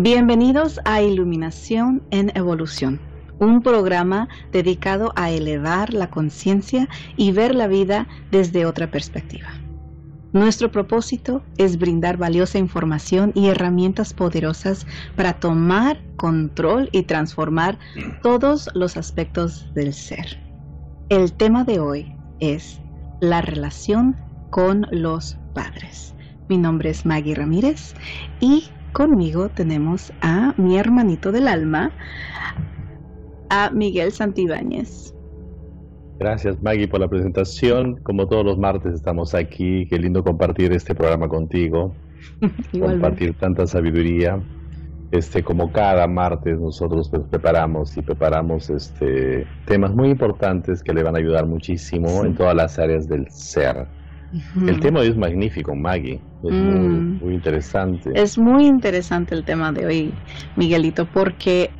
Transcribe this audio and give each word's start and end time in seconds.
Bienvenidos 0.00 0.78
a 0.84 1.02
Iluminación 1.02 2.04
en 2.12 2.30
Evolución, 2.36 3.00
un 3.40 3.62
programa 3.62 4.28
dedicado 4.52 5.12
a 5.16 5.32
elevar 5.32 5.92
la 5.92 6.08
conciencia 6.08 6.88
y 7.16 7.32
ver 7.32 7.52
la 7.52 7.66
vida 7.66 8.06
desde 8.30 8.64
otra 8.64 8.92
perspectiva. 8.92 9.48
Nuestro 10.32 10.70
propósito 10.70 11.42
es 11.56 11.78
brindar 11.78 12.16
valiosa 12.16 12.58
información 12.58 13.32
y 13.34 13.48
herramientas 13.48 14.14
poderosas 14.14 14.86
para 15.16 15.32
tomar 15.32 16.00
control 16.14 16.88
y 16.92 17.02
transformar 17.02 17.76
todos 18.22 18.70
los 18.74 18.96
aspectos 18.96 19.68
del 19.74 19.92
ser. 19.92 20.38
El 21.08 21.32
tema 21.32 21.64
de 21.64 21.80
hoy 21.80 22.14
es 22.38 22.80
la 23.20 23.42
relación 23.42 24.14
con 24.50 24.86
los 24.92 25.38
padres. 25.54 26.14
Mi 26.48 26.56
nombre 26.56 26.90
es 26.90 27.04
Maggie 27.04 27.34
Ramírez 27.34 27.94
y 28.38 28.70
conmigo 28.92 29.48
tenemos 29.48 30.12
a 30.20 30.54
mi 30.56 30.78
hermanito 30.78 31.32
del 31.32 31.48
alma, 31.48 31.92
a 33.50 33.70
Miguel 33.70 34.12
Santibáñez. 34.12 35.14
Gracias 36.18 36.60
Maggie 36.62 36.88
por 36.88 37.00
la 37.00 37.08
presentación. 37.08 38.00
Como 38.02 38.26
todos 38.26 38.44
los 38.44 38.58
martes 38.58 38.94
estamos 38.94 39.34
aquí. 39.34 39.86
Qué 39.88 39.98
lindo 39.98 40.24
compartir 40.24 40.72
este 40.72 40.94
programa 40.94 41.28
contigo. 41.28 41.94
compartir 42.72 43.34
tanta 43.34 43.66
sabiduría. 43.66 44.40
Este, 45.10 45.42
como 45.42 45.72
cada 45.72 46.06
martes 46.06 46.60
nosotros 46.60 47.08
pues, 47.08 47.22
preparamos 47.30 47.96
y 47.96 48.02
preparamos 48.02 48.68
este 48.68 49.46
temas 49.64 49.94
muy 49.94 50.10
importantes 50.10 50.82
que 50.82 50.92
le 50.92 51.02
van 51.02 51.14
a 51.14 51.18
ayudar 51.18 51.46
muchísimo 51.46 52.24
en 52.24 52.34
todas 52.34 52.54
las 52.54 52.78
áreas 52.78 53.08
del 53.08 53.30
ser. 53.30 53.86
El 54.66 54.80
tema 54.80 55.00
de 55.00 55.06
hoy 55.06 55.12
es 55.12 55.16
magnífico, 55.16 55.74
Maggie. 55.74 56.20
Es 56.44 56.52
mm. 56.52 57.24
muy, 57.24 57.34
interesante. 57.34 58.10
Es 58.14 58.36
muy 58.36 58.66
interesante 58.66 59.34
el 59.34 59.44
tema 59.44 59.72
de 59.72 59.86
hoy, 59.86 60.14
Miguelito, 60.56 61.06
porque 61.06 61.70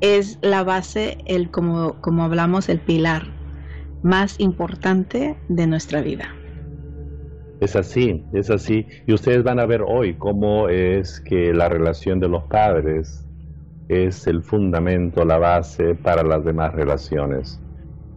es 0.00 0.38
la 0.42 0.62
base, 0.62 1.18
el 1.26 1.50
como, 1.50 2.00
como 2.00 2.24
hablamos, 2.24 2.68
el 2.68 2.78
pilar 2.78 3.24
más 4.02 4.38
importante 4.38 5.36
de 5.48 5.66
nuestra 5.66 6.00
vida. 6.00 6.34
Es 7.60 7.74
así, 7.74 8.22
es 8.32 8.50
así. 8.50 8.86
Y 9.06 9.14
ustedes 9.14 9.42
van 9.42 9.58
a 9.58 9.66
ver 9.66 9.82
hoy 9.82 10.14
cómo 10.14 10.68
es 10.68 11.20
que 11.20 11.52
la 11.52 11.68
relación 11.68 12.20
de 12.20 12.28
los 12.28 12.44
padres 12.44 13.26
es 13.88 14.26
el 14.26 14.42
fundamento, 14.42 15.24
la 15.24 15.38
base 15.38 15.94
para 15.94 16.22
las 16.22 16.44
demás 16.44 16.74
relaciones 16.74 17.60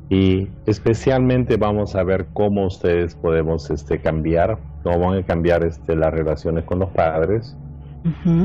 y 0.09 0.47
especialmente 0.65 1.57
vamos 1.57 1.95
a 1.95 2.03
ver 2.03 2.27
cómo 2.33 2.65
ustedes 2.65 3.15
podemos 3.15 3.69
este, 3.69 3.99
cambiar, 3.99 4.57
cómo 4.83 4.99
van 4.99 5.19
a 5.19 5.23
cambiar 5.23 5.65
este, 5.65 5.95
las 5.95 6.13
relaciones 6.13 6.63
con 6.63 6.79
los 6.79 6.89
padres. 6.89 7.55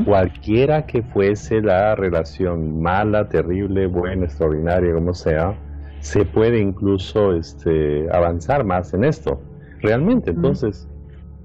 Cualquiera 0.03 0.85
que 0.85 1.03
fuese 1.03 1.61
la 1.61 1.95
relación 1.95 2.81
mala, 2.81 3.29
terrible, 3.29 3.87
buena, 3.87 4.25
extraordinaria, 4.25 4.93
como 4.93 5.13
sea, 5.13 5.55
se 6.01 6.25
puede 6.25 6.59
incluso 6.59 7.33
este, 7.33 8.09
avanzar 8.11 8.65
más 8.65 8.93
en 8.93 9.05
esto. 9.05 9.41
Realmente, 9.79 10.31
entonces, 10.31 10.89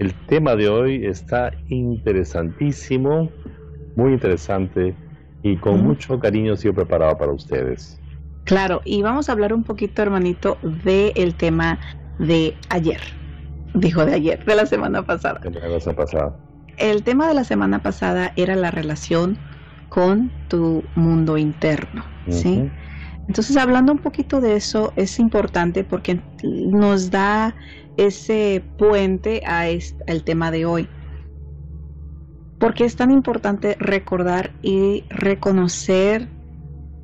el 0.01 0.13
tema 0.27 0.57
de 0.57 0.69
hoy 0.69 1.07
está 1.07 1.53
interesantísimo, 1.69 3.31
muy 3.95 4.15
interesante 4.15 4.97
y 5.43 5.57
con 5.57 5.85
mucho 5.85 6.19
cariño 6.19 6.57
sido 6.57 6.75
preparado 6.75 7.17
para 7.19 7.31
ustedes. 7.31 7.98
Claro, 8.49 8.81
y 8.87 9.03
vamos 9.03 9.29
a 9.29 9.33
hablar 9.33 9.53
un 9.53 9.63
poquito, 9.63 10.01
hermanito, 10.01 10.57
del 10.63 11.13
el 11.17 11.35
tema 11.35 11.79
de 12.19 12.57
ayer. 12.71 13.01
Dijo 13.75 14.07
de 14.07 14.15
ayer, 14.15 14.43
de 14.43 14.57
la 14.57 14.65
semana 14.65 15.05
pasada. 15.05 15.39
El 16.79 17.03
tema 17.03 17.29
de 17.29 17.35
la 17.35 17.45
semana 17.45 17.83
pasada 17.83 18.33
era 18.37 18.57
la 18.57 18.71
relación 18.71 19.39
con 19.91 20.31
tu 20.49 20.83
mundo 20.95 21.37
interno, 21.37 22.05
¿sí? 22.31 22.71
Entonces, 23.27 23.55
hablando 23.59 23.93
un 23.93 23.99
poquito 23.99 24.41
de 24.41 24.57
eso, 24.57 24.95
es 24.97 25.19
importante 25.19 25.85
porque 25.85 26.19
nos 26.43 27.11
da 27.11 27.55
ese 27.99 28.65
puente 28.79 29.43
a 29.45 29.69
este, 29.69 30.11
al 30.11 30.25
tema 30.25 30.51
de 30.51 30.65
hoy. 30.65 30.89
Porque 32.59 32.87
es 32.87 32.97
tan 32.97 33.11
importante 33.11 33.77
recordar 33.79 34.53
y 34.63 35.05
reconocer 35.11 36.31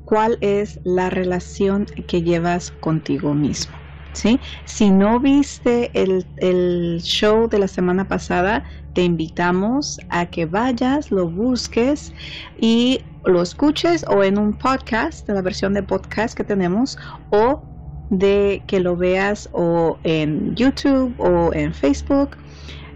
cuál 0.05 0.37
es 0.41 0.79
la 0.83 1.09
relación 1.09 1.85
que 2.07 2.21
llevas 2.21 2.71
contigo 2.79 3.33
mismo. 3.33 3.75
¿sí? 4.13 4.39
Si 4.65 4.89
no 4.89 5.19
viste 5.19 5.91
el, 5.93 6.25
el, 6.37 7.01
show 7.01 7.49
de 7.49 7.59
la 7.59 7.67
semana 7.67 8.07
pasada, 8.07 8.63
te 8.93 9.03
invitamos 9.03 9.99
a 10.09 10.25
que 10.27 10.45
vayas, 10.45 11.11
lo 11.11 11.29
busques 11.29 12.13
y 12.59 13.01
lo 13.25 13.41
escuches 13.41 14.05
o 14.07 14.23
en 14.23 14.37
un 14.37 14.53
podcast, 14.53 15.27
en 15.27 15.35
la 15.35 15.41
versión 15.41 15.73
de 15.73 15.83
podcast 15.83 16.37
que 16.37 16.43
tenemos, 16.43 16.97
o 17.31 17.61
de 18.09 18.63
que 18.67 18.79
lo 18.79 18.95
veas 18.95 19.49
o 19.51 19.97
en 20.03 20.55
YouTube 20.55 21.13
o 21.17 21.53
en 21.53 21.73
Facebook 21.73 22.37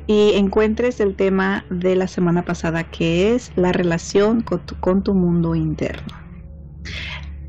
y 0.08 0.34
encuentres 0.36 1.00
el 1.00 1.16
tema 1.16 1.66
de 1.70 1.96
la 1.96 2.08
semana 2.08 2.44
pasada 2.44 2.84
que 2.84 3.36
es 3.36 3.52
la 3.56 3.72
relación 3.72 4.42
con 4.42 4.60
tu, 4.66 4.76
con 4.80 5.04
tu 5.04 5.14
mundo 5.14 5.56
interno. 5.56 6.29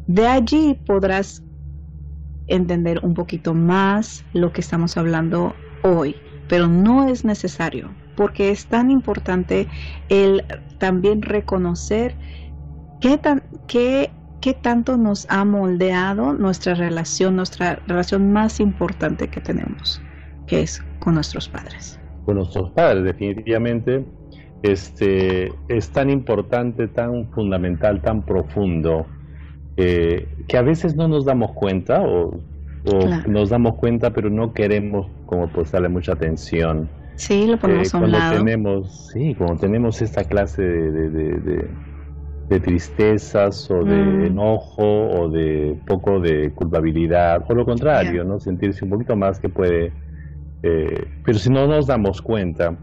De 0.06 0.26
allí 0.26 0.78
podrás 0.86 1.42
entender 2.46 3.00
un 3.02 3.14
poquito 3.14 3.54
más 3.54 4.24
lo 4.32 4.52
que 4.52 4.60
estamos 4.60 4.96
hablando 4.96 5.54
hoy, 5.82 6.16
pero 6.48 6.66
no 6.66 7.08
es 7.08 7.24
necesario 7.24 7.90
porque 8.20 8.50
es 8.50 8.66
tan 8.66 8.90
importante 8.90 9.66
el 10.10 10.44
también 10.76 11.22
reconocer 11.22 12.14
qué, 13.00 13.16
tan, 13.16 13.42
qué, 13.66 14.10
qué 14.42 14.52
tanto 14.52 14.98
nos 14.98 15.26
ha 15.30 15.42
moldeado 15.46 16.34
nuestra 16.34 16.74
relación, 16.74 17.36
nuestra 17.36 17.76
relación 17.86 18.30
más 18.30 18.60
importante 18.60 19.28
que 19.28 19.40
tenemos, 19.40 20.02
que 20.46 20.60
es 20.60 20.84
con 20.98 21.14
nuestros 21.14 21.48
padres. 21.48 21.98
Con 22.26 22.36
nuestros 22.36 22.70
padres, 22.72 23.04
definitivamente, 23.04 24.04
este, 24.62 25.50
es 25.68 25.88
tan 25.90 26.10
importante, 26.10 26.88
tan 26.88 27.30
fundamental, 27.30 28.02
tan 28.02 28.22
profundo 28.22 29.06
que 30.46 30.56
a 30.56 30.62
veces 30.62 30.96
no 30.96 31.08
nos 31.08 31.24
damos 31.24 31.52
cuenta 31.52 32.02
o, 32.02 32.38
nos 33.26 33.50
damos 33.50 33.74
cuenta 33.74 34.10
pero 34.10 34.30
no 34.30 34.54
queremos 34.54 35.06
como 35.26 35.48
darle 35.70 35.88
mucha 35.88 36.12
atención. 36.12 36.88
Sí, 37.16 37.46
lo 37.46 37.58
ponemos 37.58 37.94
a 37.94 37.98
un 37.98 38.12
lado. 38.12 38.38
Tenemos, 38.38 39.10
sí, 39.12 39.34
cuando 39.34 39.56
tenemos 39.56 40.00
esta 40.00 40.24
clase 40.24 40.62
de, 40.62 41.10
de, 41.10 41.68
de, 42.48 42.60
tristezas 42.60 43.70
o 43.70 43.84
de 43.84 43.94
mm. 43.94 44.24
enojo 44.24 44.82
o 44.82 45.28
de 45.28 45.78
poco 45.86 46.18
de 46.18 46.50
culpabilidad 46.52 47.44
o 47.46 47.54
lo 47.54 47.66
contrario, 47.66 48.24
¿no? 48.24 48.40
Sentirse 48.40 48.84
un 48.84 48.90
poquito 48.90 49.14
más 49.16 49.38
que 49.38 49.48
puede... 49.48 49.92
Eh, 50.62 51.04
pero 51.24 51.38
si 51.38 51.50
no 51.50 51.66
nos 51.66 51.86
damos 51.86 52.22
cuenta 52.22 52.76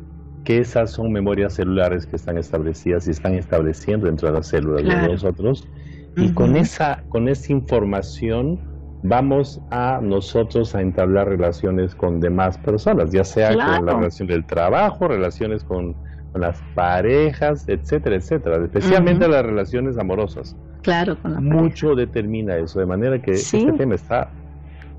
que 0.46 0.60
esas 0.60 0.92
son 0.92 1.12
memorias 1.12 1.56
celulares 1.56 2.06
que 2.06 2.16
están 2.16 2.38
establecidas 2.38 3.08
y 3.08 3.12
están 3.12 3.34
estableciendo 3.34 4.06
dentro 4.06 4.30
de 4.30 4.36
las 4.36 4.48
células 4.48 4.84
de 4.84 5.08
nosotros, 5.10 5.68
y 6.18 6.34
con 6.34 6.56
esa, 6.56 7.04
con 7.10 7.30
esa 7.30 7.54
información 7.54 8.60
vamos 9.04 9.62
a 9.70 10.00
nosotros 10.02 10.74
a 10.74 10.82
entablar 10.82 11.30
relaciones 11.30 11.94
con 11.94 12.20
demás 12.20 12.58
personas, 12.58 13.12
ya 13.12 13.24
sea 13.24 13.50
con 13.50 13.86
la 13.86 13.94
relación 13.94 14.28
del 14.28 14.46
trabajo, 14.46 15.08
relaciones 15.08 15.64
con, 15.64 15.96
las 16.36 16.62
parejas, 16.76 17.68
etcétera, 17.68 18.16
etcétera, 18.16 18.64
especialmente 18.64 19.28
las 19.28 19.44
relaciones 19.44 19.98
amorosas. 19.98 20.56
Claro, 20.84 21.20
con 21.20 21.34
la 21.34 21.40
Mucho 21.40 21.96
determina 21.96 22.58
eso, 22.58 22.80
de 22.80 22.86
manera 22.86 23.20
que 23.20 23.32
este 23.32 23.72
tema 23.72 23.96
está 23.96 24.30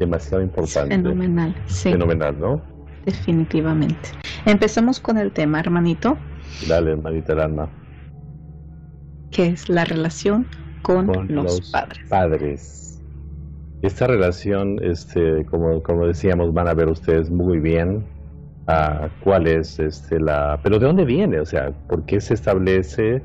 demasiado 0.00 0.42
importante. 0.42 0.96
Fenomenal, 0.96 1.54
sí. 1.66 1.92
Fenomenal, 1.92 2.40
¿no? 2.40 2.60
Definitivamente. 3.04 4.08
Empezamos 4.46 4.98
con 4.98 5.16
el 5.16 5.30
tema, 5.30 5.60
hermanito. 5.60 6.18
Dale, 6.66 6.92
hermanita 6.92 7.34
el 7.34 7.40
alma. 7.40 7.68
¿Qué 9.30 9.46
es 9.46 9.68
la 9.68 9.84
relación 9.84 10.44
con, 10.82 11.06
los, 11.28 11.72
padres. 12.08 13.00
Esta 13.82 14.06
relación, 14.06 14.78
este, 14.82 15.44
como, 15.46 15.82
como 15.82 16.06
decíamos, 16.06 16.52
van 16.52 16.68
a 16.68 16.74
ver 16.74 16.88
ustedes 16.88 17.30
muy 17.30 17.60
bien 17.60 18.04
uh, 18.68 19.08
cuál 19.22 19.46
es 19.46 19.78
este, 19.78 20.18
la... 20.18 20.58
Pero 20.62 20.78
¿de 20.78 20.86
dónde 20.86 21.04
viene? 21.04 21.40
O 21.40 21.46
sea, 21.46 21.70
¿por 21.88 22.04
qué 22.04 22.20
se 22.20 22.34
establece? 22.34 23.22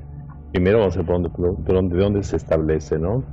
Primero 0.52 0.80
vamos 0.80 0.96
a 0.96 1.02
ver 1.02 1.08
de 1.08 1.74
dónde, 1.74 1.96
de 1.96 2.04
dónde 2.04 2.24
se 2.24 2.38
establece, 2.38 3.00
¿no? 3.00 3.24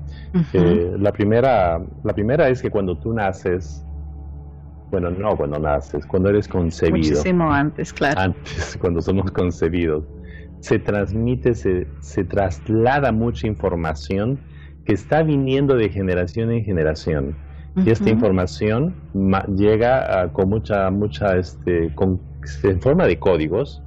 Eh, 0.54 0.96
la, 0.98 1.12
primera, 1.12 1.78
la 2.02 2.14
primera 2.14 2.48
es 2.48 2.62
que 2.62 2.70
cuando 2.70 2.96
tú 2.96 3.12
naces, 3.12 3.84
bueno, 4.90 5.10
no 5.10 5.36
cuando 5.36 5.58
naces, 5.58 6.06
cuando 6.06 6.30
eres 6.30 6.48
concebido. 6.48 6.96
Muchísimo 6.96 7.52
antes, 7.52 7.92
claro. 7.92 8.20
Antes, 8.20 8.78
cuando 8.80 9.02
somos 9.02 9.30
concebidos 9.32 10.04
se 10.60 10.78
transmite, 10.78 11.54
se, 11.54 11.86
se 12.00 12.24
traslada 12.24 13.12
mucha 13.12 13.46
información 13.46 14.38
que 14.84 14.92
está 14.92 15.22
viniendo 15.22 15.76
de 15.76 15.88
generación 15.88 16.50
en 16.52 16.64
generación. 16.64 17.36
Y 17.76 17.90
esta 17.90 18.10
información 18.10 18.94
llega 19.56 20.28
con 20.32 20.48
mucha, 20.48 20.90
mucha, 20.90 21.36
este, 21.36 21.94
con, 21.94 22.20
en 22.64 22.80
forma 22.80 23.06
de 23.06 23.18
códigos 23.18 23.80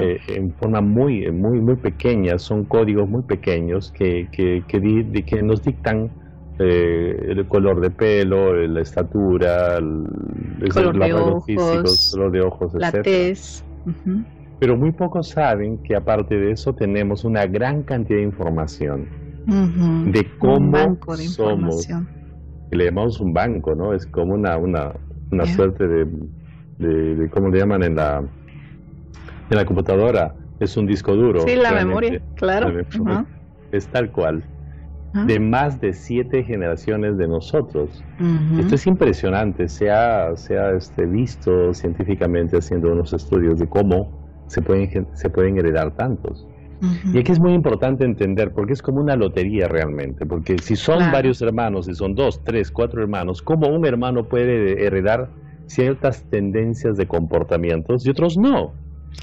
eh, 0.00 0.20
en 0.28 0.52
forma 0.54 0.80
muy, 0.80 1.30
muy, 1.32 1.60
muy 1.60 1.74
pequeña, 1.74 2.38
son 2.38 2.64
códigos 2.64 3.08
muy 3.08 3.22
pequeños 3.22 3.90
que, 3.90 4.28
que, 4.30 4.62
que, 4.68 5.42
nos 5.42 5.62
dictan 5.62 6.12
eh, 6.60 7.16
el 7.30 7.44
color 7.48 7.80
de 7.80 7.90
pelo, 7.90 8.54
la 8.54 8.80
estatura, 8.80 9.78
el, 9.78 10.06
color, 10.72 10.96
de 10.96 11.12
ojos, 11.12 12.12
color 12.14 12.30
de 12.30 12.40
ojos, 12.40 12.74
la 12.74 12.92
tez. 12.92 13.64
Pero 14.60 14.76
muy 14.76 14.92
pocos 14.92 15.30
saben 15.30 15.78
que 15.82 15.96
aparte 15.96 16.36
de 16.36 16.52
eso 16.52 16.74
tenemos 16.74 17.24
una 17.24 17.46
gran 17.46 17.82
cantidad 17.82 18.18
de 18.18 18.24
información 18.24 19.08
de 19.46 20.26
cómo 20.38 20.96
somos. 21.16 21.88
Le 22.70 22.84
llamamos 22.86 23.20
un 23.20 23.32
banco, 23.32 23.74
¿no? 23.74 23.92
Es 23.92 24.06
como 24.06 24.34
una, 24.34 24.56
una, 24.56 24.92
una 25.30 25.46
suerte 25.46 25.86
de, 25.86 26.06
de, 26.78 27.28
¿cómo 27.30 27.50
le 27.50 27.58
llaman 27.58 27.82
en 27.82 27.96
la, 27.96 28.18
en 29.50 29.56
la 29.56 29.64
computadora? 29.64 30.34
Es 30.60 30.76
un 30.76 30.86
disco 30.86 31.14
duro. 31.14 31.40
Sí, 31.40 31.56
la 31.56 31.72
memoria, 31.72 32.22
claro. 32.36 32.72
Es 33.70 33.88
tal 33.88 34.10
cual. 34.10 34.44
Ah. 35.12 35.24
De 35.26 35.38
más 35.38 35.80
de 35.80 35.92
siete 35.92 36.42
generaciones 36.42 37.16
de 37.16 37.28
nosotros. 37.28 38.02
Esto 38.58 38.74
es 38.74 38.86
impresionante. 38.86 39.68
Se 39.68 39.90
ha, 39.90 40.34
se 40.36 40.58
ha 40.58 40.72
este, 40.72 41.06
visto 41.06 41.72
científicamente 41.74 42.56
haciendo 42.56 42.90
unos 42.92 43.12
estudios 43.12 43.58
de 43.58 43.68
cómo 43.68 44.23
se 44.46 44.62
pueden, 44.62 45.08
se 45.14 45.30
pueden 45.30 45.58
heredar 45.58 45.94
tantos. 45.96 46.46
Y 47.12 47.18
aquí 47.18 47.32
es 47.32 47.40
muy 47.40 47.54
importante 47.54 48.04
entender, 48.04 48.52
porque 48.52 48.74
es 48.74 48.82
como 48.82 49.00
una 49.00 49.16
lotería 49.16 49.68
realmente, 49.68 50.26
porque 50.26 50.58
si 50.58 50.76
son 50.76 51.10
varios 51.10 51.40
hermanos, 51.40 51.86
si 51.86 51.94
son 51.94 52.14
dos, 52.14 52.42
tres, 52.44 52.70
cuatro 52.70 53.00
hermanos, 53.02 53.40
¿cómo 53.40 53.68
un 53.68 53.86
hermano 53.86 54.28
puede 54.28 54.84
heredar 54.84 55.30
ciertas 55.66 56.24
tendencias 56.30 56.96
de 56.96 57.06
comportamientos 57.06 58.04
y 58.06 58.10
otros 58.10 58.36
no? 58.36 58.74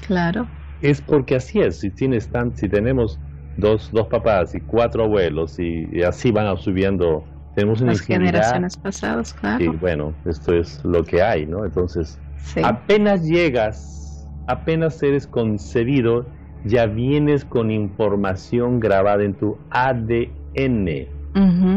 Claro. 0.06 0.48
Es 0.80 1.00
porque 1.00 1.36
así 1.36 1.60
es, 1.60 1.78
si, 1.78 1.90
tienes 1.90 2.28
tan, 2.28 2.56
si 2.56 2.68
tenemos 2.68 3.20
dos, 3.56 3.90
dos 3.92 4.08
papás 4.08 4.54
y 4.54 4.60
cuatro 4.60 5.04
abuelos 5.04 5.58
y, 5.58 6.02
así 6.02 6.32
van 6.32 6.56
subiendo, 6.56 7.24
tenemos 7.54 7.80
una 7.80 7.92
Las 7.92 8.00
generaciones 8.00 8.76
pasadas, 8.76 9.34
claro. 9.34 9.62
Y 9.62 9.68
bueno, 9.68 10.14
esto 10.24 10.54
es 10.54 10.84
lo 10.84 11.04
que 11.04 11.22
hay, 11.22 11.46
¿no? 11.46 11.64
Entonces, 11.64 12.18
apenas 12.64 13.24
llegas, 13.24 14.01
apenas 14.46 15.02
eres 15.02 15.26
concebido, 15.26 16.26
ya 16.64 16.86
vienes 16.86 17.44
con 17.44 17.70
información 17.70 18.80
grabada 18.80 19.24
en 19.24 19.34
tu 19.34 19.56
ADN. 19.70 21.08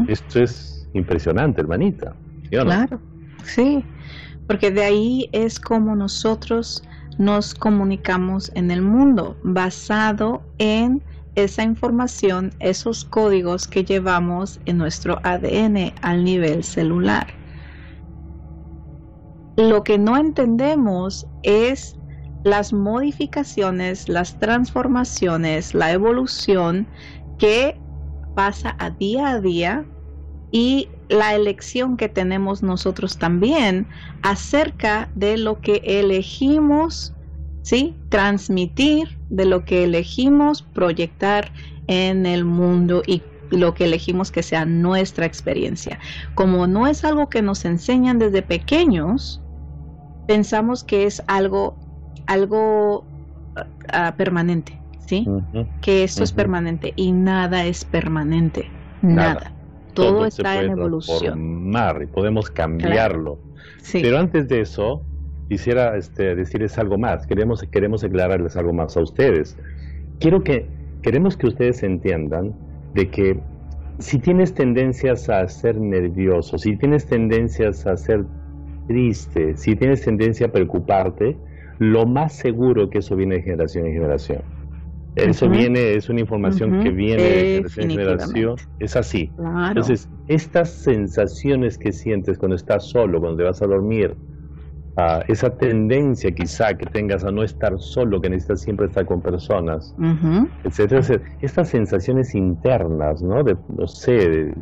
Esto 0.07 0.41
es 0.41 0.88
impresionante, 0.94 1.62
hermanita. 1.62 2.15
Claro, 2.50 3.00
sí, 3.44 3.83
porque 4.47 4.71
de 4.71 4.83
ahí 4.83 5.29
es 5.31 5.59
como 5.59 5.95
nosotros 5.95 6.83
nos 7.17 7.53
comunicamos 7.53 8.51
en 8.56 8.71
el 8.71 8.81
mundo, 8.81 9.38
basado 9.44 10.44
en 10.57 11.01
esa 11.35 11.63
información, 11.63 12.51
esos 12.59 13.06
códigos 13.06 13.67
que 13.67 13.83
llevamos 13.83 14.59
en 14.65 14.77
nuestro 14.77 15.19
ADN 15.23 15.94
al 16.01 16.23
nivel 16.23 16.63
celular. 16.63 17.27
Lo 19.57 19.83
que 19.83 19.97
no 19.97 20.17
entendemos 20.17 21.27
es 21.44 21.97
las 22.45 22.74
modificaciones, 22.74 24.07
las 24.07 24.39
transformaciones, 24.39 25.74
la 25.74 25.92
evolución 25.92 26.88
que 27.39 27.75
pasa 28.36 28.75
a 28.77 28.92
día 28.92 29.30
a 29.30 29.42
día 29.42 29.83
y 30.51 30.88
la 31.09 31.33
elección 31.33 31.97
que 31.97 32.07
tenemos 32.07 32.62
nosotros 32.62 33.18
también 33.18 33.88
acerca 34.21 35.09
de 35.15 35.38
lo 35.38 35.59
que 35.59 35.81
elegimos, 35.83 37.15
¿sí? 37.63 37.95
Transmitir, 38.09 39.18
de 39.30 39.45
lo 39.45 39.65
que 39.65 39.83
elegimos 39.83 40.62
proyectar 40.62 41.51
en 41.88 42.27
el 42.27 42.45
mundo 42.45 43.01
y 43.07 43.24
lo 43.50 43.74
que 43.74 43.86
elegimos 43.86 44.31
que 44.31 44.44
sea 44.44 44.65
nuestra 44.65 45.25
experiencia. 45.25 46.00
Como 46.36 46.68
no 46.68 46.86
es 46.86 47.03
algo 47.06 47.27
que 47.27 47.41
nos 47.41 47.65
enseñan 47.65 48.19
desde 48.19 48.44
pequeños, 48.44 49.41
pensamos 50.27 50.83
que 50.83 51.06
es 51.06 51.24
algo 51.25 51.85
algo 52.27 53.06
ah, 53.92 54.13
permanente, 54.18 54.80
¿sí? 55.06 55.27
Que 55.81 56.04
esto 56.04 56.24
es 56.24 56.31
permanente 56.31 56.94
y 56.95 57.12
nada 57.12 57.66
es 57.66 57.86
permanente, 57.86 58.69
nada. 59.01 59.51
Todo, 59.94 60.25
está 60.25 60.62
en 60.62 60.72
evolución. 60.72 61.72
y 62.01 62.06
podemos 62.07 62.50
cambiarlo. 62.50 63.39
Pero 63.94 64.19
antes 64.19 64.48
de 64.50 64.62
eso, 64.62 65.01
quisiera 65.48 65.95
este, 65.95 66.36
decirles 66.36 66.77
algo 66.77 66.98
más. 66.98 67.25
Queremos, 67.25 67.63
queremos 67.72 68.04
aclararles 68.04 68.57
algo 68.57 68.74
más 68.74 68.98
a 68.98 69.01
ustedes. 69.01 69.57
Quiero 70.19 70.44
que, 70.44 70.68
queremos 71.01 71.38
que 71.38 71.48
ustedes 71.48 71.83
entiendan 71.83 72.54
de 72.94 73.10
que 73.10 73.39
si 74.00 74.19
tienes 74.19 74.54
tendencias 74.54 75.30
a 75.30 75.48
ser 75.48 75.80
nervioso, 75.80 76.57
si 76.57 76.75
tienes 76.75 77.06
tendencias 77.06 77.86
a 77.86 77.95
ser 77.95 78.25
triste, 78.88 79.56
si 79.56 79.75
tienes 79.75 80.04
tendencia 80.04 80.48
a 80.48 80.51
preocuparte, 80.51 81.38
lo 81.80 82.06
más 82.06 82.33
seguro 82.33 82.89
que 82.89 83.00
eso 83.00 83.16
viene 83.16 83.36
de 83.36 83.42
generación 83.44 83.88
en 83.88 83.94
generación. 83.94 84.42
Eso 85.16 85.50
viene, 85.50 85.94
es 85.94 86.10
una 86.10 86.19
información 86.19 86.83
que 86.83 86.89
viene 86.89 87.24
de 87.24 87.45
generación 87.45 87.92
en 87.92 87.98
generación. 87.98 88.56
Es 88.80 88.95
así. 88.98 89.31
Entonces, 89.38 90.10
estas 90.27 90.69
sensaciones 90.69 91.77
que 91.77 91.94
sientes 91.94 92.38
cuando 92.38 92.56
estás 92.56 92.89
solo, 92.89 93.22
cuando 93.22 93.38
te 93.38 93.44
vas 93.44 93.62
a 93.62 93.66
dormir, 93.66 94.13
ah, 94.98 95.24
esa 95.30 95.56
tendencia 95.56 96.31
quizá 96.31 96.74
que 96.74 96.86
tengas 96.88 97.24
a 97.24 97.31
no 97.31 97.44
estar 97.44 97.80
solo, 97.80 98.19
que 98.19 98.30
necesitas 98.30 98.62
siempre 98.62 98.88
estar 98.88 99.06
con 99.06 99.22
personas, 99.22 99.95
etcétera, 100.66 101.01
Estas 101.39 101.69
sensaciones 101.69 102.36
internas, 102.36 103.22
¿no? 103.22 103.42
De, 103.42 103.56
no 103.69 103.88
sé, 103.88 104.12
de, 104.12 104.54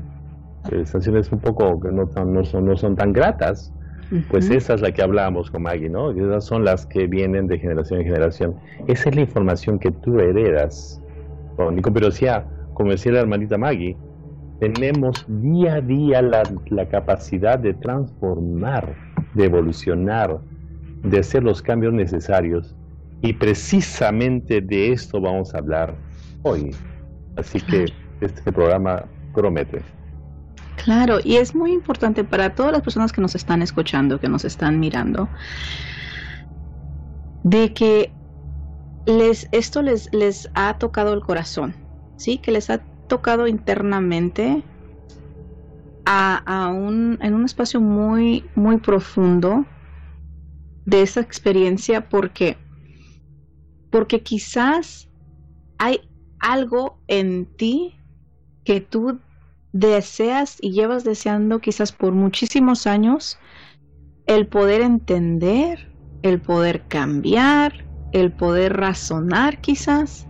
sensaciones 0.70 1.32
un 1.32 1.40
poco 1.40 1.80
que 1.80 1.90
no, 1.92 2.06
no, 2.26 2.44
son, 2.46 2.66
no 2.66 2.78
son 2.78 2.96
tan 2.96 3.12
gratas, 3.12 3.74
pues 4.30 4.50
esa 4.50 4.74
es 4.74 4.82
la 4.82 4.92
que 4.92 5.02
hablamos 5.02 5.50
con 5.52 5.64
Maggie, 5.64 5.90
¿no? 5.90 6.12
Esas 6.12 6.46
son 6.46 6.64
las 6.64 6.86
que 6.86 7.08
vienen 7.08 7.48
de 7.48 7.60
generación 7.60 8.02
en 8.02 8.06
generación. 8.06 8.56
Esa 8.88 9.10
es 9.10 9.16
la 9.16 9.22
información 9.22 9.80
que 9.80 9.92
tú 9.92 10.20
heredas. 10.20 11.02
Nico, 11.72 11.92
pero 11.94 12.08
decía, 12.08 12.46
como 12.74 12.92
decía 12.92 13.14
la 13.14 13.22
hermanita 13.22 13.58
Maggie, 13.58 13.96
tenemos 14.60 15.26
día 15.28 15.76
a 15.76 15.82
día 15.82 16.22
la, 16.22 16.44
la 16.70 16.88
capacidad 16.88 17.60
de 17.60 17.74
transformar, 17.74 18.96
de 19.34 19.46
evolucionar, 19.46 20.40
de 21.04 21.20
hacer 21.20 21.44
los 21.44 21.62
cambios 21.62 21.94
necesarios. 21.94 22.76
Y 23.22 23.34
precisamente 23.34 24.62
de 24.62 24.92
esto 24.92 25.22
vamos 25.22 25.54
a 25.54 25.60
hablar 25.60 25.96
hoy. 26.44 26.72
Así 27.36 27.60
que 27.62 27.86
este 28.22 28.52
programa 28.52 29.06
promete. 29.34 29.82
Claro, 30.76 31.20
y 31.24 31.38
es 31.38 31.56
muy 31.56 31.72
importante 31.72 32.24
para 32.24 32.56
todas 32.56 32.72
las 32.72 32.82
personas 32.82 33.12
que 33.12 33.22
nos 33.22 33.36
están 33.36 33.62
escuchando, 33.62 34.20
que 34.20 34.30
nos 34.30 34.44
están 34.46 34.80
mirando, 34.80 35.30
de 37.44 37.74
que 37.74 38.14
les, 39.06 39.48
esto 39.52 39.82
les, 39.82 40.10
les 40.14 40.50
ha 40.54 40.78
tocado 40.78 41.14
el 41.14 41.22
corazón, 41.22 41.76
¿sí? 42.16 42.40
Que 42.40 42.52
les 42.52 42.70
ha 42.70 42.84
tocado 43.08 43.48
internamente 43.48 44.64
a, 46.06 46.70
un, 46.74 47.18
en 47.22 47.34
un 47.34 47.46
espacio 47.46 47.80
muy, 47.80 48.50
muy 48.56 48.78
profundo 48.78 49.66
de 50.86 51.02
esa 51.02 51.22
experiencia 51.22 52.10
porque, 52.10 52.58
porque 53.90 54.22
quizás 54.22 55.10
hay 55.78 56.02
algo 56.40 57.00
en 57.08 57.46
ti 57.58 57.96
que 58.66 58.82
tú 58.82 59.20
deseas 59.74 60.58
y 60.62 60.72
llevas 60.72 61.04
deseando 61.04 61.60
quizás 61.60 61.92
por 61.92 62.14
muchísimos 62.14 62.88
años 62.88 63.40
el 64.28 64.48
poder 64.48 64.82
entender, 64.82 65.92
el 66.22 66.40
poder 66.40 66.88
cambiar, 66.88 67.74
el 68.14 68.32
poder 68.32 68.78
razonar 68.78 69.60
quizás. 69.60 70.28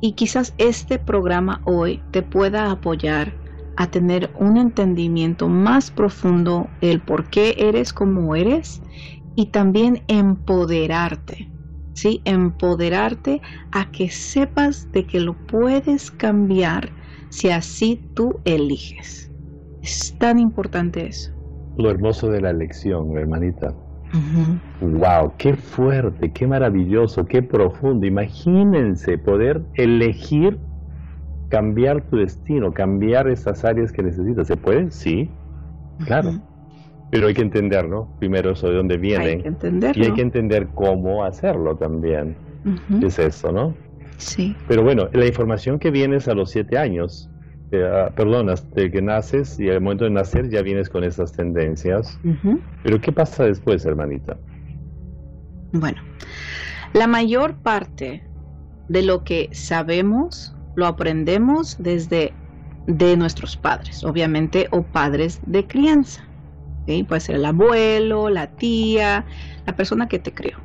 Y 0.00 0.12
quizás 0.12 0.54
este 0.58 0.98
programa 0.98 1.60
hoy 1.64 2.02
te 2.10 2.22
pueda 2.22 2.70
apoyar 2.70 3.32
a 3.76 3.90
tener 3.90 4.32
un 4.38 4.56
entendimiento 4.56 5.48
más 5.48 5.90
profundo 5.90 6.68
el 6.80 7.00
por 7.00 7.28
qué 7.30 7.54
eres 7.58 7.92
como 7.92 8.34
eres 8.34 8.82
y 9.36 9.46
también 9.46 10.02
empoderarte. 10.08 11.50
¿Sí? 11.92 12.22
Empoderarte 12.24 13.40
a 13.70 13.92
que 13.92 14.10
sepas 14.10 14.90
de 14.90 15.06
que 15.06 15.20
lo 15.20 15.34
puedes 15.46 16.10
cambiar 16.10 16.90
si 17.34 17.50
así 17.50 18.00
tú 18.14 18.38
eliges. 18.44 19.28
Es 19.82 20.16
tan 20.18 20.38
importante 20.38 21.04
eso. 21.06 21.32
Lo 21.76 21.90
hermoso 21.90 22.30
de 22.30 22.40
la 22.40 22.50
elección, 22.50 23.18
hermanita. 23.18 23.74
Wow, 24.80 25.32
qué 25.36 25.54
fuerte, 25.56 26.30
qué 26.32 26.46
maravilloso, 26.46 27.26
qué 27.26 27.42
profundo. 27.42 28.06
Imagínense 28.06 29.18
poder 29.18 29.62
elegir 29.74 30.60
cambiar 31.48 32.02
tu 32.02 32.18
destino, 32.18 32.72
cambiar 32.72 33.28
esas 33.28 33.64
áreas 33.64 33.90
que 33.90 34.04
necesitas. 34.04 34.46
¿Se 34.46 34.56
puede? 34.56 34.92
Sí, 34.92 35.28
claro. 36.06 36.40
Pero 37.10 37.26
hay 37.26 37.34
que 37.34 37.42
entender, 37.42 37.88
¿no? 37.88 38.08
Primero 38.20 38.52
eso 38.52 38.68
de 38.68 38.76
dónde 38.76 38.96
viene. 38.96 39.24
Hay 39.24 39.42
que 39.42 39.48
entenderlo. 39.48 40.02
Y 40.02 40.06
hay 40.06 40.12
que 40.12 40.22
entender 40.22 40.68
cómo 40.72 41.24
hacerlo 41.24 41.74
también. 41.76 42.36
Es 43.02 43.18
eso, 43.18 43.50
¿no? 43.50 43.74
Sí. 44.18 44.56
Pero 44.68 44.82
bueno, 44.82 45.08
la 45.12 45.26
información 45.26 45.78
que 45.78 45.90
vienes 45.90 46.28
a 46.28 46.34
los 46.34 46.50
siete 46.50 46.78
años, 46.78 47.30
eh, 47.72 47.82
ah, 47.84 48.12
perdón, 48.14 48.50
hasta 48.50 48.90
que 48.90 49.02
naces 49.02 49.58
y 49.58 49.68
al 49.68 49.80
momento 49.80 50.04
de 50.04 50.10
nacer 50.10 50.48
ya 50.48 50.62
vienes 50.62 50.88
con 50.88 51.04
esas 51.04 51.32
tendencias. 51.32 52.18
Pero 52.82 53.00
¿qué 53.00 53.12
pasa 53.12 53.44
después, 53.44 53.84
hermanita? 53.84 54.36
Bueno, 55.72 56.00
la 56.92 57.06
mayor 57.06 57.56
parte 57.56 58.22
de 58.88 59.02
lo 59.02 59.24
que 59.24 59.48
sabemos 59.52 60.54
lo 60.76 60.86
aprendemos 60.86 61.76
desde 61.78 62.32
de 62.86 63.16
nuestros 63.16 63.56
padres, 63.56 64.04
obviamente, 64.04 64.68
o 64.70 64.82
padres 64.82 65.40
de 65.46 65.66
crianza. 65.66 66.28
Puede 67.08 67.20
ser 67.20 67.36
el 67.36 67.44
abuelo, 67.46 68.28
la 68.28 68.48
tía, 68.48 69.24
la 69.66 69.74
persona 69.74 70.06
que 70.06 70.18
te 70.18 70.32
crió. 70.32 70.58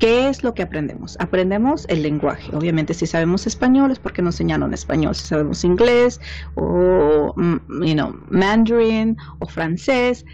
¿Qué 0.00 0.28
es 0.30 0.42
lo 0.42 0.54
que 0.54 0.62
aprendemos? 0.62 1.18
Aprendemos 1.20 1.84
el 1.90 2.02
lenguaje. 2.02 2.56
Obviamente, 2.56 2.94
si 2.94 3.06
sabemos 3.06 3.46
español 3.46 3.90
es 3.90 3.98
porque 3.98 4.22
nos 4.22 4.36
enseñaron 4.36 4.72
español. 4.72 5.14
Si 5.14 5.26
sabemos 5.26 5.62
inglés 5.62 6.22
o, 6.54 7.34
mm, 7.36 7.84
you 7.84 7.92
know, 7.92 8.18
mandarin 8.30 9.18
o 9.40 9.46
francés, 9.46 10.24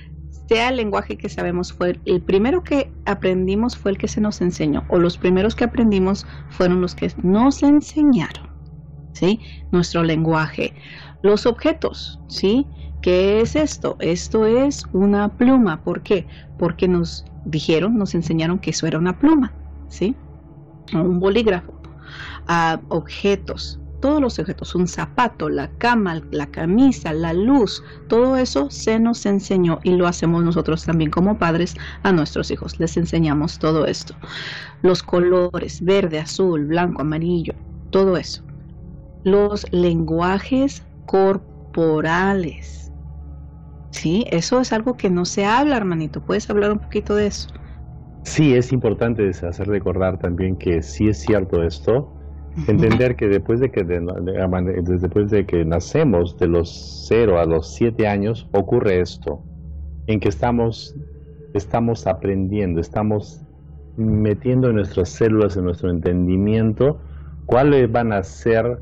sea 0.48 0.68
el 0.68 0.76
lenguaje 0.76 1.18
que 1.18 1.28
sabemos 1.28 1.72
fue 1.72 1.98
el 2.04 2.22
primero 2.22 2.62
que 2.62 2.92
aprendimos 3.06 3.76
fue 3.76 3.90
el 3.90 3.98
que 3.98 4.06
se 4.06 4.20
nos 4.20 4.40
enseñó 4.40 4.84
o 4.88 5.00
los 5.00 5.18
primeros 5.18 5.56
que 5.56 5.64
aprendimos 5.64 6.24
fueron 6.50 6.80
los 6.80 6.94
que 6.94 7.10
nos 7.24 7.64
enseñaron. 7.64 8.48
¿Sí? 9.14 9.40
Nuestro 9.72 10.04
lenguaje. 10.04 10.74
Los 11.22 11.44
objetos, 11.44 12.20
¿sí? 12.28 12.68
¿Qué 13.02 13.40
es 13.40 13.56
esto? 13.56 13.96
Esto 13.98 14.46
es 14.46 14.84
una 14.92 15.28
pluma. 15.36 15.82
¿Por 15.82 16.02
qué? 16.02 16.28
Porque 16.56 16.86
nos 16.86 17.24
dijeron, 17.46 17.96
nos 17.96 18.14
enseñaron 18.14 18.58
que 18.58 18.70
eso 18.70 18.86
era 18.86 18.98
una 18.98 19.18
pluma, 19.18 19.52
¿sí? 19.88 20.14
Un 20.92 21.18
bolígrafo. 21.18 21.72
Ah, 22.46 22.80
objetos, 22.88 23.80
todos 24.00 24.20
los 24.20 24.38
objetos, 24.38 24.74
un 24.74 24.86
zapato, 24.86 25.48
la 25.48 25.68
cama, 25.78 26.22
la 26.30 26.46
camisa, 26.46 27.12
la 27.12 27.32
luz, 27.32 27.82
todo 28.08 28.36
eso 28.36 28.70
se 28.70 29.00
nos 29.00 29.24
enseñó 29.26 29.80
y 29.82 29.92
lo 29.92 30.06
hacemos 30.06 30.44
nosotros 30.44 30.84
también 30.84 31.10
como 31.10 31.38
padres 31.38 31.74
a 32.02 32.12
nuestros 32.12 32.50
hijos. 32.50 32.78
Les 32.78 32.96
enseñamos 32.96 33.58
todo 33.58 33.86
esto. 33.86 34.14
Los 34.82 35.02
colores, 35.02 35.82
verde, 35.82 36.20
azul, 36.20 36.66
blanco, 36.66 37.02
amarillo, 37.02 37.54
todo 37.90 38.16
eso. 38.16 38.42
Los 39.24 39.66
lenguajes 39.72 40.84
corporales 41.06 42.85
Sí, 43.96 44.26
eso 44.30 44.60
es 44.60 44.74
algo 44.74 44.94
que 44.94 45.08
no 45.08 45.24
se 45.24 45.46
habla, 45.46 45.78
hermanito. 45.78 46.20
¿Puedes 46.20 46.50
hablar 46.50 46.70
un 46.70 46.80
poquito 46.80 47.14
de 47.14 47.28
eso? 47.28 47.48
Sí, 48.24 48.54
es 48.54 48.70
importante 48.70 49.26
hacer 49.30 49.68
recordar 49.68 50.18
también 50.18 50.56
que 50.56 50.82
sí 50.82 51.08
es 51.08 51.18
cierto 51.18 51.62
esto. 51.62 52.12
Entender 52.68 53.16
que 53.16 53.26
después 53.26 53.58
de 53.58 53.70
que 53.70 53.84
después 53.84 55.30
de 55.30 55.46
que 55.46 55.64
nacemos 55.64 56.36
de 56.38 56.46
los 56.46 57.06
0 57.08 57.40
a 57.40 57.46
los 57.46 57.74
7 57.74 58.06
años 58.06 58.46
ocurre 58.52 59.00
esto, 59.00 59.42
en 60.06 60.20
que 60.20 60.28
estamos 60.28 60.94
estamos 61.54 62.06
aprendiendo, 62.06 62.80
estamos 62.80 63.40
metiendo 63.96 64.68
en 64.68 64.76
nuestras 64.76 65.08
células, 65.08 65.56
en 65.56 65.64
nuestro 65.64 65.88
entendimiento, 65.88 67.00
cuáles 67.46 67.90
van 67.90 68.12
a 68.12 68.22
ser 68.22 68.78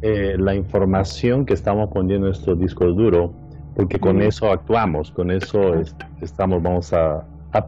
eh, 0.00 0.36
la 0.38 0.54
información 0.54 1.44
que 1.44 1.52
estamos 1.52 1.90
poniendo 1.92 2.26
en 2.26 2.32
nuestro 2.32 2.54
disco 2.54 2.86
duro 2.86 3.39
porque 3.74 3.98
con 3.98 4.20
eso 4.22 4.50
actuamos, 4.50 5.10
con 5.10 5.30
eso 5.30 5.74
estamos, 6.20 6.62
vamos 6.62 6.92
a, 6.92 7.24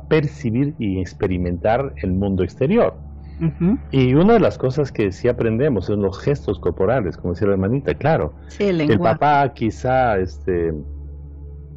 percibir 0.09 0.75
y 0.79 1.01
experimentar 1.01 1.93
el 1.97 2.13
mundo 2.13 2.45
exterior. 2.45 2.95
Y 3.91 4.15
una 4.15 4.35
de 4.35 4.41
las 4.41 4.57
cosas 4.57 4.93
que 4.93 5.11
sí 5.11 5.27
aprendemos 5.27 5.87
son 5.87 6.03
los 6.03 6.21
gestos 6.21 6.61
corporales, 6.61 7.17
como 7.17 7.33
decía 7.35 7.49
la 7.49 7.55
hermanita, 7.55 7.95
claro. 7.95 8.35
el, 8.61 9.01
papá 9.01 9.53
quizá 9.53 10.17
este, 10.19 10.73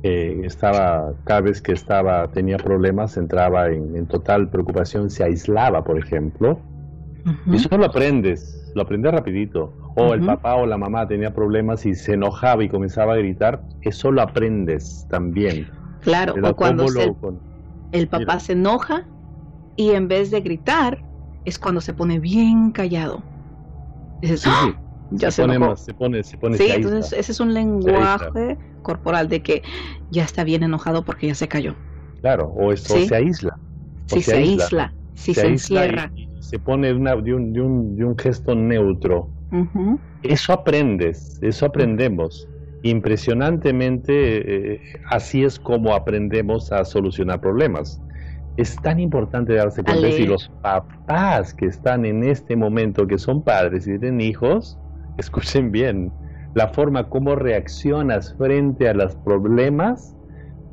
eh, 0.04 0.42
estaba, 0.44 1.14
cada 1.24 1.42
vez 1.42 1.64
que 1.64 1.72
estaba, 1.72 2.28
tenía 2.28 2.58
problemas, 2.58 3.18
entraba 3.18 3.70
en, 3.72 4.06
total 4.06 4.50
preocupación, 4.50 5.10
se 5.10 5.24
aislaba, 5.24 5.84
por 5.84 5.98
ejemplo. 5.98 6.60
Eso 7.52 7.78
lo 7.78 7.86
aprendes, 7.86 8.72
lo 8.76 8.84
aprendes 8.84 9.12
rapidito 9.12 9.74
o 9.96 10.14
el 10.14 10.26
papá 10.26 10.56
o 10.56 10.66
la 10.66 10.78
mamá 10.78 11.08
tenía 11.08 11.34
problemas 11.34 11.86
y 11.86 11.96
se 11.96 12.14
enojaba 12.14 12.64
y 12.64 12.70
comenzaba 12.70 13.14
a 13.14 13.18
gritar, 13.18 13.66
eso 13.82 14.12
lo 14.12 14.22
aprendes 14.22 15.06
también. 15.10 15.68
Claro, 16.02 16.36
o 16.44 16.56
cuando 16.56 16.86
el 17.92 18.08
papá 18.08 18.40
se 18.40 18.54
enoja 18.54 19.08
y 19.76 19.92
en 19.92 20.08
vez 20.08 20.32
de 20.32 20.42
gritar 20.42 21.02
es 21.46 21.58
cuando 21.58 21.80
se 21.82 21.94
pone 21.94 22.20
bien 22.20 22.72
callado. 22.72 23.24
¡Ah! 24.46 24.76
ya 25.12 25.32
se, 25.32 25.44
pone 25.44 25.76
se 25.78 25.94
pone, 25.94 26.24
se 26.24 26.38
pone, 26.38 26.58
Sí, 26.58 26.68
entonces 26.70 27.14
ese 27.14 27.32
es 27.32 27.40
un 27.40 27.54
lenguaje 27.54 28.58
corporal 28.82 29.30
de 29.30 29.42
que 29.42 29.64
ya 30.10 30.24
está 30.24 30.44
bien 30.44 30.64
enojado 30.64 31.04
porque 31.04 31.28
ya 31.28 31.36
se 31.36 31.48
cayó. 31.48 31.76
Claro, 32.22 32.50
o 32.50 32.72
eso 32.72 32.98
se 32.98 33.16
aísla. 33.16 33.58
Sí, 34.08 34.22
se, 34.22 34.36
aísla, 34.36 34.94
si 35.14 35.34
se, 35.34 35.48
encierra. 35.48 36.12
Se 36.50 36.60
pone 36.60 36.94
una, 36.94 37.16
de, 37.16 37.34
un, 37.34 37.54
de, 37.54 37.62
un, 37.62 37.96
de 37.96 38.06
un 38.06 38.18
gesto 38.18 38.56
neutro 38.56 39.30
eso 40.24 40.54
aprendes, 40.54 41.40
eso 41.42 41.66
aprendemos. 41.66 42.48
Impresionantemente, 42.84 44.74
eh, 44.74 44.82
así 45.10 45.44
es 45.44 45.60
como 45.60 45.94
aprendemos 45.94 46.72
a 46.72 46.86
solucionar 46.86 47.42
problemas. 47.42 48.02
Es 48.58 48.76
tan 48.78 49.00
importante 49.00 49.54
darse 49.54 49.84
cuenta 49.84 50.12
si 50.12 50.26
los 50.26 50.50
papás 50.62 51.54
que 51.54 51.66
están 51.66 52.06
en 52.06 52.24
este 52.24 52.56
momento, 52.56 53.08
que 53.08 53.18
son 53.18 53.44
padres 53.44 53.88
y 53.88 54.00
tienen 54.00 54.22
hijos, 54.22 54.78
escuchen 55.18 55.72
bien, 55.72 56.12
la 56.54 56.70
forma 56.70 57.10
como 57.10 57.36
reaccionas 57.36 58.34
frente 58.38 58.88
a 58.88 58.94
los 58.94 59.16
problemas 59.18 60.16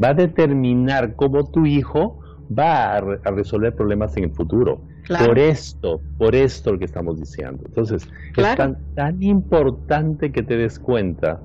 va 0.02 0.08
a 0.08 0.14
determinar 0.14 1.16
cómo 1.16 1.50
tu 1.50 1.66
hijo 1.66 2.20
va 2.56 2.96
a, 2.96 3.00
resolver 3.30 3.74
problemas 3.74 4.16
en 4.16 4.24
el 4.24 4.30
futuro. 4.32 4.80
Por 5.18 5.38
esto, 5.38 6.02
por 6.16 6.34
esto 6.34 6.72
lo 6.72 6.78
que 6.78 6.84
estamos 6.84 7.18
diciendo. 7.18 7.62
Entonces, 7.66 8.06
es 8.36 8.56
tan, 8.56 8.78
tan, 8.94 9.22
importante 9.22 10.32
que 10.32 10.42
te 10.42 10.56
des 10.56 10.78
cuenta 10.78 11.42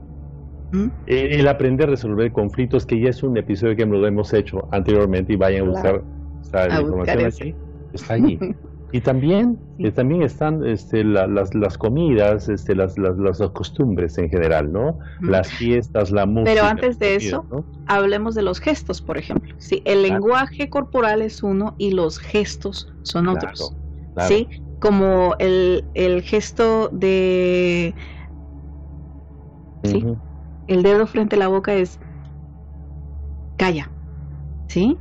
¿Mm? 0.72 0.88
el 1.06 1.48
aprender 1.48 1.88
a 1.88 1.92
resolver 1.92 2.32
conflictos, 2.32 2.86
que 2.86 3.00
ya 3.00 3.10
es 3.10 3.24
un 3.24 3.38
episodio 3.38 3.76
que 3.76 3.86
lo 3.86 4.06
hemos 4.06 4.34
hecho 4.34 4.68
anteriormente 4.72 5.34
y 5.34 5.36
vayan 5.36 5.66
a 5.66 5.70
buscar 5.70 6.06
la 6.52 6.82
información 6.82 7.26
aquí. 7.26 7.56
Está 7.94 8.16
allí. 8.16 8.40
Y 8.92 9.02
también, 9.02 9.60
también 9.96 10.22
están 10.22 10.66
este, 10.66 11.04
las, 11.04 11.54
las 11.54 11.78
comidas, 11.78 12.48
este, 12.48 12.74
las, 12.74 12.98
las, 12.98 13.18
las, 13.18 13.40
costumbres 13.52 14.18
en 14.18 14.30
general, 14.30 14.72
¿no? 14.72 14.98
Las 15.20 15.50
fiestas, 15.50 16.10
la 16.12 16.26
música. 16.26 16.54
Pero 16.54 16.66
antes 16.66 16.98
de 16.98 17.16
eso, 17.16 17.46
hablemos 17.86 18.34
de 18.34 18.44
los 18.44 18.60
gestos, 18.62 19.02
por 19.02 19.18
ejemplo. 19.18 19.54
Sí, 19.58 19.82
el 19.84 20.04
lenguaje 20.04 20.70
corporal 20.70 21.22
es 21.22 21.44
uno 21.44 21.76
y 21.78 21.92
los 21.92 22.18
gestos 22.18 22.94
son 23.04 23.28
otros. 23.28 23.76
Sí, 24.28 24.48
como 24.80 25.36
el, 25.40 25.84
el 25.94 26.22
gesto 26.22 26.90
de... 26.92 27.94
Sí, 29.84 30.06
el 30.68 30.84
dedo 30.84 31.08
frente 31.08 31.36
a 31.36 31.40
la 31.40 31.48
boca 31.48 31.74
es 31.74 32.00
calla, 33.58 33.90
¿sí? 34.68 34.98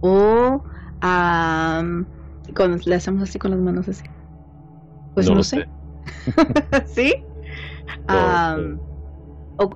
O 0.00 0.62
cuando 2.54 2.78
le 2.84 2.94
hacemos 2.94 3.22
así 3.22 3.38
con 3.38 3.50
las 3.50 3.60
manos 3.60 3.88
así. 3.88 4.04
Pues 5.14 5.30
no, 5.30 5.42
sé. 5.42 5.66
¿Sí? 6.86 7.14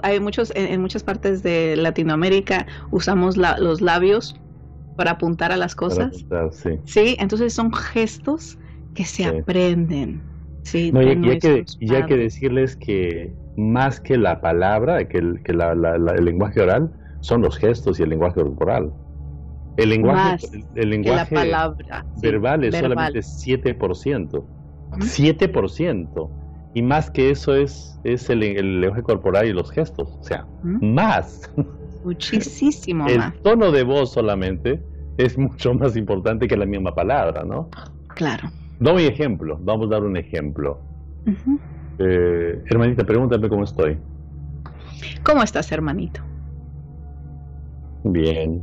hay 0.03 0.21
muchos, 0.21 0.53
en, 0.55 0.81
muchas 0.81 1.03
partes 1.03 1.43
de 1.43 1.77
Latinoamérica 1.77 2.67
usamos 2.91 3.37
los 3.37 3.81
labios 3.81 4.39
para 4.97 5.13
apuntar 5.13 5.53
a 5.53 5.57
las 5.57 5.75
cosas. 5.75 6.27
sí. 6.85 7.17
entonces 7.19 7.55
son 7.55 7.73
gestos 7.73 8.59
que 8.95 9.05
se 9.05 9.25
aprenden. 9.25 10.23
Sí, 10.63 10.93
no, 10.93 11.03
y, 11.03 11.09
hay 11.09 11.39
que, 11.39 11.65
hay 11.91 12.05
que 12.05 12.17
decirles 12.17 12.77
que 12.77 13.33
más 13.57 13.99
que 13.99 14.19
la 14.19 14.43
palabra, 14.43 15.09
que, 15.09 15.19
el, 15.19 15.43
que 15.43 15.53
el 15.53 16.25
lenguaje 16.25 16.61
oral, 16.61 16.93
son 17.21 17.43
los 17.43 17.57
gestos 17.57 17.99
y 17.99 18.03
el 18.03 18.11
lenguaje 18.11 18.43
corporal. 18.43 18.93
El 19.81 19.91
lenguaje, 19.91 20.47
el, 20.75 20.91
lenguaje 20.91 21.35
verbal 22.21 22.65
es 22.65 22.77
solamente 22.77 23.21
7%. 23.21 24.45
7%. 24.93 26.31
Y 26.75 26.83
más 26.83 27.11
que 27.11 27.31
eso 27.31 27.55
es, 27.55 27.99
es 28.05 28.29
el, 28.31 28.41
lenguaje 28.41 29.03
corporal 29.03 29.47
y 29.47 29.53
los 29.53 29.71
gestos. 29.71 30.17
O 30.21 30.23
sea, 30.23 30.47
más. 30.63 31.51
Muchísimo 32.05 33.07
el 33.09 33.33
tono 33.43 33.71
de 33.73 33.83
voz 33.83 34.13
solamente 34.13 34.83
es 35.19 35.37
mucho 35.37 35.75
más 35.75 35.97
importante 35.97 36.49
que 36.49 36.57
la 36.57 36.65
misma 36.65 36.95
palabra, 36.95 37.45
¿no? 37.45 37.69
Claro. 38.09 38.51
Doy 38.79 39.05
ejemplo. 39.05 39.59
Vamos 39.63 39.89
a 39.89 39.91
dar 39.91 40.05
un 40.05 40.17
ejemplo. 40.17 40.81
Eh, 41.99 42.63
hermanita, 42.67 43.05
pregúntame 43.05 43.49
cómo 43.49 43.65
estoy. 43.65 43.99
¿Cómo 45.23 45.43
estás, 45.43 45.71
hermanito? 45.73 46.23
Bien. 48.05 48.63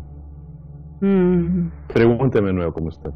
Mm. 1.01 1.67
Pregúnteme 1.93 2.53
nuevo 2.53 2.73
cómo 2.73 2.89
está. 2.89 3.11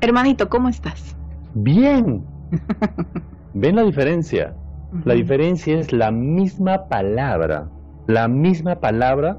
Hermanito, 0.00 0.48
¿cómo 0.48 0.68
estás? 0.68 1.16
Bien. 1.54 2.24
¿Ven 3.54 3.76
la 3.76 3.82
diferencia? 3.82 4.54
La 5.04 5.14
diferencia 5.14 5.78
es 5.78 5.90
la 5.92 6.10
misma 6.10 6.88
palabra, 6.88 7.66
la 8.08 8.28
misma 8.28 8.78
palabra, 8.78 9.38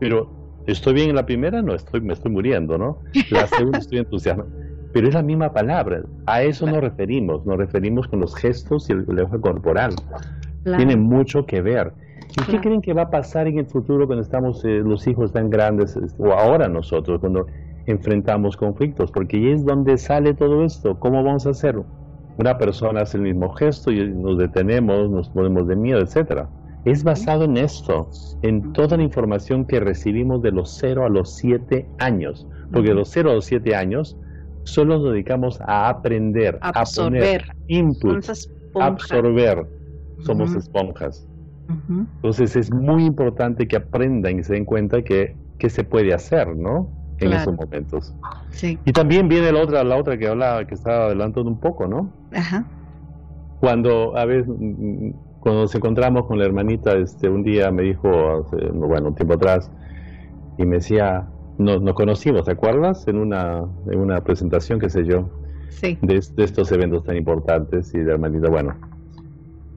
pero 0.00 0.30
estoy 0.66 0.94
bien 0.94 1.10
en 1.10 1.16
la 1.16 1.26
primera, 1.26 1.60
no 1.60 1.74
estoy, 1.74 2.00
me 2.00 2.14
estoy 2.14 2.32
muriendo, 2.32 2.78
¿no? 2.78 2.98
La 3.30 3.46
segunda 3.58 3.78
estoy 3.78 3.98
entusiasmado. 3.98 4.48
Pero 4.94 5.08
es 5.08 5.14
la 5.14 5.22
misma 5.22 5.52
palabra, 5.52 6.02
a 6.24 6.42
eso 6.42 6.66
nos 6.66 6.78
referimos, 6.78 7.44
nos 7.44 7.58
referimos 7.58 8.08
con 8.08 8.20
los 8.20 8.34
gestos 8.34 8.88
y 8.88 8.94
el 8.94 9.04
lenguaje 9.06 9.40
corporal. 9.40 9.94
Tiene 10.64 10.96
mucho 10.96 11.44
que 11.44 11.60
ver. 11.60 11.92
¿Y 12.30 12.50
qué 12.50 12.60
creen 12.60 12.82
que 12.82 12.92
va 12.92 13.02
a 13.02 13.10
pasar 13.10 13.46
en 13.46 13.58
el 13.58 13.66
futuro 13.66 14.06
cuando 14.06 14.22
estamos 14.22 14.64
eh, 14.64 14.80
los 14.84 15.06
hijos 15.06 15.32
tan 15.32 15.48
grandes, 15.48 15.98
o 16.18 16.32
ahora 16.32 16.68
nosotros, 16.68 17.20
cuando 17.20 17.46
enfrentamos 17.86 18.56
conflictos? 18.56 19.10
Porque 19.10 19.52
es 19.52 19.64
donde 19.64 19.96
sale 19.96 20.34
todo 20.34 20.64
esto. 20.64 20.98
¿Cómo 20.98 21.22
vamos 21.22 21.46
a 21.46 21.50
hacerlo? 21.50 21.86
Una 22.38 22.58
persona 22.58 23.02
hace 23.02 23.16
el 23.16 23.22
mismo 23.22 23.50
gesto 23.54 23.90
y 23.90 24.12
nos 24.12 24.36
detenemos, 24.38 25.10
nos 25.10 25.30
ponemos 25.30 25.66
de 25.66 25.76
miedo, 25.76 26.00
etcétera. 26.00 26.48
Es 26.84 27.02
basado 27.02 27.44
en 27.44 27.56
esto, 27.56 28.08
en 28.42 28.72
toda 28.72 28.96
la 28.96 29.02
información 29.02 29.64
que 29.64 29.80
recibimos 29.80 30.42
de 30.42 30.52
los 30.52 30.76
0 30.78 31.06
a 31.06 31.08
los 31.08 31.34
7 31.36 31.86
años. 31.98 32.46
Porque 32.72 32.90
de 32.90 32.94
los 32.94 33.08
0 33.08 33.30
a 33.30 33.34
los 33.34 33.46
7 33.46 33.74
años 33.74 34.16
solo 34.64 34.98
nos 34.98 35.12
dedicamos 35.12 35.60
a 35.62 35.88
aprender, 35.88 36.58
absorber, 36.60 37.22
a 37.22 37.46
poner 37.46 37.56
input, 37.68 38.24
absorber. 38.74 39.66
Somos 40.20 40.54
esponjas. 40.54 41.26
Entonces 41.68 42.56
es 42.56 42.72
muy 42.72 43.04
importante 43.04 43.66
que 43.66 43.76
aprendan 43.76 44.38
y 44.38 44.42
se 44.44 44.54
den 44.54 44.64
cuenta 44.64 45.02
que, 45.02 45.36
que 45.58 45.70
se 45.70 45.84
puede 45.84 46.14
hacer, 46.14 46.56
¿no? 46.56 46.88
En 47.18 47.32
esos 47.32 47.54
momentos. 47.54 48.14
Sí. 48.50 48.78
Y 48.84 48.92
también 48.92 49.28
viene 49.28 49.50
la 49.50 49.60
otra, 49.60 49.82
la 49.84 49.96
otra 49.96 50.18
que 50.18 50.28
hablaba, 50.28 50.66
que 50.66 50.74
estaba 50.74 51.06
adelantando 51.06 51.50
un 51.50 51.58
poco, 51.58 51.86
¿no? 51.86 52.12
Ajá. 52.32 52.66
Cuando 53.60 54.16
a 54.16 54.26
veces, 54.26 54.48
mm, 54.48 55.10
cuando 55.40 55.62
nos 55.62 55.74
encontramos 55.74 56.26
con 56.26 56.38
la 56.38 56.44
hermanita, 56.44 56.92
este, 56.92 57.28
un 57.28 57.42
día 57.42 57.70
me 57.70 57.82
dijo, 57.82 58.46
bueno, 58.74 59.08
un 59.08 59.14
tiempo 59.14 59.34
atrás, 59.34 59.70
y 60.58 60.66
me 60.66 60.76
decía, 60.76 61.26
nos, 61.56 61.80
nos 61.80 61.94
conocimos, 61.94 62.44
¿te 62.44 62.52
acuerdas? 62.52 63.08
En 63.08 63.16
una, 63.16 63.64
en 63.90 63.98
una 63.98 64.20
presentación, 64.22 64.78
qué 64.78 64.90
sé 64.90 65.04
yo, 65.06 65.30
sí. 65.70 65.98
de, 66.02 66.22
de 66.34 66.44
estos 66.44 66.70
eventos 66.70 67.04
tan 67.04 67.16
importantes, 67.16 67.94
y 67.94 67.98
la 67.98 68.12
hermanita, 68.12 68.50
bueno, 68.50 68.74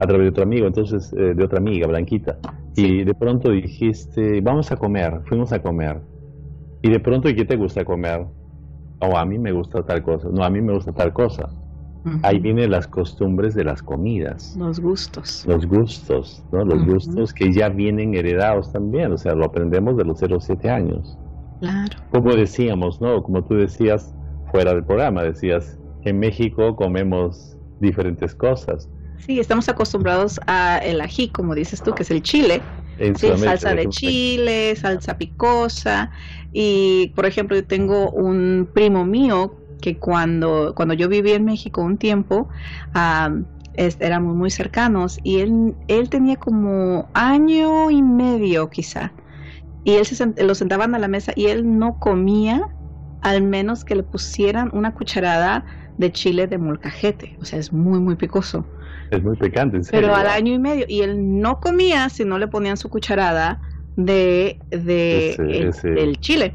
a 0.00 0.06
través 0.06 0.24
de 0.24 0.30
otro 0.30 0.42
amigo, 0.44 0.66
entonces, 0.66 1.12
eh, 1.12 1.34
de 1.34 1.44
otra 1.44 1.58
amiga, 1.58 1.86
Blanquita. 1.86 2.38
Y 2.74 3.04
de 3.04 3.14
pronto 3.14 3.50
dijiste, 3.50 4.40
vamos 4.40 4.72
a 4.72 4.76
comer, 4.76 5.20
fuimos 5.26 5.52
a 5.52 5.60
comer. 5.60 6.00
Y 6.82 6.90
de 6.90 6.98
pronto, 7.00 7.28
¿y 7.28 7.34
qué 7.34 7.44
te 7.44 7.56
gusta 7.56 7.84
comer? 7.84 8.20
O 9.02 9.06
oh, 9.06 9.16
a 9.16 9.26
mí 9.26 9.38
me 9.38 9.52
gusta 9.52 9.82
tal 9.82 10.02
cosa. 10.02 10.28
No, 10.32 10.42
a 10.42 10.48
mí 10.48 10.62
me 10.62 10.72
gusta 10.72 10.92
tal 10.92 11.12
cosa. 11.12 11.50
Ahí 12.22 12.38
vienen 12.38 12.70
las 12.70 12.86
costumbres 12.86 13.54
de 13.54 13.64
las 13.64 13.82
comidas. 13.82 14.56
Los 14.58 14.80
gustos. 14.80 15.44
Los 15.46 15.66
gustos, 15.66 16.42
¿no? 16.50 16.64
Los 16.64 16.86
gustos 16.86 17.34
que 17.34 17.52
ya 17.52 17.68
vienen 17.68 18.14
heredados 18.14 18.72
también. 18.72 19.12
O 19.12 19.18
sea, 19.18 19.34
lo 19.34 19.44
aprendemos 19.44 19.98
de 19.98 20.04
los 20.04 20.18
0 20.18 20.36
a 20.36 20.40
7 20.40 20.70
años. 20.70 21.18
Claro. 21.60 21.98
Como 22.10 22.34
decíamos, 22.34 23.02
¿no? 23.02 23.22
Como 23.22 23.44
tú 23.44 23.54
decías 23.54 24.14
fuera 24.50 24.72
del 24.72 24.84
programa, 24.84 25.22
decías, 25.22 25.78
en 26.04 26.18
México 26.18 26.74
comemos 26.74 27.58
diferentes 27.80 28.34
cosas 28.34 28.88
Sí, 29.26 29.38
estamos 29.38 29.68
acostumbrados 29.68 30.40
a 30.46 30.78
el 30.78 31.00
ají, 31.00 31.30
como 31.30 31.54
dices 31.54 31.82
tú, 31.82 31.94
que 31.94 32.02
es 32.02 32.10
el 32.10 32.22
chile. 32.22 32.62
salsa 33.38 33.74
de 33.74 33.88
chile, 33.88 34.76
salsa 34.76 35.16
picosa. 35.18 36.10
Y, 36.52 37.12
por 37.14 37.26
ejemplo, 37.26 37.56
yo 37.56 37.64
tengo 37.64 38.10
un 38.10 38.68
primo 38.74 39.04
mío 39.04 39.54
que 39.80 39.98
cuando, 39.98 40.74
cuando 40.74 40.94
yo 40.94 41.08
viví 41.08 41.32
en 41.32 41.44
México 41.44 41.80
un 41.82 41.96
tiempo, 41.96 42.48
éramos 43.74 44.36
muy 44.36 44.50
cercanos 44.50 45.18
y 45.22 45.40
él, 45.40 45.74
él 45.88 46.10
tenía 46.10 46.36
como 46.36 47.08
año 47.14 47.90
y 47.90 48.02
medio 48.02 48.68
quizá. 48.68 49.12
Y 49.84 49.94
él 49.94 50.04
se 50.04 50.26
lo 50.44 50.54
sentaban 50.54 50.94
a 50.94 50.98
la 50.98 51.08
mesa 51.08 51.32
y 51.34 51.46
él 51.46 51.78
no 51.78 51.98
comía 51.98 52.60
al 53.22 53.42
menos 53.42 53.84
que 53.84 53.94
le 53.94 54.02
pusieran 54.02 54.70
una 54.72 54.92
cucharada 54.94 55.64
de 55.96 56.12
chile 56.12 56.46
de 56.46 56.58
molcajete. 56.58 57.36
O 57.40 57.44
sea, 57.44 57.58
es 57.58 57.72
muy, 57.72 58.00
muy 58.00 58.16
picoso. 58.16 58.66
Es 59.10 59.22
muy 59.22 59.36
picante, 59.36 59.80
Pero 59.90 60.14
al 60.14 60.28
año 60.28 60.54
y 60.54 60.58
medio, 60.58 60.84
y 60.88 61.00
él 61.00 61.40
no 61.40 61.58
comía 61.58 62.08
si 62.08 62.24
no 62.24 62.38
le 62.38 62.46
ponían 62.46 62.76
su 62.76 62.88
cucharada 62.88 63.60
de, 63.96 64.58
de 64.70 65.34
el, 65.82 66.20
chile. 66.20 66.54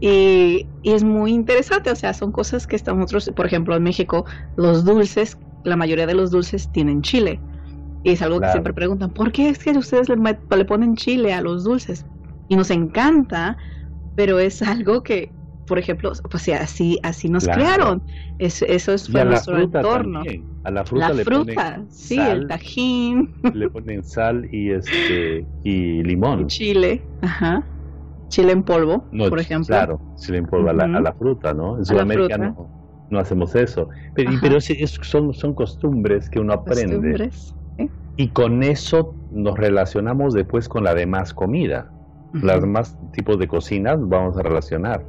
Y, 0.00 0.66
es 0.82 1.04
muy 1.04 1.32
interesante, 1.32 1.90
o 1.90 1.96
sea, 1.96 2.12
son 2.12 2.32
cosas 2.32 2.66
que 2.66 2.74
estamos 2.74 3.12
nosotros, 3.12 3.30
por 3.36 3.46
ejemplo, 3.46 3.76
en 3.76 3.84
México, 3.84 4.26
los 4.56 4.84
dulces, 4.84 5.38
la 5.62 5.76
mayoría 5.76 6.06
de 6.06 6.14
los 6.14 6.32
dulces 6.32 6.68
tienen 6.72 7.02
chile. 7.02 7.40
Y 8.02 8.10
es 8.10 8.22
algo 8.22 8.40
que 8.40 8.50
siempre 8.50 8.72
preguntan, 8.72 9.10
¿por 9.10 9.30
qué 9.30 9.48
es 9.48 9.60
que 9.60 9.70
ustedes 9.70 10.08
le, 10.08 10.16
le 10.16 10.64
ponen 10.64 10.96
chile 10.96 11.32
a 11.32 11.40
los 11.40 11.62
dulces? 11.62 12.04
Y 12.48 12.56
nos 12.56 12.70
encanta, 12.70 13.56
pero 14.16 14.40
es 14.40 14.60
algo 14.60 15.04
que 15.04 15.30
por 15.66 15.78
ejemplo, 15.78 16.12
pues 16.30 16.48
así, 16.48 16.98
así 17.02 17.28
nos 17.28 17.46
crearon. 17.46 18.02
eso 18.38 18.66
es 18.66 19.08
fue 19.08 19.24
nuestro 19.24 19.58
entorno. 19.58 20.22
A 20.64 20.70
la 20.70 20.84
fruta, 20.84 21.12
la 21.12 21.24
fruta 21.24 21.82
sí, 21.88 22.18
el 22.18 22.46
tajín. 22.46 23.34
Le 23.54 23.68
ponen 23.68 24.04
sal 24.04 24.48
y 24.52 24.70
este 24.70 25.44
y 25.64 26.02
limón. 26.02 26.46
chile, 26.46 27.02
ajá. 27.22 27.64
Chile 28.28 28.52
en 28.52 28.62
polvo, 28.62 29.04
por 29.28 29.38
ejemplo. 29.38 29.66
Claro, 29.66 30.00
chile 30.16 30.38
en 30.38 30.46
polvo 30.46 30.70
a, 30.70 30.72
la, 30.72 31.12
fruta, 31.12 31.52
¿no? 31.52 31.76
En 31.78 31.84
Sudamérica 31.84 32.38
no, 33.10 33.18
hacemos 33.18 33.54
eso. 33.54 33.88
Pero, 34.14 34.30
pero 34.40 34.58
son, 34.60 35.34
son 35.34 35.54
costumbres 35.54 36.30
que 36.30 36.40
uno 36.40 36.54
aprende. 36.54 36.94
Costumbres, 36.94 37.54
Y 38.16 38.28
con 38.28 38.62
eso 38.62 39.14
nos 39.32 39.58
relacionamos 39.58 40.32
después 40.32 40.68
con 40.68 40.84
la 40.84 40.94
demás 40.94 41.34
comida. 41.34 41.90
Las 42.32 42.62
demás 42.62 42.96
tipos 43.12 43.38
de 43.38 43.46
cocinas 43.46 43.98
vamos 44.00 44.38
a 44.38 44.42
relacionar. 44.42 45.04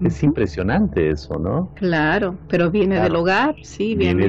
Es 0.00 0.22
impresionante 0.22 1.10
eso, 1.10 1.38
¿no? 1.38 1.72
Claro, 1.74 2.38
pero 2.48 2.70
viene 2.70 3.00
del 3.00 3.16
hogar, 3.16 3.56
sí, 3.62 3.94
viene, 3.94 4.28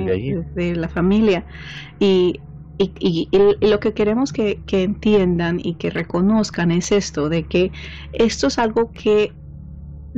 de, 0.56 0.76
la 0.76 0.88
familia. 0.88 1.46
Y, 2.00 2.40
y, 2.78 3.28
y, 3.32 3.68
lo 3.68 3.80
que 3.80 3.94
queremos 3.94 4.32
que, 4.32 4.62
que, 4.66 4.84
entiendan 4.84 5.60
y 5.62 5.76
que 5.76 5.90
reconozcan 5.90 6.72
es 6.72 6.92
esto, 6.92 7.28
de 7.28 7.44
que 7.44 7.72
esto 8.14 8.48
es 8.48 8.60
algo 8.60 8.92
que 8.92 9.34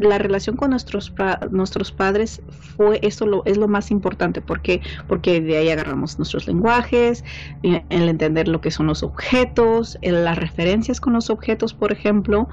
la 0.02 0.18
relación 0.18 0.56
con 0.56 0.72
nuestros 0.72 1.14
nuestros 1.52 1.92
padres 1.92 2.42
fue 2.50 3.00
esto 3.02 3.26
lo, 3.26 3.44
es 3.46 3.58
lo 3.58 3.68
más 3.68 3.92
importante. 3.92 4.42
Porque 4.42 4.82
porque 5.08 5.42
de 5.42 5.58
ahí 5.58 5.70
agarramos 5.70 6.18
nuestros 6.18 6.48
lenguajes 6.48 7.24
el 7.64 8.10
entender 8.10 8.48
lo 8.48 8.62
que 8.62 8.72
son 8.72 8.88
los 8.88 9.04
objetos 9.04 9.98
las 10.02 10.38
referencias 10.38 11.00
con 11.00 11.14
los 11.14 11.30
objetos 11.30 11.74
por 11.74 11.92
ejemplo. 11.92 12.48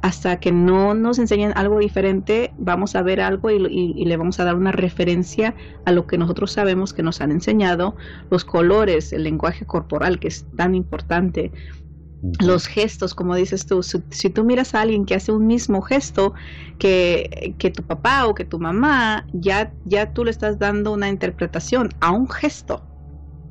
Hasta 0.00 0.38
que 0.38 0.52
no 0.52 0.94
nos 0.94 1.18
enseñen 1.18 1.52
algo 1.56 1.80
diferente 1.80 2.52
vamos 2.56 2.94
a 2.94 3.02
ver 3.02 3.20
algo 3.20 3.50
y, 3.50 3.94
y 3.96 4.04
le 4.04 4.16
vamos 4.16 4.38
a 4.38 4.44
dar 4.44 4.54
una 4.54 4.70
referencia 4.70 5.56
a 5.86 5.92
lo 5.92 6.06
que 6.06 6.18
nosotros 6.18 6.52
sabemos 6.52 6.94
que 6.94 7.02
nos 7.02 7.20
han 7.20 7.32
enseñado. 7.32 7.96
Los 8.30 8.44
colores 8.44 9.12
el 9.12 9.24
lenguaje 9.24 9.66
corporal 9.66 10.18
que 10.20 10.28
es 10.28 10.46
tan 10.56 10.74
importante 10.74 11.52
los 12.40 12.66
gestos, 12.66 13.14
como 13.14 13.34
dices 13.36 13.66
tú, 13.66 13.82
si, 13.82 14.30
tú 14.30 14.44
miras 14.44 14.74
a 14.74 14.80
alguien 14.80 15.04
que 15.04 15.14
hace 15.14 15.30
un 15.30 15.46
mismo 15.46 15.82
gesto 15.82 16.34
que, 16.78 17.54
que, 17.58 17.70
tu 17.70 17.82
papá 17.84 18.26
o 18.26 18.34
que 18.34 18.44
tu 18.44 18.58
mamá, 18.58 19.26
ya, 19.32 19.72
ya 19.84 20.12
tú 20.12 20.24
le 20.24 20.30
estás 20.30 20.58
dando 20.58 20.92
una 20.92 21.08
interpretación 21.08 21.90
a 22.00 22.10
un 22.10 22.28
gesto 22.28 22.88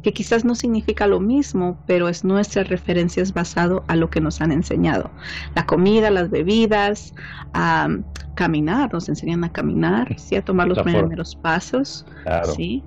que 0.07 0.13
quizás 0.13 0.45
no 0.45 0.55
significa 0.55 1.07
lo 1.07 1.19
mismo, 1.19 1.77
pero 1.85 2.07
es 2.07 2.23
nuestra 2.23 2.63
referencia 2.63 3.21
es 3.21 3.33
basado 3.33 3.83
a 3.87 3.95
lo 3.95 4.09
que 4.09 4.21
nos 4.21 4.39
han 4.41 4.51
enseñado. 4.51 5.11
La 5.55 5.65
comida, 5.65 6.09
las 6.11 6.29
bebidas, 6.29 7.13
a 7.53 7.89
caminar, 8.35 8.93
nos 8.93 9.09
enseñan 9.09 9.43
a 9.43 9.51
caminar, 9.51 10.17
¿sí? 10.17 10.35
a 10.35 10.41
tomar 10.41 10.67
los 10.67 10.79
primeros 10.79 11.35
pasos, 11.35 12.05
¿sí? 12.55 12.83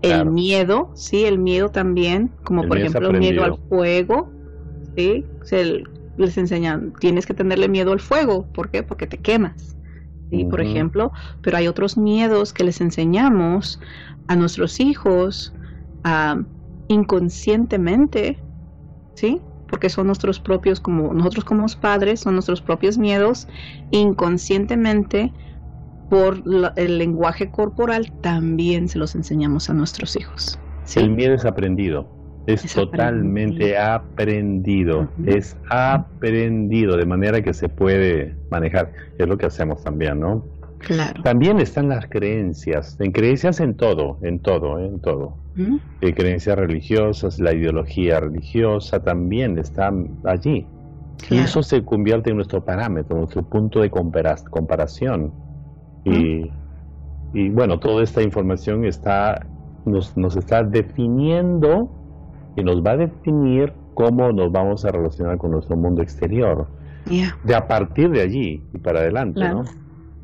El 0.00 0.26
miedo, 0.26 0.90
sí, 0.94 1.24
el 1.24 1.38
miedo 1.38 1.68
también, 1.68 2.32
como 2.42 2.66
por 2.66 2.78
ejemplo 2.78 3.10
el 3.10 3.18
miedo 3.18 3.44
al 3.44 3.58
fuego, 3.68 4.32
¿sí? 4.96 5.26
Se 5.44 5.82
les 6.16 6.38
enseñan, 6.38 6.92
tienes 7.00 7.26
que 7.26 7.34
tenerle 7.34 7.68
miedo 7.68 7.92
al 7.92 8.00
fuego, 8.00 8.46
¿por 8.52 8.70
qué? 8.70 8.82
Porque 8.82 9.06
te 9.06 9.18
quemas, 9.18 9.76
¿sí? 10.30 10.44
Por 10.44 10.60
ejemplo, 10.60 11.12
pero 11.40 11.56
hay 11.56 11.68
otros 11.68 11.96
miedos 11.96 12.52
que 12.52 12.64
les 12.64 12.80
enseñamos 12.80 13.80
a 14.28 14.36
nuestros 14.36 14.80
hijos 14.80 15.52
inconscientemente, 16.88 18.38
¿sí? 19.14 19.40
Porque 19.68 19.88
son 19.88 20.06
nuestros 20.06 20.38
propios, 20.38 20.80
como 20.80 21.14
nosotros 21.14 21.44
como 21.44 21.66
padres, 21.80 22.20
son 22.20 22.34
nuestros 22.34 22.60
propios 22.60 22.98
miedos, 22.98 23.48
inconscientemente 23.90 25.32
por 26.10 26.42
el 26.76 26.98
lenguaje 26.98 27.50
corporal 27.50 28.12
también 28.20 28.88
se 28.88 28.98
los 28.98 29.14
enseñamos 29.14 29.70
a 29.70 29.72
nuestros 29.72 30.14
hijos. 30.14 30.58
El 30.94 31.08
miedo 31.10 31.32
es 31.32 31.46
aprendido. 31.46 32.21
Es, 32.46 32.74
totalmente 32.74 33.78
aprendido, 33.78 35.08
es 35.26 35.56
aprendido, 35.70 36.96
de 36.96 37.06
manera 37.06 37.40
que 37.40 37.54
se 37.54 37.68
puede 37.68 38.34
manejar. 38.50 38.92
Es 39.18 39.28
lo 39.28 39.38
que 39.38 39.46
hacemos 39.46 39.84
también, 39.84 40.18
¿no? 40.18 40.44
Claro. 40.78 41.22
También 41.22 41.60
están 41.60 41.88
las 41.88 42.06
creencias, 42.08 42.96
en 43.00 43.12
creencias 43.12 43.60
en 43.60 43.76
todo, 43.76 44.18
en 44.22 44.40
todo, 44.40 44.80
en 44.80 45.00
todo. 45.00 45.36
Eh, 46.00 46.14
creencias 46.14 46.56
religiosas, 46.58 47.38
la 47.38 47.52
ideología 47.52 48.18
religiosa 48.18 49.00
también 49.00 49.58
está 49.58 49.92
allí. 50.24 50.66
Y 51.30 51.38
eso 51.38 51.62
se 51.62 51.84
convierte 51.84 52.30
en 52.30 52.36
nuestro 52.36 52.64
parámetro, 52.64 53.16
nuestro 53.16 53.42
punto 53.42 53.80
de 53.80 53.90
comparación. 53.90 55.32
Y, 56.04 56.50
y, 57.32 57.48
bueno, 57.50 57.78
toda 57.78 58.02
esta 58.02 58.22
información 58.22 58.84
está, 58.84 59.46
nos, 59.84 60.16
nos 60.16 60.36
está 60.36 60.64
definiendo 60.64 62.01
y 62.56 62.62
nos 62.62 62.82
va 62.82 62.92
a 62.92 62.96
definir 62.96 63.72
cómo 63.94 64.32
nos 64.32 64.50
vamos 64.52 64.84
a 64.84 64.90
relacionar 64.90 65.38
con 65.38 65.52
nuestro 65.52 65.76
mundo 65.76 66.02
exterior. 66.02 66.66
De 67.44 67.54
a 67.54 67.66
partir 67.66 68.10
de 68.10 68.22
allí 68.22 68.62
y 68.72 68.78
para 68.78 69.00
adelante, 69.00 69.40
¿no? 69.40 69.64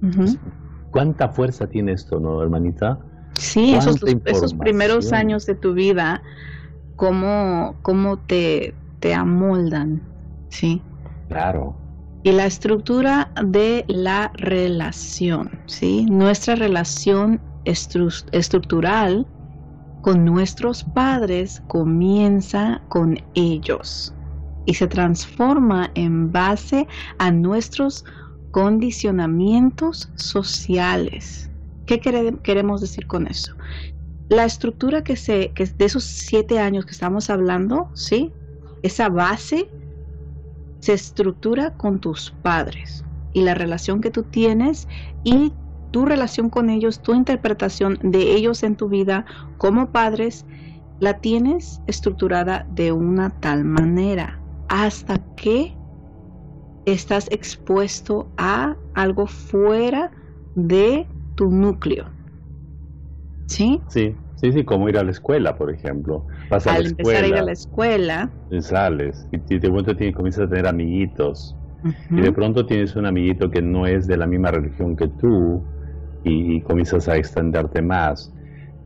Pues, 0.01 0.39
¿Cuánta 0.91 1.29
fuerza 1.29 1.67
tiene 1.67 1.93
esto, 1.93 2.21
no, 2.21 2.41
hermanita? 2.43 2.99
Sí, 3.35 3.75
esos, 3.75 4.03
esos, 4.25 4.55
primeros 4.55 5.13
años 5.13 5.45
de 5.47 5.55
tu 5.55 5.75
vida, 5.75 6.23
cómo, 6.97 7.77
cómo 7.83 8.19
te, 8.19 8.75
te 9.01 9.15
amoldan, 9.15 10.03
¿sí? 10.49 10.83
Claro. 11.29 11.77
Y 12.23 12.33
la 12.33 12.47
estructura 12.47 13.31
de 13.45 13.85
la 13.89 14.33
relación, 14.35 15.51
¿sí? 15.67 16.07
Nuestra 16.11 16.55
relación 16.57 17.41
estructural 17.65 19.27
con 20.03 20.25
nuestros 20.25 20.85
padres 20.85 21.63
comienza 21.67 22.81
con 22.89 23.19
ellos 23.35 24.15
y 24.67 24.75
se 24.75 24.87
transforma 24.87 25.91
en 25.95 26.31
base 26.31 26.87
a 27.19 27.31
nuestros 27.31 28.05
condicionamientos 28.51 30.11
sociales. 30.15 31.51
¿Qué 31.87 32.01
queremos 32.01 32.81
decir 32.81 33.07
con 33.07 33.27
eso? 33.27 33.55
La 34.29 34.45
estructura 34.45 35.03
que 35.03 35.17
se, 35.17 35.53
de 35.57 35.85
esos 35.85 36.05
siete 36.05 36.59
años 36.59 36.85
que 36.85 36.93
estamos 36.93 37.31
hablando, 37.31 37.89
¿sí? 37.95 38.31
Esa 38.83 39.09
base 39.09 39.71
se 40.81 40.93
estructura 40.93 41.75
con 41.77 41.99
tus 41.99 42.31
padres 42.43 43.05
y 43.33 43.43
la 43.43 43.55
relación 43.55 44.01
que 44.01 44.11
tú 44.11 44.23
tienes 44.23 44.87
y 45.25 45.53
tu 45.91 46.05
relación 46.05 46.51
con 46.51 46.71
ellos, 46.71 47.01
tu 47.01 47.15
interpretación 47.15 47.99
de 48.03 48.35
ellos 48.35 48.63
en 48.63 48.77
tu 48.77 48.89
vida 48.89 49.27
como 49.57 49.91
padres, 49.91 50.47
la 51.01 51.15
tienes 51.15 51.81
estructurada 51.87 52.67
de 52.69 52.93
una 52.93 53.31
tal 53.31 53.65
manera 53.65 54.41
hasta 54.69 55.19
que 55.37 55.77
estás 56.85 57.29
expuesto 57.31 58.29
a 58.37 58.77
algo 58.95 59.27
fuera 59.27 60.11
de 60.55 61.07
tu 61.35 61.51
núcleo. 61.51 62.07
¿Sí? 63.47 63.81
Sí, 63.89 64.15
sí, 64.37 64.53
sí, 64.53 64.65
como 64.65 64.89
ir 64.89 64.99
a 64.99 65.05
la 65.05 65.11
escuela, 65.11 65.57
por 65.57 65.73
ejemplo. 65.73 66.27
Vas 66.51 66.67
a 66.67 66.75
Al 66.75 66.83
la 66.83 66.89
empezar 66.91 67.25
a 67.25 67.27
ir 67.27 67.35
a 67.37 67.43
la 67.43 67.53
escuela. 67.53 68.31
Y 68.51 68.61
sales 68.63 69.27
y 69.31 69.59
de 69.59 69.69
pronto 69.69 69.95
tienes, 69.97 70.17
comienzas 70.17 70.47
a 70.47 70.49
tener 70.49 70.67
amiguitos. 70.67 71.55
Y 72.11 72.21
de 72.21 72.33
pronto 72.33 72.67
tienes 72.67 72.97
un 72.97 73.07
amiguito 73.07 73.51
que 73.51 73.63
no 73.63 73.87
es 73.87 74.07
de 74.07 74.17
la 74.17 74.27
misma 74.27 74.51
religión 74.51 74.97
que 74.97 75.09
tú 75.09 75.65
y, 76.25 76.61
comienzas 76.63 77.09
a 77.09 77.17
extenderte 77.17 77.83
más. 77.83 78.33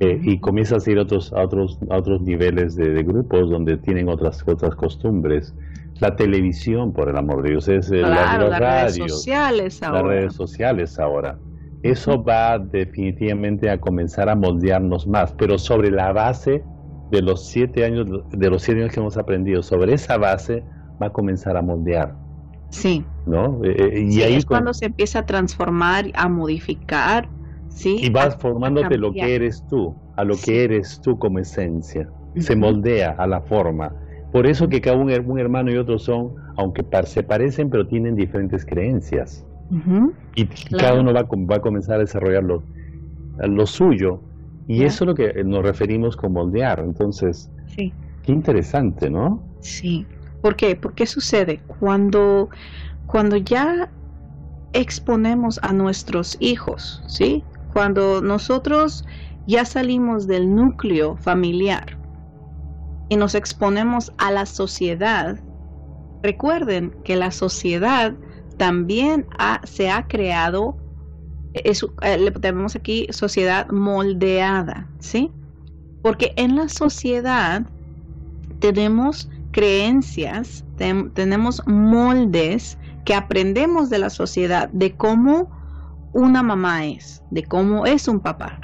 Eh, 0.00 0.18
y 0.22 0.40
comienzas 0.40 0.86
a 0.86 0.90
ir 0.90 0.98
a 0.98 1.02
otros, 1.02 1.32
a 1.32 1.42
otros, 1.42 1.78
a 1.90 1.96
otros 1.96 2.22
niveles 2.22 2.74
de, 2.74 3.02
grupos 3.02 3.50
donde 3.50 3.76
tienen 3.76 4.08
otras, 4.08 4.42
otras 4.46 4.74
costumbres. 4.74 5.54
La 6.00 6.16
televisión, 6.16 6.92
por 6.92 7.08
el 7.08 7.16
amor 7.16 7.42
de 7.42 7.50
Dios, 7.50 7.68
es 7.68 7.90
eh, 7.90 7.98
las, 7.98 8.58
redes 8.58 8.96
sociales 8.96 9.82
ahora. 9.82 10.02
Las 10.02 10.08
redes 10.08 10.34
sociales 10.34 10.98
ahora. 10.98 11.38
Eso 11.82 12.22
va 12.22 12.58
definitivamente 12.58 13.70
a 13.70 13.78
comenzar 13.78 14.28
a 14.28 14.34
moldearnos 14.34 15.06
más, 15.06 15.32
pero 15.32 15.58
sobre 15.58 15.90
la 15.90 16.12
base 16.12 16.62
de 17.10 17.22
los 17.22 17.46
siete 17.46 17.84
años, 17.84 18.06
de 18.30 18.50
los 18.50 18.62
siete 18.62 18.80
años 18.80 18.94
que 18.94 19.00
hemos 19.00 19.16
aprendido, 19.16 19.62
sobre 19.62 19.92
esa 19.92 20.16
base 20.16 20.64
va 21.00 21.08
a 21.08 21.10
comenzar 21.10 21.56
a 21.56 21.62
moldear. 21.62 22.21
Sí. 22.72 23.04
¿No? 23.26 23.60
Eh, 23.62 23.76
eh, 23.78 24.06
y 24.10 24.22
ahí 24.22 24.34
es 24.34 24.46
cuando 24.46 24.74
se 24.74 24.86
empieza 24.86 25.20
a 25.20 25.26
transformar, 25.26 26.06
a 26.14 26.28
modificar, 26.28 27.28
¿sí? 27.68 27.98
Y 28.00 28.10
vas 28.10 28.36
formándote 28.36 28.98
lo 28.98 29.12
que 29.12 29.34
eres 29.34 29.64
tú, 29.68 29.94
a 30.16 30.24
lo 30.24 30.34
que 30.36 30.64
eres 30.64 31.00
tú 31.00 31.18
como 31.18 31.38
esencia. 31.38 32.08
Se 32.38 32.56
moldea 32.56 33.10
a 33.18 33.26
la 33.26 33.42
forma. 33.42 33.94
Por 34.32 34.46
eso 34.46 34.68
que 34.68 34.80
cada 34.80 34.96
un, 34.96 35.10
hermano 35.38 35.70
y 35.70 35.76
otro 35.76 35.98
son, 35.98 36.32
aunque 36.56 36.82
se 37.04 37.22
parecen, 37.22 37.68
pero 37.68 37.86
tienen 37.86 38.16
diferentes 38.16 38.64
creencias. 38.64 39.44
Y 40.34 40.46
cada 40.76 40.98
uno 40.98 41.12
va, 41.12 41.22
va, 41.22 41.56
a 41.56 41.60
comenzar 41.60 41.96
a 41.96 41.98
desarrollar 41.98 42.42
lo, 42.42 42.62
lo 43.38 43.66
suyo. 43.66 44.20
Y 44.66 44.84
eso 44.84 45.04
es 45.04 45.08
lo 45.08 45.14
que 45.14 45.44
nos 45.44 45.62
referimos 45.62 46.16
con 46.16 46.32
moldear. 46.32 46.80
Entonces, 46.80 47.50
sí. 47.66 47.92
qué 48.22 48.32
interesante, 48.32 49.10
¿no? 49.10 49.42
Sí. 49.60 50.06
¿Por 50.42 50.56
qué? 50.56 50.76
¿Por 50.76 50.94
qué 50.94 51.06
sucede? 51.06 51.60
Cuando, 51.78 52.50
cuando 53.06 53.36
ya 53.36 53.90
exponemos 54.72 55.60
a 55.62 55.72
nuestros 55.72 56.36
hijos, 56.40 57.02
¿sí? 57.06 57.44
Cuando 57.72 58.20
nosotros 58.20 59.04
ya 59.46 59.64
salimos 59.64 60.26
del 60.26 60.54
núcleo 60.54 61.16
familiar 61.16 61.96
y 63.08 63.16
nos 63.16 63.34
exponemos 63.34 64.12
a 64.18 64.30
la 64.32 64.46
sociedad, 64.46 65.38
recuerden 66.22 66.90
que 67.04 67.16
la 67.16 67.30
sociedad 67.30 68.14
también 68.56 69.26
se 69.64 69.90
ha 69.90 70.06
creado, 70.06 70.76
eh, 71.54 71.72
le 72.18 72.30
tenemos 72.32 72.74
aquí 72.74 73.06
sociedad 73.10 73.68
moldeada, 73.70 74.88
¿sí? 74.98 75.30
Porque 76.02 76.32
en 76.36 76.56
la 76.56 76.68
sociedad 76.68 77.62
tenemos 78.58 79.28
creencias, 79.52 80.64
tenemos 80.76 81.62
moldes 81.66 82.78
que 83.04 83.14
aprendemos 83.14 83.90
de 83.90 83.98
la 83.98 84.10
sociedad, 84.10 84.68
de 84.70 84.96
cómo 84.96 85.50
una 86.12 86.42
mamá 86.42 86.86
es, 86.86 87.22
de 87.30 87.44
cómo 87.44 87.86
es 87.86 88.08
un 88.08 88.20
papá, 88.20 88.58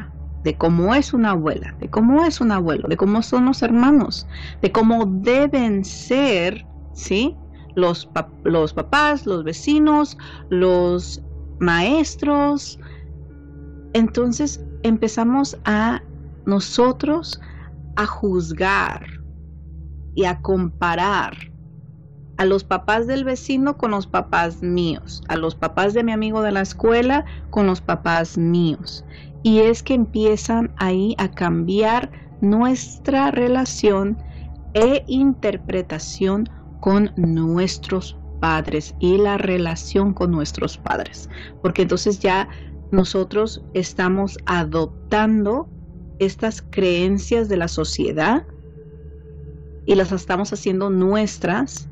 de 0.45 0.57
cómo 0.57 0.95
es 0.95 1.13
una 1.13 1.31
abuela, 1.31 1.75
de 1.81 1.89
cómo 1.89 2.25
es 2.25 2.41
un 2.41 2.53
abuelo, 2.53 2.89
de 2.89 2.97
cómo 2.97 3.23
son 3.23 3.47
los 3.47 3.63
hermanos, 3.63 4.27
de 4.63 4.71
cómo 4.73 5.05
deben 5.07 5.85
ser, 5.85 6.67
¿sí? 6.93 7.37
Los, 7.75 8.09
los 8.45 8.73
papás, 8.73 9.27
los 9.27 9.45
vecinos, 9.45 10.17
los 10.51 11.23
maestros. 11.59 12.79
Entonces 13.93 14.65
empezamos 14.83 15.57
a 15.65 16.03
nosotros 16.47 17.41
a 17.97 18.07
juzgar, 18.07 19.05
y 20.19 20.25
a 20.25 20.41
comparar 20.41 21.37
a 22.39 22.45
los 22.45 22.65
papás 22.65 23.07
del 23.07 23.23
vecino 23.23 23.79
con 23.79 23.93
los 23.93 24.09
papás 24.09 24.65
míos, 24.65 25.23
a 25.29 25.37
los 25.37 25.55
papás 25.55 25.95
de 25.95 26.03
mi 26.03 26.11
amigo 26.11 26.43
de 26.43 26.51
la 26.51 26.61
escuela 26.61 27.25
con 27.51 27.69
los 27.69 27.81
papás 27.81 28.37
míos. 28.37 29.05
Y 29.45 29.61
es 29.61 29.85
que 29.85 29.95
empiezan 29.95 30.75
ahí 30.77 31.15
a 31.19 31.31
cambiar 31.31 32.11
nuestra 32.41 33.31
relación 33.31 34.19
e 34.75 35.05
interpretación 35.07 36.49
con 36.81 37.13
nuestros 37.15 38.19
padres 38.41 38.97
y 38.99 39.19
la 39.19 39.39
relación 39.39 40.13
con 40.15 40.33
nuestros 40.33 40.79
padres. 40.79 41.31
Porque 41.63 41.83
entonces 41.83 42.19
ya 42.19 42.49
nosotros 42.91 43.63
estamos 43.73 44.37
adoptando 44.47 45.69
estas 46.19 46.61
creencias 46.61 47.49
de 47.49 47.57
la 47.57 47.69
sociedad 47.69 48.45
y 49.89 49.95
las 49.95 50.13
estamos 50.13 50.53
haciendo 50.53 50.91
nuestras 50.91 51.89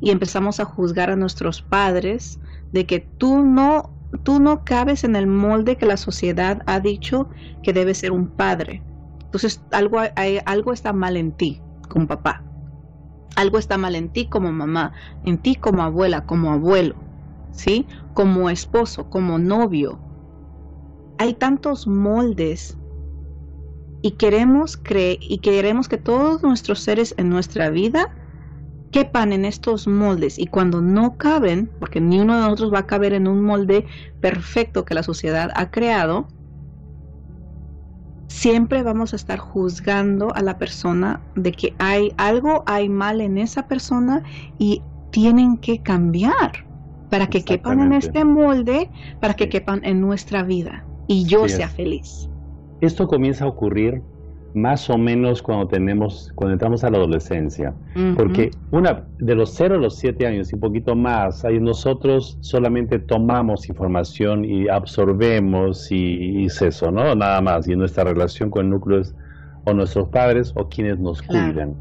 y 0.00 0.10
empezamos 0.10 0.60
a 0.60 0.64
juzgar 0.64 1.10
a 1.10 1.16
nuestros 1.16 1.60
padres 1.60 2.40
de 2.72 2.86
que 2.86 3.00
tú 3.00 3.42
no 3.42 3.90
tú 4.22 4.40
no 4.40 4.64
cabes 4.64 5.04
en 5.04 5.14
el 5.14 5.26
molde 5.26 5.76
que 5.76 5.84
la 5.84 5.98
sociedad 5.98 6.62
ha 6.64 6.80
dicho 6.80 7.28
que 7.62 7.74
debe 7.74 7.92
ser 7.92 8.12
un 8.12 8.28
padre. 8.28 8.82
Entonces 9.26 9.62
algo 9.72 10.00
algo 10.46 10.72
está 10.72 10.94
mal 10.94 11.18
en 11.18 11.32
ti 11.32 11.60
como 11.90 12.06
papá. 12.06 12.42
Algo 13.36 13.58
está 13.58 13.76
mal 13.76 13.94
en 13.94 14.08
ti 14.08 14.24
como 14.24 14.50
mamá, 14.50 14.94
en 15.22 15.36
ti 15.36 15.54
como 15.54 15.82
abuela, 15.82 16.24
como 16.24 16.50
abuelo, 16.50 16.94
¿sí? 17.50 17.86
Como 18.14 18.48
esposo, 18.48 19.10
como 19.10 19.38
novio. 19.38 19.98
Hay 21.18 21.34
tantos 21.34 21.86
moldes 21.86 22.78
y 24.04 24.10
queremos 24.10 24.78
y 25.18 25.38
queremos 25.38 25.88
que 25.88 25.96
todos 25.96 26.42
nuestros 26.42 26.80
seres 26.80 27.14
en 27.16 27.30
nuestra 27.30 27.70
vida 27.70 28.14
quepan 28.92 29.32
en 29.32 29.46
estos 29.46 29.86
moldes 29.86 30.38
y 30.38 30.46
cuando 30.46 30.82
no 30.82 31.16
caben, 31.16 31.70
porque 31.80 32.02
ni 32.02 32.20
uno 32.20 32.34
de 32.34 32.42
nosotros 32.42 32.70
va 32.70 32.80
a 32.80 32.86
caber 32.86 33.14
en 33.14 33.26
un 33.26 33.42
molde 33.42 33.86
perfecto 34.20 34.84
que 34.84 34.92
la 34.92 35.02
sociedad 35.02 35.50
ha 35.54 35.70
creado, 35.70 36.28
siempre 38.26 38.82
vamos 38.82 39.14
a 39.14 39.16
estar 39.16 39.38
juzgando 39.38 40.34
a 40.34 40.42
la 40.42 40.58
persona 40.58 41.22
de 41.34 41.52
que 41.52 41.74
hay 41.78 42.12
algo 42.18 42.62
hay 42.66 42.90
mal 42.90 43.22
en 43.22 43.38
esa 43.38 43.66
persona 43.68 44.22
y 44.58 44.82
tienen 45.12 45.56
que 45.56 45.82
cambiar. 45.82 46.66
para 47.08 47.28
que 47.28 47.42
quepan 47.42 47.80
en 47.80 47.92
este 47.94 48.24
molde, 48.24 48.90
para 49.20 49.32
que 49.32 49.48
quepan 49.48 49.80
en 49.84 50.02
nuestra 50.02 50.42
vida 50.42 50.84
y 51.06 51.24
yo 51.24 51.48
sea 51.48 51.68
feliz. 51.68 52.28
Esto 52.80 53.06
comienza 53.06 53.44
a 53.44 53.48
ocurrir 53.48 54.02
más 54.54 54.88
o 54.88 54.96
menos 54.96 55.42
cuando 55.42 55.66
tenemos, 55.66 56.32
cuando 56.36 56.52
entramos 56.52 56.84
a 56.84 56.90
la 56.90 56.98
adolescencia. 56.98 57.74
Porque 58.16 58.52
una, 58.70 59.04
de 59.18 59.34
los 59.34 59.52
0 59.54 59.74
a 59.74 59.78
los 59.78 59.96
7 59.96 60.26
años 60.26 60.52
y 60.52 60.54
un 60.54 60.60
poquito 60.60 60.94
más, 60.94 61.44
ahí 61.44 61.58
nosotros 61.58 62.38
solamente 62.40 63.00
tomamos 63.00 63.68
información 63.68 64.44
y 64.44 64.68
absorbemos 64.68 65.90
y, 65.90 66.46
es 66.46 66.62
eso, 66.62 66.90
¿no? 66.92 67.14
Nada 67.14 67.40
más. 67.40 67.66
Y 67.68 67.74
nuestra 67.74 68.04
relación 68.04 68.50
con 68.50 68.66
el 68.66 68.70
núcleo 68.70 69.00
es 69.00 69.14
o 69.64 69.72
nuestros 69.72 70.08
padres 70.08 70.52
o 70.56 70.68
quienes 70.68 70.98
nos 70.98 71.20
cuidan. 71.22 71.74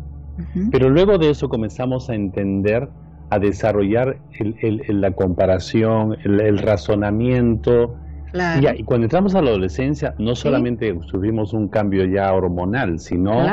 Pero 0.72 0.90
luego 0.90 1.20
de 1.20 1.30
eso 1.30 1.48
comenzamos 1.48 2.10
a 2.10 2.16
entender, 2.16 2.90
a 3.30 3.38
desarrollar 3.38 4.18
la 4.40 5.12
comparación, 5.12 6.18
el 6.24 6.58
razonamiento, 6.58 7.96
y, 8.34 8.84
cuando 8.84 9.06
entramos 9.06 9.36
a 9.36 9.42
la 9.42 9.50
adolescencia, 9.50 10.16
no 10.18 10.36
solamente 10.36 10.98
sufrimos 11.06 11.54
un 11.54 11.68
cambio 11.68 12.06
ya 12.06 12.34
hormonal, 12.34 13.00
sino 13.00 13.46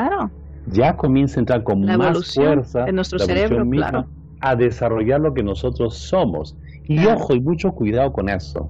ya 0.67 0.95
comienza 0.95 1.39
a 1.39 1.41
entrar 1.41 1.63
con 1.63 1.81
más 1.85 2.33
fuerza 2.33 2.87
en 2.87 2.95
nuestro 2.95 3.19
cerebro, 3.19 3.65
a 4.39 4.55
desarrollar 4.55 5.21
lo 5.21 5.33
que 5.33 5.43
nosotros 5.43 5.95
somos. 5.95 6.57
Y 6.85 7.05
ojo, 7.05 7.35
y 7.35 7.41
mucho 7.41 7.71
cuidado 7.73 8.11
con 8.11 8.29
eso, 8.29 8.69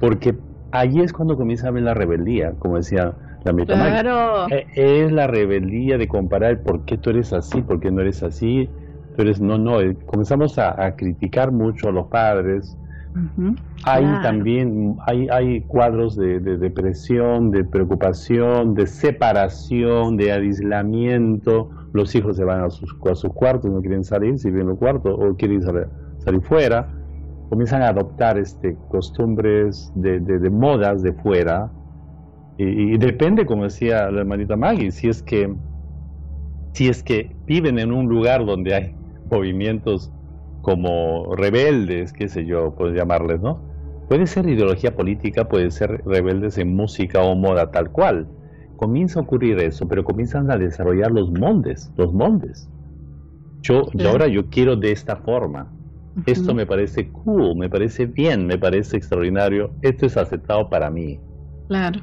porque 0.00 0.36
ahí 0.72 1.00
es 1.00 1.12
cuando 1.12 1.36
comienza 1.36 1.68
a 1.68 1.70
ver 1.70 1.84
la 1.84 1.94
rebeldía, 1.94 2.52
como 2.58 2.76
decía 2.76 3.14
la 3.44 3.52
mitad. 3.52 3.74
Claro. 3.74 4.48
E, 4.50 4.66
es 4.74 5.12
la 5.12 5.26
rebeldía 5.26 5.96
de 5.96 6.08
comparar 6.08 6.62
por 6.62 6.84
qué 6.84 6.98
tú 6.98 7.10
eres 7.10 7.32
así, 7.32 7.62
por 7.62 7.80
qué 7.80 7.90
no 7.90 8.02
eres 8.02 8.22
así. 8.22 8.68
Tú 9.16 9.22
eres, 9.22 9.40
no, 9.40 9.56
no, 9.56 9.80
eh, 9.80 9.96
comenzamos 10.04 10.58
a, 10.58 10.84
a 10.84 10.94
criticar 10.94 11.50
mucho 11.50 11.88
a 11.88 11.92
los 11.92 12.08
padres, 12.08 12.76
hay 13.84 14.04
también 14.22 14.96
hay, 15.06 15.28
hay 15.28 15.60
cuadros 15.62 16.16
de, 16.16 16.40
depresión, 16.40 17.50
de 17.50 17.64
preocupación, 17.64 18.74
de 18.74 18.86
separación, 18.86 20.16
de 20.16 20.32
aislamiento. 20.32 21.70
Los 21.92 22.14
hijos 22.14 22.36
se 22.36 22.44
van 22.44 22.64
a 22.64 22.70
sus, 22.70 22.94
a 23.10 23.14
sus 23.14 23.32
cuartos, 23.32 23.70
no 23.70 23.80
quieren 23.80 24.04
salir, 24.04 24.38
si 24.38 24.50
viven 24.50 24.66
en 24.66 24.72
el 24.72 24.78
cuarto 24.78 25.14
o 25.14 25.34
quieren 25.36 25.62
salir, 25.62 25.88
salir 26.18 26.40
fuera. 26.42 26.92
Comienzan 27.48 27.82
a 27.82 27.88
adoptar 27.88 28.38
este, 28.38 28.76
costumbres 28.88 29.92
de, 29.94 30.18
de, 30.20 30.50
modas 30.50 31.02
de 31.02 31.12
fuera. 31.12 31.70
Y, 32.58 32.96
depende, 32.98 33.46
como 33.46 33.64
decía 33.64 34.10
la 34.10 34.20
hermanita 34.20 34.56
Maggie, 34.56 34.90
si 34.90 35.08
es 35.08 35.22
que 35.22 35.54
si 36.72 36.88
es 36.88 37.02
que 37.02 37.34
viven 37.46 37.78
en 37.78 37.92
un 37.92 38.06
lugar 38.06 38.44
donde 38.44 38.74
hay 38.74 38.94
movimientos 39.30 40.12
como 40.66 41.36
rebeldes, 41.36 42.12
qué 42.12 42.28
sé 42.28 42.44
yo, 42.44 42.74
puedo 42.74 42.92
llamarles, 42.92 43.40
¿no? 43.40 43.60
Puede 44.08 44.26
ser 44.26 44.48
ideología 44.48 44.96
política, 44.96 45.46
puede 45.46 45.70
ser 45.70 46.02
rebeldes 46.04 46.58
en 46.58 46.74
música 46.74 47.22
o 47.22 47.36
moda 47.36 47.70
tal 47.70 47.92
cual. 47.92 48.26
Comienza 48.74 49.20
a 49.20 49.22
ocurrir 49.22 49.60
eso, 49.60 49.86
pero 49.86 50.02
comienzan 50.02 50.50
a 50.50 50.56
desarrollar 50.56 51.12
los 51.12 51.30
moldes, 51.30 51.92
los 51.96 52.12
moldes. 52.12 52.68
Yo, 53.62 53.84
ahora 54.08 54.26
yo 54.26 54.50
quiero 54.50 54.74
de 54.74 54.90
esta 54.90 55.14
forma. 55.14 55.72
Esto 56.26 56.52
me 56.52 56.66
parece 56.66 57.10
cool, 57.12 57.54
me 57.54 57.70
parece 57.70 58.06
bien, 58.06 58.44
me 58.48 58.58
parece 58.58 58.96
extraordinario. 58.96 59.70
Esto 59.82 60.06
es 60.06 60.16
aceptado 60.16 60.68
para 60.68 60.90
mí. 60.90 61.20
Claro. 61.68 62.00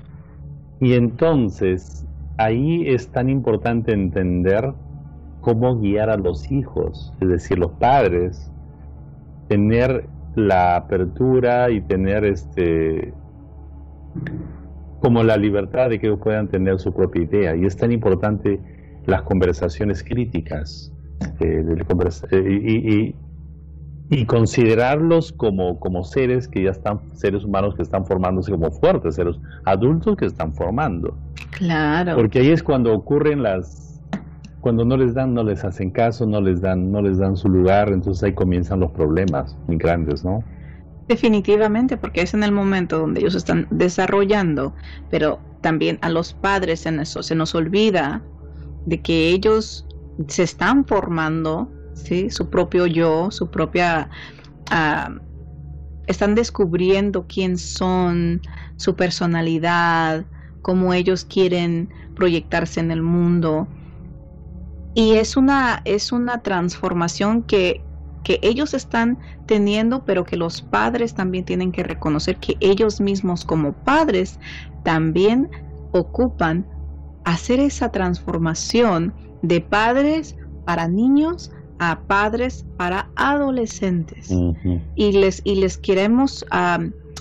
Y 0.79 0.93
entonces, 0.93 2.07
ahí 2.37 2.87
es 2.87 3.11
tan 3.11 3.29
importante 3.29 3.91
entender 3.91 4.71
cómo 5.41 5.77
guiar 5.81 6.09
a 6.09 6.15
los 6.15 6.49
hijos, 6.49 7.13
es 7.19 7.27
decir, 7.27 7.59
los 7.59 7.73
padres, 7.73 8.52
tener 9.47 10.07
la 10.35 10.75
apertura 10.75 11.69
y 11.69 11.81
tener 11.81 12.25
este 12.25 13.13
como 14.99 15.21
la 15.21 15.35
libertad 15.35 15.89
de 15.89 15.99
que 15.99 16.07
ellos 16.07 16.19
puedan 16.23 16.47
tener 16.47 16.79
su 16.79 16.93
propia 16.93 17.23
idea. 17.23 17.55
Y 17.57 17.65
es 17.65 17.75
tan 17.75 17.91
importante 17.91 18.59
las 19.05 19.23
conversaciones 19.23 20.01
críticas 20.01 20.93
eh, 21.41 21.63
eh, 22.31 23.13
y, 24.09 24.25
considerarlos 24.25 25.33
como, 25.33 25.77
como 25.79 26.05
seres 26.05 26.47
que 26.47 26.63
ya 26.63 26.69
están, 26.69 27.01
seres 27.13 27.43
humanos 27.43 27.75
que 27.75 27.81
están 27.81 28.05
formándose 28.05 28.51
como 28.51 28.71
fuertes, 28.71 29.15
seres 29.15 29.35
adultos 29.65 30.15
que 30.15 30.25
están 30.25 30.53
formando. 30.53 31.17
Claro. 31.51 32.15
Porque 32.15 32.39
ahí 32.39 32.51
es 32.51 32.63
cuando 32.63 32.93
ocurren 32.93 33.43
las 33.43 33.92
cuando 34.63 34.85
no 34.85 34.95
les 34.95 35.13
dan, 35.13 35.33
no 35.33 35.43
les 35.43 35.65
hacen 35.65 35.91
caso, 35.91 36.25
no 36.25 36.39
les 36.39 36.61
dan, 36.61 36.89
no 36.89 37.01
les 37.01 37.17
dan 37.17 37.35
su 37.35 37.49
lugar, 37.49 37.89
entonces 37.89 38.23
ahí 38.23 38.33
comienzan 38.33 38.79
los 38.79 38.91
problemas 38.91 39.57
muy 39.67 39.75
grandes, 39.75 40.23
¿no? 40.23 40.41
Definitivamente, 41.09 41.97
porque 41.97 42.21
es 42.21 42.33
en 42.33 42.43
el 42.43 42.53
momento 42.53 42.97
donde 42.97 43.19
ellos 43.19 43.35
están 43.35 43.67
desarrollando, 43.71 44.73
pero 45.11 45.41
también 45.59 45.99
a 45.99 46.09
los 46.09 46.33
padres 46.33 46.85
en 46.85 47.01
eso 47.01 47.23
se 47.23 47.35
nos 47.35 47.53
olvida 47.55 48.23
de 48.85 49.01
que 49.01 49.31
ellos 49.31 49.85
se 50.29 50.43
están 50.43 50.85
formando, 50.85 51.69
¿sí? 51.93 52.29
Su 52.29 52.49
propio 52.49 52.87
yo, 52.87 53.31
su 53.31 53.51
propia... 53.51 54.09
Ah, 54.71 55.13
están 56.07 56.35
descubriendo 56.35 57.25
quién 57.27 57.57
son, 57.57 58.41
su 58.77 58.95
personalidad, 58.95 60.25
cómo 60.61 60.93
ellos 60.93 61.25
quieren 61.25 61.89
proyectarse 62.15 62.79
en 62.79 62.91
el 62.91 63.01
mundo 63.01 63.67
y 64.93 65.13
es 65.13 65.37
una, 65.37 65.81
es 65.85 66.11
una 66.11 66.41
transformación 66.41 67.43
que, 67.43 67.83
que 68.23 68.39
ellos 68.41 68.73
están 68.73 69.17
teniendo, 69.45 70.05
pero 70.05 70.23
que 70.23 70.37
los 70.37 70.61
padres 70.61 71.13
también 71.13 71.45
tienen 71.45 71.71
que 71.71 71.83
reconocer 71.83 72.37
que 72.37 72.57
ellos 72.59 73.01
mismos 73.01 73.43
como 73.45 73.73
padres 73.73 74.39
también 74.83 75.49
ocupan 75.91 76.65
hacer 77.23 77.59
esa 77.59 77.89
transformación 77.89 79.13
de 79.41 79.61
padres 79.61 80.35
para 80.65 80.87
niños 80.87 81.51
a 81.79 82.01
padres 82.07 82.65
para 82.77 83.09
adolescentes. 83.15 84.29
y, 84.95 85.11
les, 85.11 85.41
y 85.43 85.55
les 85.55 85.77
queremos 85.77 86.45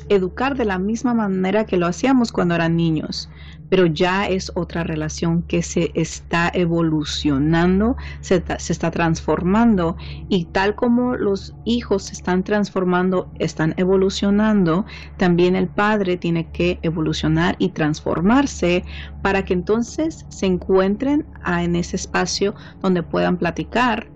educar 0.08 0.56
de 0.56 0.64
la 0.64 0.78
misma 0.78 1.14
manera 1.14 1.64
que 1.64 1.76
lo 1.76 1.86
hacíamos 1.86 2.32
cuando 2.32 2.54
eran 2.54 2.76
niños. 2.76 3.28
Pero 3.68 3.86
ya 3.86 4.26
es 4.26 4.52
otra 4.54 4.84
relación 4.84 5.42
que 5.42 5.62
se 5.62 5.92
está 5.94 6.50
evolucionando, 6.52 7.96
se, 8.20 8.44
está 8.58 8.90
transformando. 8.90 9.96
Y 10.28 10.44
tal 10.46 10.74
como 10.74 11.16
los 11.16 11.54
hijos 11.64 12.04
se 12.04 12.14
están 12.14 12.42
transformando, 12.42 13.30
están 13.38 13.74
evolucionando, 13.78 14.84
también 15.16 15.56
el 15.56 15.68
padre 15.68 16.16
tiene 16.18 16.50
que 16.50 16.78
evolucionar 16.82 17.56
y 17.58 17.70
transformarse 17.70 18.84
para 19.22 19.44
que 19.44 19.54
entonces 19.54 20.26
se 20.28 20.46
encuentren 20.46 21.26
en 21.46 21.76
ese 21.76 21.96
espacio 21.96 22.54
donde 22.80 23.02
puedan 23.02 23.38
platicar 23.38 24.12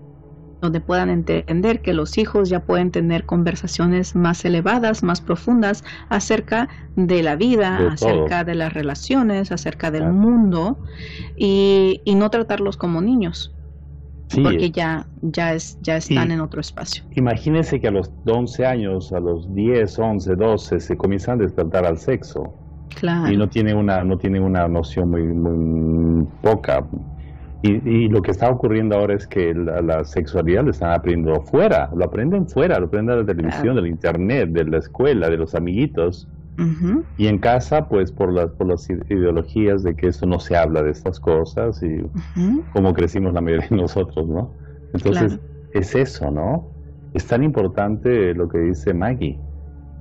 donde 0.61 0.81
puedan 0.81 1.09
entender 1.09 1.81
que 1.81 1.93
los 1.93 2.17
hijos 2.17 2.49
ya 2.49 2.61
pueden 2.61 2.91
tener 2.91 3.25
conversaciones 3.25 4.15
más 4.15 4.43
elevadas, 4.45 5.03
más 5.03 5.21
profundas 5.21 5.83
acerca 6.09 6.69
de 6.95 7.23
la 7.23 7.35
vida, 7.35 7.77
acerca 7.91 8.43
de 8.43 8.55
las 8.55 8.73
relaciones, 8.73 9.51
acerca 9.51 9.91
del 9.91 10.11
mundo 10.11 10.77
y, 11.35 12.01
no 12.17 12.31
tratarlos 12.31 12.77
como 12.77 13.01
niños. 13.01 13.53
porque 14.43 14.71
ya, 14.71 15.07
ya, 15.21 15.53
es, 15.53 15.77
ya 15.81 15.97
están 15.97 16.31
en 16.31 16.41
otro 16.41 16.59
espacio. 16.59 17.03
Imagínense 17.15 17.79
que 17.79 17.87
a 17.87 17.91
los 17.91 18.11
11 18.25 18.65
años, 18.65 19.13
a 19.13 19.19
los 19.19 19.53
10, 19.53 19.99
11, 19.99 20.35
12, 20.35 20.79
se 20.79 20.97
comienzan 20.97 21.39
a 21.39 21.43
despertar 21.43 21.85
al 21.85 21.97
sexo. 21.99 22.53
Claro. 22.95 23.31
Y 23.31 23.37
no 23.37 23.47
tienen 23.47 23.77
una, 23.77 24.03
no 24.03 24.17
tiene 24.17 24.39
una 24.39 24.67
noción 24.67 25.11
muy, 25.11 25.21
muy 25.21 26.25
poca 26.41 26.83
y, 27.67 28.07
lo 28.09 28.21
que 28.21 28.31
está 28.31 28.49
ocurriendo 28.49 28.95
ahora 28.95 29.15
es 29.15 29.27
que 29.27 29.53
la, 29.53 30.03
sexualidad 30.03 30.63
lo 30.63 30.71
están 30.71 30.91
aprendiendo 30.91 31.41
fuera, 31.41 31.89
lo 31.95 32.05
aprenden 32.05 32.47
fuera, 32.47 32.79
lo 32.79 32.87
aprenden 32.87 33.15
de 33.15 33.21
la 33.23 33.27
televisión, 33.27 33.75
del 33.75 33.87
internet, 33.87 34.49
de 34.49 34.65
la 34.65 34.77
escuela, 34.77 35.29
de 35.29 35.37
los 35.37 35.55
amiguitos. 35.55 36.27
Y 37.17 37.27
en 37.27 37.37
casa, 37.37 37.87
pues 37.87 38.11
por 38.11 38.33
las, 38.33 38.49
por 38.49 38.67
las 38.67 38.89
ideologías 38.89 39.83
de 39.83 39.95
que 39.95 40.07
eso 40.07 40.25
no 40.25 40.39
se 40.39 40.57
habla 40.57 40.81
de 40.81 40.89
estas 40.89 41.19
cosas 41.19 41.83
y 41.83 42.01
como 42.73 42.93
crecimos 42.93 43.33
la 43.33 43.41
mayoría 43.41 43.67
de 43.69 43.75
nosotros, 43.75 44.27
¿no? 44.27 44.51
Entonces, 44.93 45.39
es 45.73 45.93
eso, 45.93 46.31
¿no? 46.31 46.67
Es 47.13 47.27
tan 47.27 47.43
importante 47.43 48.33
lo 48.33 48.49
que 48.49 48.57
dice 48.57 48.93
Maggie, 48.93 49.39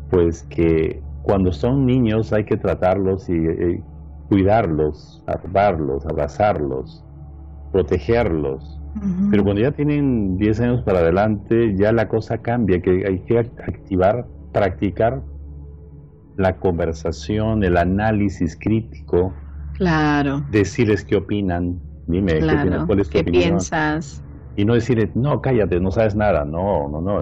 pues 0.08 0.44
que 0.44 1.02
cuando 1.22 1.52
son 1.52 1.84
niños 1.84 2.32
hay 2.32 2.44
que 2.44 2.56
tratarlos 2.56 3.28
y, 3.28 3.34
y 3.34 3.82
cuidarlos, 4.28 5.22
arbarlos, 5.26 6.06
abrazarlos, 6.06 7.05
protegerlos. 7.76 8.80
Pero 9.30 9.44
cuando 9.44 9.60
ya 9.60 9.72
tienen 9.72 10.38
10 10.38 10.60
años 10.60 10.82
para 10.82 11.00
adelante, 11.00 11.76
ya 11.76 11.92
la 11.92 12.08
cosa 12.08 12.38
cambia, 12.38 12.80
que 12.80 13.04
hay 13.06 13.18
que 13.26 13.38
activar, 13.38 14.26
practicar 14.54 15.22
la 16.38 16.56
conversación, 16.56 17.62
el 17.62 17.76
análisis 17.76 18.56
crítico. 18.58 19.34
Claro. 19.74 20.42
Decirles 20.50 21.04
qué 21.04 21.16
opinan. 21.16 21.78
Dime, 22.06 22.38
¿qué, 22.38 22.84
¿cuál 22.86 23.00
es 23.00 23.10
tu 23.10 23.18
¿Qué 23.18 23.24
piensas? 23.24 24.22
y 24.56 24.64
no 24.64 24.72
decirle, 24.72 25.10
no, 25.14 25.42
cállate, 25.42 25.78
no 25.78 25.90
sabes 25.90 26.16
nada. 26.16 26.46
No, 26.46 26.88
no, 26.88 27.02
no. 27.02 27.20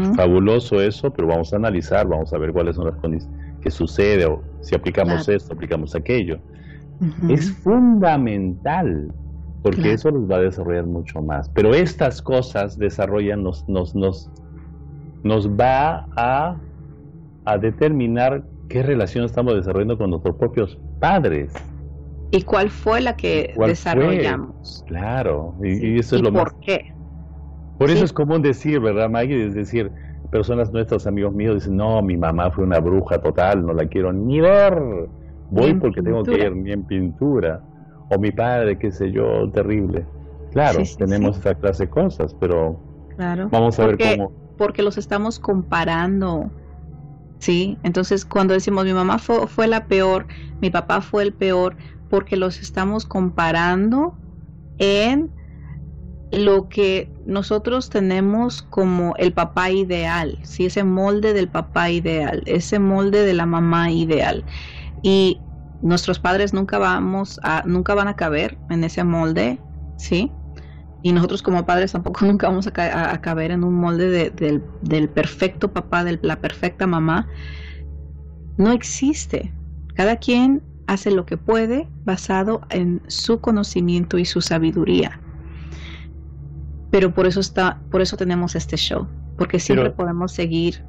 Es 0.00 0.16
fabuloso 0.16 0.80
eso, 0.80 1.12
pero 1.12 1.26
vamos 1.26 1.52
a 1.52 1.56
analizar, 1.56 2.06
vamos 2.06 2.32
a 2.32 2.38
ver 2.38 2.52
cuáles 2.52 2.76
son 2.76 2.86
las 2.86 2.94
condiciones 2.98 3.36
que 3.60 3.72
sucede, 3.72 4.26
o 4.26 4.44
si 4.60 4.76
aplicamos 4.76 5.28
esto, 5.28 5.52
aplicamos 5.52 5.96
aquello. 5.96 6.38
Es 7.28 7.50
fundamental, 7.50 9.12
porque 9.62 9.92
eso 9.92 10.10
nos 10.10 10.30
va 10.30 10.36
a 10.36 10.40
desarrollar 10.40 10.86
mucho 10.86 11.20
más. 11.20 11.48
Pero 11.50 11.74
estas 11.74 12.22
cosas 12.22 12.78
desarrollan, 12.78 13.42
nos, 13.42 13.68
nos, 13.68 13.94
nos, 13.94 14.30
nos 15.22 15.48
va 15.48 16.06
a, 16.16 16.56
a 17.44 17.58
determinar 17.58 18.42
qué 18.68 18.82
relación 18.82 19.24
estamos 19.24 19.54
desarrollando 19.54 19.98
con 19.98 20.10
nuestros 20.10 20.36
propios 20.36 20.78
padres. 20.98 21.52
¿Y 22.30 22.42
cuál 22.42 22.70
fue 22.70 23.00
la 23.00 23.16
que 23.16 23.54
desarrollamos? 23.58 24.84
Claro, 24.86 25.54
y, 25.62 25.98
eso 25.98 26.16
es 26.16 26.22
lo 26.22 26.32
¿Por 26.32 26.58
qué? 26.60 26.94
Por 27.78 27.90
eso 27.90 28.04
es 28.04 28.12
común 28.12 28.42
decir, 28.42 28.78
¿verdad, 28.78 29.10
Maggie? 29.10 29.46
Es 29.46 29.54
decir, 29.54 29.90
personas 30.30 30.72
nuestras, 30.72 31.06
amigos 31.06 31.34
míos, 31.34 31.56
dicen, 31.56 31.76
no, 31.76 32.00
mi 32.02 32.16
mamá 32.16 32.50
fue 32.50 32.64
una 32.64 32.78
bruja 32.78 33.20
total, 33.20 33.66
no 33.66 33.72
la 33.72 33.86
quiero 33.86 34.12
ni 34.12 34.40
ver. 34.40 35.08
Voy 35.50 35.74
porque 35.74 36.02
tengo 36.02 36.22
que 36.22 36.38
ir 36.38 36.54
ni 36.54 36.72
en 36.72 36.84
pintura. 36.84 37.60
O 38.10 38.18
mi 38.18 38.32
padre, 38.32 38.78
qué 38.78 38.90
sé 38.90 39.10
yo, 39.12 39.48
terrible. 39.50 40.04
Claro, 40.52 40.82
tenemos 40.98 41.38
esa 41.38 41.54
clase 41.54 41.84
de 41.84 41.90
cosas, 41.90 42.34
pero 42.38 42.76
claro. 43.16 43.48
vamos 43.50 43.78
a 43.78 43.86
ver 43.86 43.98
cómo. 43.98 44.32
Porque 44.58 44.82
los 44.82 44.98
estamos 44.98 45.38
comparando. 45.38 46.50
Sí, 47.38 47.78
entonces 47.84 48.24
cuando 48.24 48.52
decimos 48.52 48.84
mi 48.84 48.92
mamá 48.92 49.18
fue, 49.18 49.46
fue 49.46 49.66
la 49.66 49.86
peor, 49.86 50.26
mi 50.60 50.70
papá 50.70 51.00
fue 51.00 51.22
el 51.22 51.32
peor, 51.32 51.76
porque 52.10 52.36
los 52.36 52.60
estamos 52.60 53.06
comparando 53.06 54.14
en 54.78 55.30
lo 56.32 56.68
que 56.68 57.10
nosotros 57.24 57.90
tenemos 57.90 58.62
como 58.62 59.14
el 59.16 59.32
papá 59.32 59.70
ideal, 59.70 60.38
¿sí? 60.42 60.66
ese 60.66 60.84
molde 60.84 61.32
del 61.32 61.48
papá 61.48 61.90
ideal, 61.90 62.42
ese 62.46 62.78
molde 62.78 63.24
de 63.24 63.34
la 63.34 63.46
mamá 63.46 63.90
ideal. 63.90 64.44
Y 65.02 65.40
nuestros 65.82 66.18
padres 66.18 66.52
nunca 66.52 66.78
vamos 66.78 67.40
a, 67.42 67.62
nunca 67.66 67.94
van 67.94 68.08
a 68.08 68.16
caber 68.16 68.58
en 68.70 68.84
ese 68.84 69.04
molde, 69.04 69.58
¿sí? 69.96 70.30
Y 71.02 71.12
nosotros 71.12 71.42
como 71.42 71.64
padres 71.64 71.92
tampoco 71.92 72.24
nunca 72.26 72.48
vamos 72.48 72.66
a, 72.66 73.20
caber 73.20 73.50
en 73.50 73.64
un 73.64 73.74
molde 73.74 74.30
del, 74.30 74.62
del 74.82 75.08
perfecto 75.08 75.72
papá, 75.72 76.04
de 76.04 76.18
la 76.22 76.40
perfecta 76.40 76.86
mamá. 76.86 77.28
No 78.56 78.72
existe. 78.72 79.52
Cada 79.94 80.16
quien 80.16 80.62
hace 80.86 81.10
lo 81.10 81.24
que 81.24 81.36
puede 81.36 81.88
basado 82.04 82.62
en 82.70 83.00
su 83.06 83.40
conocimiento 83.40 84.18
y 84.18 84.24
su 84.24 84.40
sabiduría. 84.40 85.20
Pero 86.90 87.14
por 87.14 87.26
eso 87.26 87.40
está, 87.40 87.80
por 87.90 88.00
eso 88.00 88.16
tenemos 88.16 88.56
este 88.56 88.76
show, 88.76 89.06
porque 89.38 89.60
siempre 89.60 89.90
podemos 89.90 90.32
seguir 90.32 90.84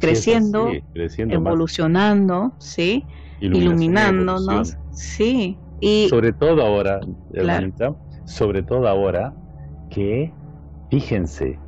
creciendo, 0.00 0.70
evolucionando, 0.94 2.54
sí, 2.58 3.04
iluminándonos, 3.40 4.76
sí, 4.90 5.58
y 5.80 6.08
sobre 6.08 6.32
todo 6.32 6.62
ahora, 6.62 7.00
hermanita, 7.32 7.94
sobre 8.24 8.62
todo 8.62 8.88
ahora 8.88 9.34
que 9.90 10.32
fíjense, 10.90 11.58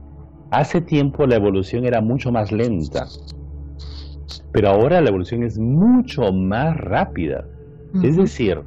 hace 0.50 0.80
tiempo 0.80 1.26
la 1.26 1.36
evolución 1.36 1.84
era 1.84 2.00
mucho 2.00 2.32
más 2.32 2.52
lenta. 2.52 3.06
Pero 4.52 4.68
ahora 4.68 5.00
la 5.00 5.08
evolución 5.10 5.42
es 5.44 5.58
mucho 5.58 6.32
más 6.32 6.76
rápida. 6.76 7.46
Es 8.02 8.16
decir, 8.16 8.60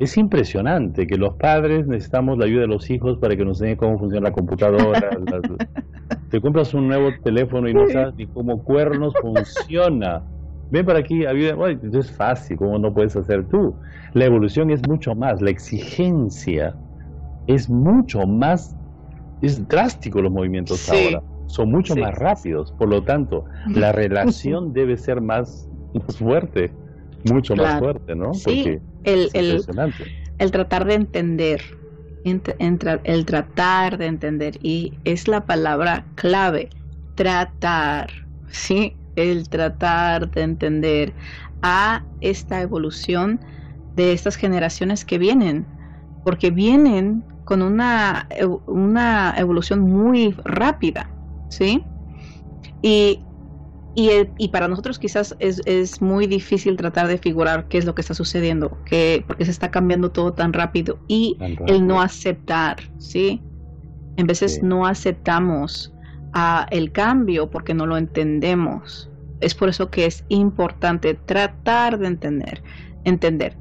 es 0.00 0.16
impresionante 0.16 1.06
que 1.06 1.16
los 1.16 1.34
padres 1.34 1.86
necesitamos 1.86 2.38
la 2.38 2.46
ayuda 2.46 2.62
de 2.62 2.68
los 2.68 2.90
hijos 2.90 3.18
para 3.18 3.36
que 3.36 3.44
nos 3.44 3.58
enseñen 3.58 3.76
cómo 3.76 3.98
funciona 3.98 4.28
la 4.28 4.34
computadora. 4.34 5.10
te 6.30 6.40
compras 6.40 6.74
un 6.74 6.88
nuevo 6.88 7.10
teléfono 7.22 7.68
y 7.68 7.74
no 7.74 7.88
sabes 7.88 8.14
ni 8.16 8.26
cómo 8.26 8.62
cuernos 8.62 9.14
funciona. 9.20 10.22
Ven 10.70 10.86
para 10.86 11.00
aquí, 11.00 11.24
ayuda. 11.26 11.56
es 11.70 12.10
fácil, 12.10 12.56
¿cómo 12.56 12.78
no 12.78 12.92
puedes 12.92 13.16
hacer 13.16 13.46
tú? 13.48 13.74
La 14.12 14.24
evolución 14.24 14.70
es 14.70 14.86
mucho 14.88 15.14
más, 15.14 15.40
la 15.40 15.50
exigencia 15.50 16.74
es 17.46 17.68
mucho 17.68 18.26
más, 18.26 18.74
es 19.42 19.66
drástico 19.68 20.22
los 20.22 20.32
movimientos 20.32 20.88
ahora 20.88 21.22
son 21.46 21.70
mucho 21.70 21.94
más 21.96 22.14
rápidos. 22.14 22.72
Por 22.72 22.88
lo 22.88 23.02
tanto, 23.02 23.44
la 23.74 23.92
relación 23.92 24.72
debe 24.72 24.96
ser 24.96 25.20
más, 25.20 25.68
fuerte, 26.18 26.72
mucho 27.30 27.54
más 27.54 27.78
fuerte, 27.78 28.14
¿no? 28.14 28.34
Sí, 28.34 28.78
el, 29.04 29.30
el, 29.34 30.50
tratar 30.50 30.84
de 30.84 30.94
entender, 30.94 31.62
el 32.24 33.24
tratar 33.24 33.98
de 33.98 34.06
entender, 34.06 34.58
y 34.62 34.94
es 35.04 35.28
la 35.28 35.46
palabra 35.46 36.04
clave, 36.16 36.70
tratar, 37.14 38.10
¿sí? 38.48 38.96
El 39.16 39.48
tratar 39.48 40.30
de 40.30 40.42
entender 40.42 41.14
a 41.62 42.04
esta 42.20 42.60
evolución 42.60 43.40
de 43.96 44.12
estas 44.12 44.36
generaciones 44.36 45.04
que 45.04 45.18
vienen, 45.18 45.66
porque 46.24 46.50
vienen 46.50 47.24
con 47.44 47.62
una, 47.62 48.28
una 48.66 49.34
evolución 49.36 49.80
muy 49.80 50.32
rápida. 50.44 51.08
¿sí? 51.48 51.84
Y, 52.82 53.20
y, 53.94 54.48
para 54.48 54.68
nosotros 54.68 54.98
quizás 54.98 55.36
es, 55.38 55.62
es, 55.66 56.02
muy 56.02 56.26
difícil 56.26 56.76
tratar 56.76 57.06
de 57.06 57.16
figurar 57.16 57.68
qué 57.68 57.78
es 57.78 57.84
lo 57.84 57.94
que 57.94 58.00
está 58.00 58.12
sucediendo, 58.12 58.76
que, 58.84 59.24
porque 59.26 59.44
se 59.44 59.52
está 59.52 59.70
cambiando 59.70 60.10
todo 60.10 60.32
tan 60.32 60.52
rápido 60.52 60.98
y 61.06 61.38
el 61.66 61.86
no 61.86 62.02
aceptar, 62.02 62.78
¿sí? 62.98 63.40
En 64.16 64.26
veces 64.26 64.62
no 64.62 64.86
aceptamos 64.86 65.93
a 66.34 66.66
el 66.70 66.92
cambio 66.92 67.48
porque 67.48 67.72
no 67.72 67.86
lo 67.86 67.96
entendemos. 67.96 69.08
Es 69.40 69.54
por 69.54 69.68
eso 69.68 69.90
que 69.90 70.04
es 70.04 70.24
importante 70.28 71.14
tratar 71.14 71.98
de 71.98 72.08
entender, 72.08 72.62
entender, 73.04 73.56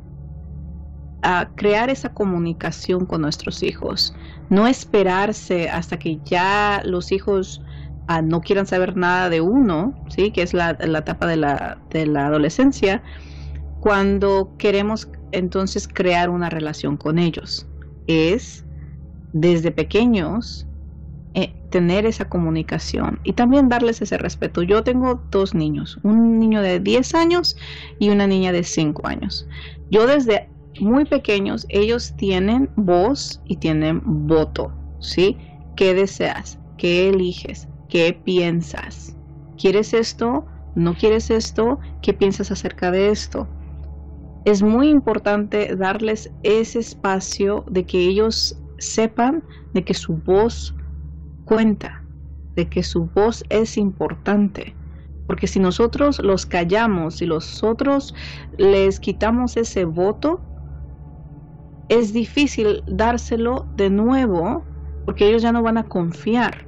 a 1.21 1.49
crear 1.55 1.89
esa 1.89 2.13
comunicación 2.13 3.05
con 3.05 3.21
nuestros 3.21 3.63
hijos, 3.63 4.13
no 4.49 4.67
esperarse 4.67 5.69
hasta 5.69 5.97
que 5.97 6.19
ya 6.25 6.81
los 6.83 7.11
hijos 7.11 7.61
no 8.23 8.41
quieran 8.41 8.65
saber 8.65 8.97
nada 8.97 9.29
de 9.29 9.39
uno, 9.39 9.93
¿sí? 10.09 10.31
que 10.31 10.41
es 10.41 10.53
la, 10.53 10.71
etapa 10.71 11.25
de 11.25 11.37
la, 11.37 11.79
de 11.91 12.05
la 12.05 12.27
adolescencia, 12.27 13.01
cuando 13.79 14.53
queremos 14.57 15.09
entonces 15.31 15.87
crear 15.87 16.29
una 16.29 16.49
relación 16.49 16.97
con 16.97 17.17
ellos. 17.19 17.67
Es 18.07 18.65
desde 19.31 19.71
pequeños 19.71 20.67
eh, 21.35 21.53
tener 21.69 22.05
esa 22.05 22.25
comunicación 22.25 23.19
y 23.23 23.33
también 23.33 23.67
darles 23.67 24.01
ese 24.01 24.17
respeto. 24.17 24.61
Yo 24.61 24.83
tengo 24.83 25.23
dos 25.31 25.55
niños, 25.55 25.99
un 26.03 26.39
niño 26.39 26.61
de 26.61 26.79
10 26.79 27.15
años 27.15 27.57
y 27.99 28.09
una 28.09 28.27
niña 28.27 28.51
de 28.51 28.63
5 28.63 29.07
años. 29.07 29.47
Yo 29.89 30.05
desde 30.05 30.49
muy 30.79 31.05
pequeños, 31.05 31.65
ellos 31.69 32.13
tienen 32.17 32.69
voz 32.75 33.41
y 33.45 33.57
tienen 33.57 34.01
voto, 34.05 34.71
¿sí? 34.99 35.37
¿Qué 35.75 35.93
deseas? 35.93 36.59
¿Qué 36.77 37.09
eliges? 37.09 37.67
¿Qué 37.89 38.13
piensas? 38.13 39.15
¿Quieres 39.57 39.93
esto? 39.93 40.45
¿No 40.75 40.95
quieres 40.95 41.29
esto? 41.29 41.79
¿Qué 42.01 42.13
piensas 42.13 42.51
acerca 42.51 42.91
de 42.91 43.09
esto? 43.09 43.47
Es 44.45 44.61
muy 44.61 44.89
importante 44.89 45.75
darles 45.75 46.31
ese 46.43 46.79
espacio 46.79 47.63
de 47.69 47.85
que 47.85 47.99
ellos 47.99 48.59
sepan 48.79 49.43
de 49.73 49.83
que 49.83 49.93
su 49.93 50.17
voz 50.17 50.75
cuenta, 51.43 52.03
de 52.55 52.69
que 52.69 52.83
su 52.83 53.05
voz 53.05 53.43
es 53.49 53.77
importante. 53.77 54.75
Porque 55.25 55.47
si 55.47 55.59
nosotros 55.59 56.19
los 56.19 56.45
callamos, 56.45 57.15
si 57.15 57.25
nosotros 57.25 58.13
les 58.57 58.99
quitamos 58.99 59.57
ese 59.57 59.85
voto, 59.85 60.43
es 61.89 62.13
difícil 62.13 62.83
dárselo 62.87 63.67
de 63.73 63.89
nuevo 63.89 64.65
porque 65.05 65.27
ellos 65.27 65.41
ya 65.41 65.51
no 65.51 65.61
van 65.63 65.77
a 65.77 65.83
confiar 65.87 66.67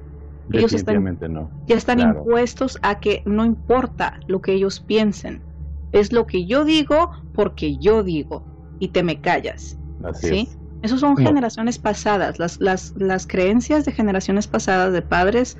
ellos 0.51 0.73
están, 0.73 1.19
ya 1.67 1.75
están 1.75 1.99
impuestos 1.99 2.77
a 2.81 2.99
que 2.99 3.21
no 3.25 3.45
importa 3.45 4.19
lo 4.27 4.41
que 4.41 4.53
ellos 4.53 4.79
piensen. 4.79 5.43
Es 5.91 6.11
lo 6.11 6.27
que 6.27 6.45
yo 6.45 6.65
digo 6.65 7.11
porque 7.31 7.77
yo 7.77 8.03
digo 8.03 8.47
y 8.79 8.89
te 8.89 9.03
me 9.03 9.21
callas. 9.21 9.79
¿sí? 10.13 10.49
Esas 10.85 10.99
son 10.99 11.17
generaciones 11.17 11.79
pasadas, 11.79 12.37
las, 12.37 12.59
las, 12.59 12.93
las 12.95 13.25
creencias 13.25 13.85
de 13.85 13.91
generaciones 13.91 14.47
pasadas 14.47 14.93
de 14.93 15.01
padres 15.01 15.57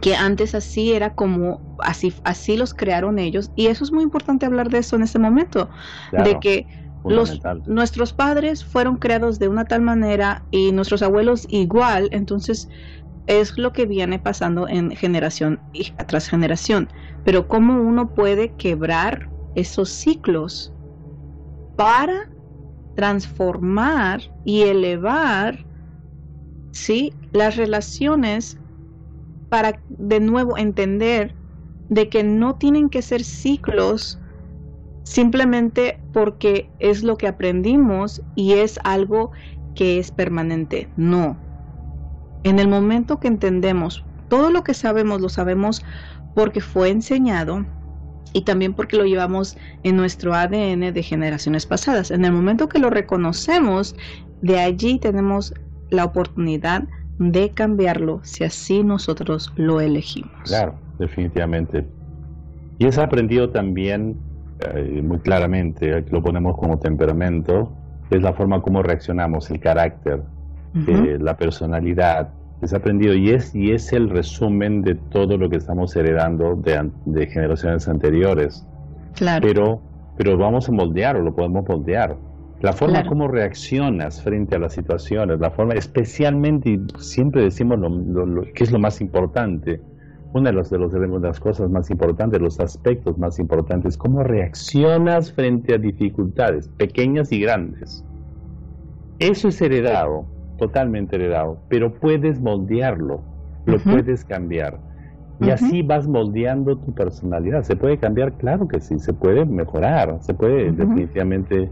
que 0.00 0.14
antes 0.14 0.54
así 0.54 0.92
era 0.92 1.10
como 1.14 1.76
así 1.80 2.14
así 2.24 2.56
los 2.56 2.72
crearon 2.72 3.18
ellos. 3.18 3.50
Y 3.56 3.66
eso 3.66 3.84
es 3.84 3.92
muy 3.92 4.02
importante 4.02 4.46
hablar 4.46 4.70
de 4.70 4.78
eso 4.78 4.96
en 4.96 5.02
este 5.02 5.18
momento 5.18 5.68
de 6.12 6.38
que 6.40 6.66
los 7.04 7.40
nuestros 7.66 8.12
padres 8.12 8.64
fueron 8.64 8.96
creados 8.96 9.38
de 9.38 9.48
una 9.48 9.64
tal 9.64 9.82
manera 9.82 10.44
y 10.50 10.72
nuestros 10.72 11.02
abuelos 11.02 11.46
igual. 11.50 12.08
Entonces 12.12 12.68
es 13.26 13.58
lo 13.58 13.72
que 13.72 13.86
viene 13.86 14.18
pasando 14.18 14.68
en 14.68 14.92
generación 14.92 15.60
tras 16.06 16.28
generación. 16.28 16.88
Pero 17.24 17.48
cómo 17.48 17.82
uno 17.82 18.14
puede 18.14 18.52
quebrar 18.54 19.28
esos 19.54 19.90
ciclos 19.90 20.72
para 21.76 22.30
transformar 22.94 24.22
y 24.44 24.62
elevar 24.62 25.58
¿sí? 26.72 27.14
Las 27.32 27.56
relaciones 27.56 28.58
para 29.48 29.80
de 29.88 30.20
nuevo 30.20 30.58
entender 30.58 31.36
de 31.88 32.08
que 32.08 32.24
no 32.24 32.54
tienen 32.56 32.88
que 32.88 33.02
ser 33.02 33.22
ciclos 33.22 34.18
simplemente 35.04 36.00
porque 36.12 36.70
es 36.78 37.02
lo 37.02 37.16
que 37.16 37.28
aprendimos 37.28 38.22
y 38.34 38.54
es 38.54 38.78
algo 38.82 39.30
que 39.74 39.98
es 39.98 40.10
permanente. 40.10 40.90
No. 40.96 41.38
En 42.44 42.58
el 42.58 42.68
momento 42.68 43.20
que 43.20 43.28
entendemos 43.28 44.04
todo 44.28 44.50
lo 44.50 44.64
que 44.64 44.74
sabemos, 44.74 45.20
lo 45.20 45.28
sabemos 45.28 45.84
porque 46.34 46.60
fue 46.60 46.88
enseñado 46.88 47.66
y 48.32 48.42
también 48.42 48.74
porque 48.74 48.96
lo 48.96 49.04
llevamos 49.04 49.56
en 49.82 49.96
nuestro 49.96 50.34
ADN 50.34 50.92
de 50.92 51.02
generaciones 51.02 51.66
pasadas. 51.66 52.10
En 52.10 52.24
el 52.24 52.32
momento 52.32 52.68
que 52.68 52.78
lo 52.78 52.90
reconocemos, 52.90 53.94
de 54.40 54.58
allí 54.60 54.98
tenemos 54.98 55.54
la 55.90 56.04
oportunidad 56.04 56.84
de 57.18 57.50
cambiarlo 57.50 58.20
si 58.22 58.44
así 58.44 58.82
nosotros 58.82 59.52
lo 59.56 59.80
elegimos. 59.80 60.32
Claro, 60.44 60.74
definitivamente. 60.98 61.86
Y 62.78 62.86
es 62.86 62.98
aprendido 62.98 63.50
también 63.50 64.16
eh, 64.74 65.02
muy 65.02 65.18
claramente, 65.18 66.04
lo 66.10 66.22
ponemos 66.22 66.56
como 66.56 66.78
temperamento, 66.78 67.72
es 68.10 68.22
la 68.22 68.32
forma 68.32 68.60
como 68.62 68.82
reaccionamos, 68.82 69.50
el 69.50 69.60
carácter, 69.60 70.22
eh, 70.86 71.18
la 71.20 71.36
personalidad, 71.36 72.30
es 72.62 72.72
aprendido 72.72 73.14
y 73.14 73.30
es, 73.30 73.54
y 73.54 73.72
es 73.72 73.92
el 73.92 74.08
resumen 74.08 74.82
de 74.82 74.94
todo 74.94 75.36
lo 75.36 75.50
que 75.50 75.56
estamos 75.56 75.94
heredando 75.96 76.54
de, 76.54 77.26
generaciones 77.26 77.88
anteriores. 77.88 78.64
Claro. 79.16 79.46
Pero, 79.46 79.80
pero 80.16 80.38
vamos 80.38 80.68
a 80.68 80.72
moldear 80.72 81.16
o 81.16 81.22
lo 81.22 81.34
podemos 81.34 81.68
moldear. 81.68 82.16
La 82.60 82.72
forma 82.72 83.04
como 83.04 83.26
reaccionas 83.26 84.22
frente 84.22 84.54
a 84.54 84.60
las 84.60 84.74
situaciones, 84.74 85.40
la 85.40 85.50
forma, 85.50 85.74
especialmente, 85.74 86.70
y 86.70 86.80
siempre 86.98 87.42
decimos 87.42 87.80
lo, 87.80 88.42
que 88.54 88.62
es 88.62 88.70
lo 88.70 88.78
más 88.78 89.00
importante, 89.00 89.80
una 90.32 90.50
de, 90.50 90.56
los, 90.56 90.70
de, 90.70 90.78
los, 90.78 90.92
de 90.92 91.08
las 91.20 91.40
cosas 91.40 91.68
más 91.68 91.90
importantes, 91.90 92.40
los 92.40 92.60
aspectos 92.60 93.18
más 93.18 93.40
importantes, 93.40 93.96
cómo 93.96 94.22
reaccionas 94.22 95.32
frente 95.32 95.74
a 95.74 95.78
dificultades, 95.78 96.68
pequeñas 96.68 97.32
y 97.32 97.40
grandes. 97.40 98.04
Eso 99.18 99.48
es 99.48 99.60
heredado 99.60 100.24
totalmente 100.62 101.16
heredado, 101.16 101.58
pero 101.68 101.92
puedes 101.92 102.40
moldearlo, 102.40 103.20
lo 103.66 103.78
puedes 103.80 104.24
cambiar. 104.24 104.78
Y 105.40 105.50
así 105.50 105.82
vas 105.82 106.06
moldeando 106.06 106.76
tu 106.76 106.94
personalidad. 106.94 107.64
¿Se 107.64 107.74
puede 107.74 107.98
cambiar? 107.98 108.34
Claro 108.34 108.68
que 108.68 108.78
sí, 108.78 109.00
se 109.00 109.12
puede 109.12 109.44
mejorar, 109.44 110.18
se 110.20 110.34
puede 110.34 110.70
definitivamente... 110.70 111.68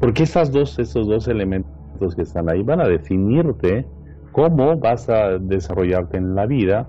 Porque 0.00 0.22
esas 0.22 0.50
dos, 0.50 0.78
esos 0.78 1.06
dos 1.06 1.28
elementos 1.28 2.14
que 2.16 2.22
están 2.22 2.48
ahí 2.48 2.62
van 2.62 2.80
a 2.80 2.88
definirte 2.88 3.86
cómo 4.32 4.78
vas 4.78 5.10
a 5.10 5.38
desarrollarte 5.38 6.16
en 6.16 6.34
la 6.34 6.46
vida, 6.46 6.88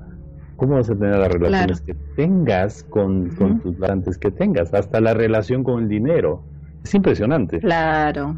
cómo 0.56 0.76
vas 0.76 0.90
a 0.90 0.96
tener 0.96 1.18
las 1.18 1.32
relaciones 1.34 1.82
que 1.82 1.96
tengas 2.16 2.84
con, 2.86 3.36
con 3.36 3.60
tus 3.60 3.78
garantes 3.78 4.18
que 4.18 4.32
tengas, 4.32 4.74
hasta 4.74 5.02
la 5.02 5.14
relación 5.14 5.66
con 5.66 5.84
el 5.84 5.90
dinero. 5.90 6.44
Es 6.82 6.96
impresionante. 6.96 7.60
Claro. 7.60 8.38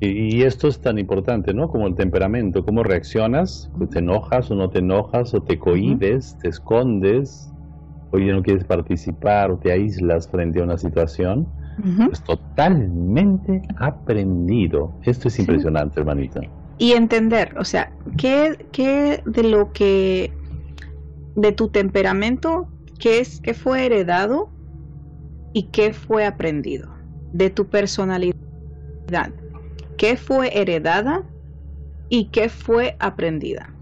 Y, 0.00 0.42
esto 0.42 0.68
es 0.68 0.80
tan 0.80 0.98
importante, 0.98 1.52
¿no? 1.52 1.68
Como 1.68 1.88
el 1.88 1.96
temperamento, 1.96 2.64
cómo 2.64 2.84
reaccionas, 2.84 3.68
te 3.90 3.98
enojas 3.98 4.50
o 4.50 4.54
no 4.54 4.70
te 4.70 4.78
enojas, 4.78 5.34
o 5.34 5.42
te 5.42 5.58
cohibes, 5.58 6.36
te 6.40 6.48
escondes, 6.48 7.52
o 8.12 8.18
ya 8.18 8.32
no 8.32 8.42
quieres 8.42 8.64
participar, 8.64 9.50
o 9.50 9.58
te 9.58 9.72
aíslas 9.72 10.28
frente 10.28 10.60
a 10.60 10.64
una 10.64 10.78
situación. 10.78 11.48
Es 12.12 12.22
totalmente 12.22 13.62
aprendido. 13.78 14.94
Esto 15.04 15.28
es 15.28 15.38
impresionante, 15.38 16.00
hermanita. 16.00 16.40
Y 16.78 16.92
entender, 16.92 17.56
o 17.58 17.64
sea, 17.64 17.92
¿qué, 18.16 18.66
qué 18.72 19.20
de 19.26 19.42
lo 19.42 19.72
que, 19.72 20.32
de 21.34 21.52
tu 21.52 21.68
temperamento, 21.68 22.68
qué 23.00 23.18
es, 23.18 23.40
qué 23.40 23.52
fue 23.52 23.86
heredado 23.86 24.48
y 25.52 25.64
qué 25.70 25.92
fue 25.92 26.24
aprendido? 26.24 26.88
De 27.32 27.50
tu 27.50 27.66
personalidad 27.66 28.34
qué 29.98 30.16
fue 30.16 30.58
heredada 30.58 31.26
y 32.08 32.30
qué 32.30 32.48
fue 32.48 32.96
aprendida. 33.00 33.74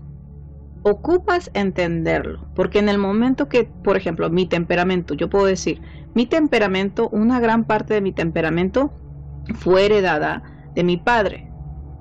Ocupas 0.83 1.51
entenderlo, 1.55 2.49
porque 2.55 2.79
en 2.79 2.89
el 2.89 2.99
momento 2.99 3.49
que, 3.49 3.65
por 3.65 3.97
ejemplo, 3.97 4.31
mi 4.31 4.47
temperamento, 4.47 5.15
yo 5.15 5.29
puedo 5.29 5.47
decir, 5.47 5.83
mi 6.15 6.27
temperamento, 6.27 7.09
una 7.11 7.41
gran 7.41 7.65
parte 7.65 7.95
de 7.95 8.01
mi 8.01 8.13
temperamento 8.13 8.93
fue 9.55 9.87
heredada 9.87 10.45
de 10.75 10.85
mi 10.85 10.97
padre. 10.97 11.51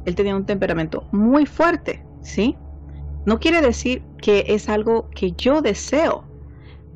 Él 0.06 0.16
tenía 0.16 0.36
un 0.36 0.46
temperamento 0.46 1.08
muy 1.12 1.46
fuerte, 1.48 2.06
¿sí? 2.22 2.58
No 3.26 3.40
quiere 3.40 3.62
decir 3.62 4.04
que 4.18 4.46
es 4.50 4.70
algo 4.70 5.10
que 5.16 5.34
yo 5.34 5.62
deseo, 5.62 6.26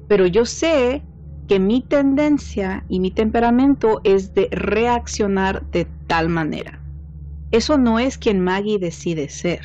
pero 0.07 0.28
yo 0.28 0.45
sé 0.45 1.03
que 1.47 1.59
mi 1.59 1.82
tendencia 1.82 2.86
y 2.88 2.99
mi 2.99 3.11
temperamento 3.11 4.01
es 4.03 4.34
de 4.36 4.47
reaccionar 4.51 5.65
de 5.72 5.88
tal 6.07 6.30
manera. 6.30 6.78
Eso 7.51 7.77
no 7.77 7.99
es 7.99 8.17
quien 8.17 8.41
Maggie 8.41 8.79
decide 8.79 9.29
ser. 9.29 9.61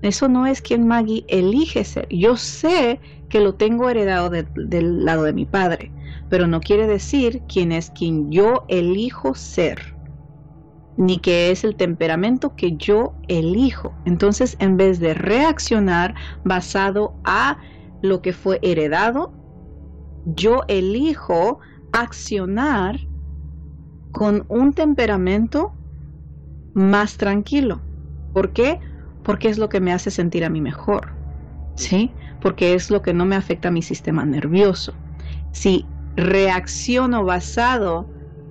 Eso 0.00 0.28
no 0.28 0.46
es 0.46 0.62
quien 0.62 0.86
Maggie 0.86 1.24
elige 1.28 1.84
ser. 1.84 2.06
Yo 2.10 2.36
sé 2.36 3.00
que 3.28 3.40
lo 3.40 3.56
tengo 3.56 3.90
heredado 3.90 4.30
del 4.30 5.04
lado 5.04 5.24
de 5.24 5.32
mi 5.32 5.44
padre, 5.44 5.92
pero 6.28 6.46
no 6.46 6.60
quiere 6.60 6.86
decir 6.86 7.44
quién 7.48 7.72
es 7.72 7.90
quien 7.90 8.30
yo 8.30 8.64
elijo 8.68 9.34
ser, 9.34 9.82
ni 10.96 11.18
que 11.18 11.50
es 11.50 11.64
el 11.64 11.76
temperamento 11.76 12.54
que 12.54 12.76
yo 12.76 13.18
elijo. 13.26 13.94
Entonces, 14.04 14.56
en 14.60 14.76
vez 14.76 15.00
de 15.00 15.14
reaccionar 15.14 16.14
basado 16.44 17.20
a 17.24 17.58
lo 18.00 18.22
que 18.22 18.32
fue 18.32 18.60
heredado, 18.62 19.32
yo 20.24 20.62
elijo 20.68 21.58
accionar 21.92 23.00
con 24.10 24.44
un 24.48 24.72
temperamento 24.72 25.77
más 26.78 27.16
tranquilo. 27.16 27.80
¿Por 28.32 28.52
qué? 28.52 28.80
Porque 29.22 29.48
es 29.48 29.58
lo 29.58 29.68
que 29.68 29.80
me 29.80 29.92
hace 29.92 30.10
sentir 30.10 30.44
a 30.44 30.50
mí 30.50 30.60
mejor. 30.60 31.08
¿Sí? 31.74 32.14
Porque 32.40 32.74
es 32.74 32.90
lo 32.90 33.02
que 33.02 33.12
no 33.12 33.24
me 33.24 33.36
afecta 33.36 33.68
a 33.68 33.72
mi 33.72 33.82
sistema 33.82 34.24
nervioso. 34.24 34.94
Si 35.52 35.86
reacciono 36.16 37.24
basado 37.24 38.08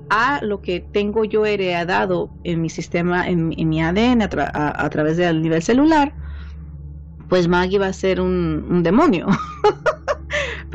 a 0.09 0.39
lo 0.41 0.61
que 0.61 0.79
tengo 0.79 1.25
yo 1.25 1.45
heredado 1.45 2.29
en 2.43 2.61
mi 2.61 2.69
sistema, 2.69 3.27
en, 3.27 3.49
mi 3.49 3.81
ADN 3.81 4.21
a, 4.21 4.89
través 4.89 5.17
del 5.17 5.41
nivel 5.41 5.61
celular, 5.61 6.13
pues 7.27 7.47
Maggie 7.47 7.79
va 7.79 7.87
a 7.87 7.93
ser 7.93 8.21
un, 8.21 8.65
un 8.69 8.83
demonio. 8.83 9.27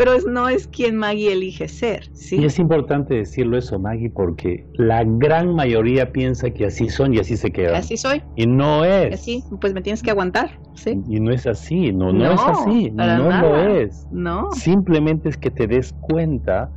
pero 0.03 0.19
no 0.29 0.49
es 0.49 0.67
quien 0.67 0.97
Maggie 0.97 1.33
elige 1.33 1.69
ser. 1.69 2.11
¿sí? 2.13 2.41
Y 2.41 2.45
es 2.45 2.59
importante 2.59 3.15
decirlo 3.15 3.57
eso, 3.57 3.79
Maggie, 3.79 4.11
porque 4.11 4.67
la 4.75 5.05
gran 5.05 5.55
mayoría 5.55 6.11
piensa 6.11 6.51
que 6.51 6.67
así 6.67 6.89
son 6.89 7.15
y 7.15 7.21
así 7.21 7.37
se 7.37 7.53
quedan. 7.53 7.77
Así 7.77 7.97
soy. 7.97 8.21
Y 8.35 8.49
no 8.49 8.85
es. 8.85 9.15
Así, 9.15 9.45
pues 9.61 9.73
me 9.73 9.81
tienes 9.81 10.03
que 10.03 10.11
aguantar. 10.11 10.59
¿sí? 10.75 11.01
Y 11.09 11.21
no 11.21 11.31
es 11.31 11.47
así, 11.47 11.93
no, 11.93 12.13
no, 12.13 12.33
es 12.33 12.41
así, 12.41 12.91
no 12.91 13.31
lo 13.43 13.57
es. 13.69 14.09
No. 14.11 14.51
Simplemente 14.51 15.29
es 15.29 15.37
que 15.37 15.53
te 15.53 15.69
des 15.69 15.93
cuenta 16.01 16.69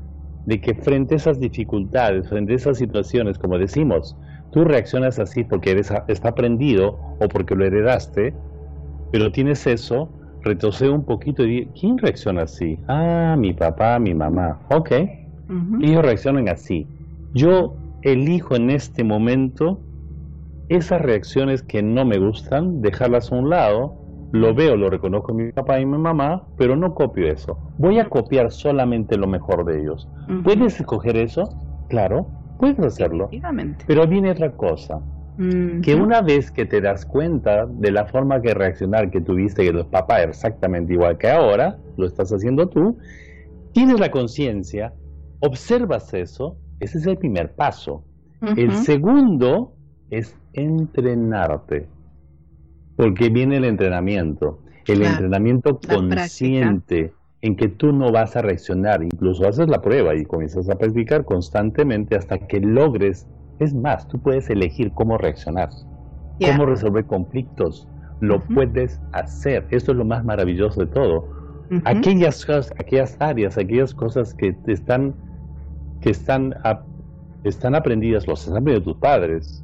de 0.46 0.62
que 0.62 0.76
frente 0.76 1.16
a 1.16 1.18
esas 1.18 1.40
dificultades, 1.40 2.30
frente 2.30 2.54
a 2.54 2.58
esas 2.58 2.78
situaciones, 2.78 3.40
como 3.40 3.58
decimos, 3.58 4.16
tú 4.52 4.66
reaccionas 4.66 5.18
así 5.18 5.44
porque 5.44 5.72
eres, 5.72 5.92
está 6.08 6.30
aprendido 6.30 7.00
o 7.20 7.28
porque 7.28 7.56
lo 7.56 7.66
heredaste, 7.66 8.36
pero 9.12 9.32
tienes 9.32 9.66
eso 9.66 10.12
retrocede 10.46 10.92
un 10.92 11.04
poquito 11.04 11.44
y 11.44 11.50
digo, 11.50 11.72
¿quién 11.80 11.98
reacciona 11.98 12.44
así? 12.44 12.80
Ah, 12.88 13.36
mi 13.38 13.54
papá, 13.54 14.00
mi 14.00 14.14
mamá. 14.14 14.62
Ok. 14.70 14.92
Ellos 15.82 16.04
reaccionan 16.04 16.48
así. 16.50 16.88
Yo 17.34 17.76
elijo 18.02 18.56
en 18.56 18.70
este 18.70 19.04
momento 19.04 19.82
esas 20.70 21.02
reacciones 21.02 21.64
que 21.64 21.84
no 21.84 22.06
me 22.06 22.18
gustan, 22.18 22.82
dejarlas 22.82 23.32
a 23.32 23.36
un 23.36 23.50
lado, 23.50 23.96
lo 24.32 24.54
veo, 24.54 24.76
lo 24.76 24.90
reconozco 24.90 25.32
en 25.32 25.38
mi 25.38 25.52
papá 25.52 25.80
y 25.80 25.86
mi 25.86 25.98
mamá, 25.98 26.48
pero 26.58 26.76
no 26.76 26.94
copio 26.94 27.28
eso. 27.28 27.60
Voy 27.78 28.00
a 28.00 28.10
copiar 28.10 28.52
solamente 28.52 29.18
lo 29.18 29.28
mejor 29.28 29.66
de 29.66 29.82
ellos. 29.82 30.08
¿Puedes 30.44 30.80
escoger 30.80 31.18
eso? 31.18 31.44
Claro, 31.90 32.30
puedes 32.58 32.80
hacerlo. 32.80 33.30
Pero 33.88 34.08
viene 34.08 34.32
otra 34.32 34.52
cosa 34.56 35.04
que 35.38 35.96
una 35.96 36.22
vez 36.22 36.50
que 36.52 36.66
te 36.66 36.80
das 36.80 37.06
cuenta 37.06 37.66
de 37.66 37.92
la 37.92 38.06
forma 38.06 38.42
que 38.42 38.54
reaccionar 38.54 39.12
que 39.12 39.20
tuviste 39.20 39.64
que 39.64 39.74
los 39.74 39.88
papás 39.88 40.24
exactamente 40.24 40.94
igual 40.94 41.18
que 41.18 41.30
ahora, 41.30 41.78
lo 41.98 42.06
estás 42.06 42.32
haciendo 42.32 42.68
tú, 42.68 42.98
tienes 43.74 44.00
la 44.00 44.12
conciencia, 44.12 44.94
observas 45.42 46.14
eso, 46.14 46.58
ese 46.80 47.00
es 47.00 47.08
el 47.08 47.18
primer 47.18 47.54
paso. 47.54 48.04
El 48.56 48.72
segundo 48.72 49.74
es 50.10 50.38
entrenarte, 50.54 51.88
porque 52.96 53.30
viene 53.30 53.58
el 53.58 53.66
entrenamiento, 53.66 54.60
el 54.88 55.02
entrenamiento 55.02 55.80
consciente 55.80 57.12
en 57.42 57.56
que 57.56 57.68
tú 57.68 57.92
no 57.92 58.12
vas 58.12 58.36
a 58.36 58.42
reaccionar, 58.42 59.04
incluso 59.04 59.48
haces 59.48 59.68
la 59.68 59.82
prueba 59.82 60.16
y 60.16 60.26
comienzas 60.26 60.70
a 60.70 60.76
practicar 60.76 61.26
constantemente 61.26 62.16
hasta 62.16 62.38
que 62.40 62.60
logres 62.60 63.28
es 63.60 63.74
más, 63.74 64.08
tú 64.08 64.20
puedes 64.20 64.50
elegir 64.50 64.92
cómo 64.94 65.18
reaccionar, 65.18 65.70
cómo 66.40 66.66
resolver 66.66 67.06
conflictos, 67.06 67.88
Lo 68.22 68.42
puedes 68.42 69.02
hacer. 69.12 69.68
Esto 69.72 69.92
es 69.92 69.98
lo 69.98 70.06
más 70.06 70.24
maravilloso 70.24 70.82
de 70.82 70.88
todo. 70.88 71.28
aquellas, 71.84 72.48
aquellas 72.80 73.18
áreas, 73.20 73.58
aquellas 73.58 73.94
cosas 73.94 74.34
que 74.34 74.56
están, 74.68 75.14
que 76.02 76.12
están, 76.12 76.56
están 77.44 77.76
aprendidas, 77.76 78.26
los 78.28 78.48
han 78.48 78.58
aprendido 78.58 78.94
tus 78.94 78.98
padres. 78.98 79.64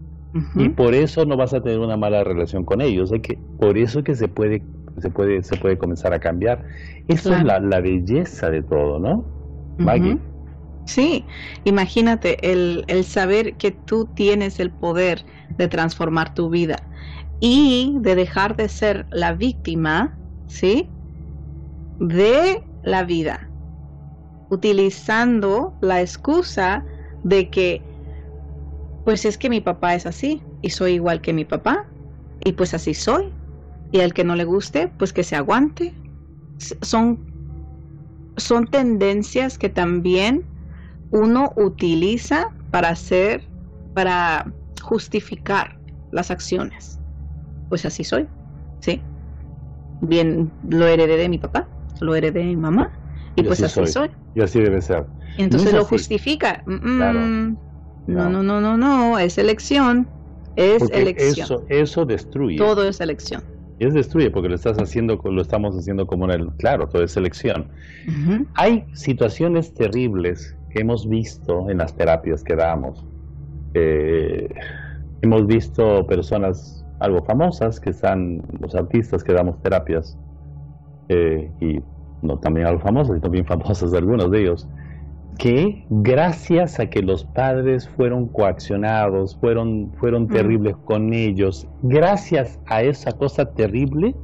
Y 0.56 0.70
por 0.70 0.94
eso 0.94 1.26
no 1.26 1.36
vas 1.36 1.54
a 1.54 1.62
tener 1.62 1.80
una 1.80 1.98
mala 1.98 2.24
relación 2.24 2.64
con 2.64 2.82
ellos. 2.82 3.12
Hay 3.12 3.20
que, 3.20 3.38
por 3.60 3.78
eso 3.78 4.04
que 4.04 4.16
se 4.16 4.28
puede, 4.28 4.64
se 4.98 5.10
puede, 5.10 5.44
se 5.44 5.58
puede 5.58 5.78
comenzar 5.78 6.14
a 6.14 6.20
cambiar. 6.20 6.64
Eso 7.08 7.34
es 7.34 7.44
la, 7.44 7.60
la, 7.60 7.82
belleza 7.82 8.50
de 8.50 8.64
todo, 8.64 9.00
¿no? 9.00 9.26
Maggie. 9.78 10.18
Sí, 10.86 11.28
imagínate 11.64 12.52
el, 12.52 12.84
el 12.88 13.06
saber 13.06 13.56
que 13.58 13.72
tú 13.72 14.08
tienes 14.08 14.60
el 14.60 14.72
poder 14.74 15.26
de 15.58 15.68
transformar 15.68 16.34
tu 16.34 16.50
vida 16.50 16.90
y 17.40 17.96
de 18.02 18.16
dejar 18.16 18.56
de 18.58 18.68
ser 18.70 19.08
la 19.12 19.34
víctima, 19.34 20.20
¿sí? 20.48 20.94
De 22.00 22.68
la 22.82 23.04
vida, 23.06 23.54
utilizando 24.50 25.78
la 25.82 26.02
excusa 26.02 26.86
de 27.24 27.50
que, 27.50 27.88
pues 29.04 29.26
es 29.26 29.38
que 29.38 29.50
mi 29.50 29.62
papá 29.62 29.96
es 29.96 30.06
así 30.06 30.44
y 30.62 30.70
soy 30.72 30.94
igual 30.94 31.22
que 31.22 31.34
mi 31.34 31.46
papá 31.46 31.88
y 32.40 32.54
pues 32.54 32.74
así 32.74 32.94
soy. 32.94 33.34
Y 33.92 34.02
al 34.02 34.14
que 34.14 34.24
no 34.24 34.36
le 34.36 34.46
guste, 34.46 34.88
pues 34.88 35.14
que 35.14 35.24
se 35.24 35.36
aguante. 35.36 35.96
Son, 36.82 37.26
son 38.38 38.68
tendencias 38.68 39.58
que 39.58 39.70
también 39.70 40.51
uno 41.12 41.54
utiliza 41.56 42.48
para 42.72 42.90
hacer, 42.90 43.44
para 43.94 44.52
justificar 44.82 45.78
las 46.12 46.32
acciones 46.32 47.02
pues 47.72 47.86
así 47.86 48.04
soy, 48.04 48.28
¿sí? 48.82 49.02
Bien, 50.02 50.52
lo 50.68 50.88
heredé 50.88 51.16
de 51.16 51.30
mi 51.30 51.38
papá, 51.38 51.70
lo 52.02 52.14
heredé 52.16 52.40
de 52.40 52.46
mi 52.48 52.58
mamá, 52.58 52.92
y, 53.38 53.44
pues 53.44 53.64
así, 53.64 53.88
soy. 53.88 54.10
Y 54.36 54.42
así 54.42 54.60
debe 54.60 54.82
ser. 54.82 55.06
entonces 55.38 55.72
lo 55.72 55.86
justifica. 55.86 56.62
No, 56.66 57.14
no, 58.08 58.44
no, 58.44 58.60
no, 58.60 58.78
no, 58.78 59.18
es 59.18 59.38
elección. 59.38 60.10
Es 60.58 60.84
elección. 60.92 61.46
Eso, 61.46 61.66
eso 61.70 62.06
destruye. 62.06 62.58
Todo 62.58 62.86
es 62.86 63.00
elección. 63.00 63.42
Es 63.80 63.94
destruye 63.94 64.30
porque 64.32 64.50
lo 64.50 64.56
estás 64.56 64.76
haciendo, 64.78 65.18
lo 65.24 65.42
estamos 65.42 65.74
haciendo 65.78 66.06
como 66.06 66.26
en 66.26 66.42
el, 66.42 66.52
claro, 66.58 66.90
todo 66.90 67.04
es 67.04 67.16
elección. 67.16 67.70
Hay 68.56 68.84
situaciones 68.96 69.74
terribles 69.74 70.58
que 70.74 70.82
hemos 70.82 71.08
visto 71.08 71.70
en 71.70 71.78
las 71.78 71.96
terapias 71.96 72.44
que 72.44 72.56
damos. 72.56 73.06
Eh, 73.74 74.50
hemos 75.22 75.46
visto 75.48 76.06
personas 76.08 76.86
algo 77.00 77.24
famosas, 77.24 77.80
que 77.80 77.90
están 77.90 78.42
los 78.60 78.76
artistas 78.76 79.24
que 79.24 79.34
damos 79.34 79.60
terapias, 79.62 80.18
eh, 81.10 81.52
y 81.60 81.80
no 82.22 82.38
también 82.38 82.68
algo 82.68 82.80
famosas, 82.80 83.18
y 83.18 83.20
también 83.20 83.46
famosas 83.46 83.94
algunos 83.94 84.30
de 84.30 84.42
ellos, 84.42 84.68
que 85.38 85.84
gracias 85.90 86.80
a 86.80 86.86
que 86.88 87.02
los 87.02 87.26
padres 87.26 87.90
fueron 87.90 88.28
coaccionados, 88.28 89.36
fueron, 89.38 89.92
fueron 89.98 90.28
terribles 90.28 90.76
con 90.86 91.14
ellos, 91.14 91.68
gracias 91.82 92.60
a 92.68 92.84
esa 92.84 93.12
cosa 93.14 93.46
terrible, 93.46 94.16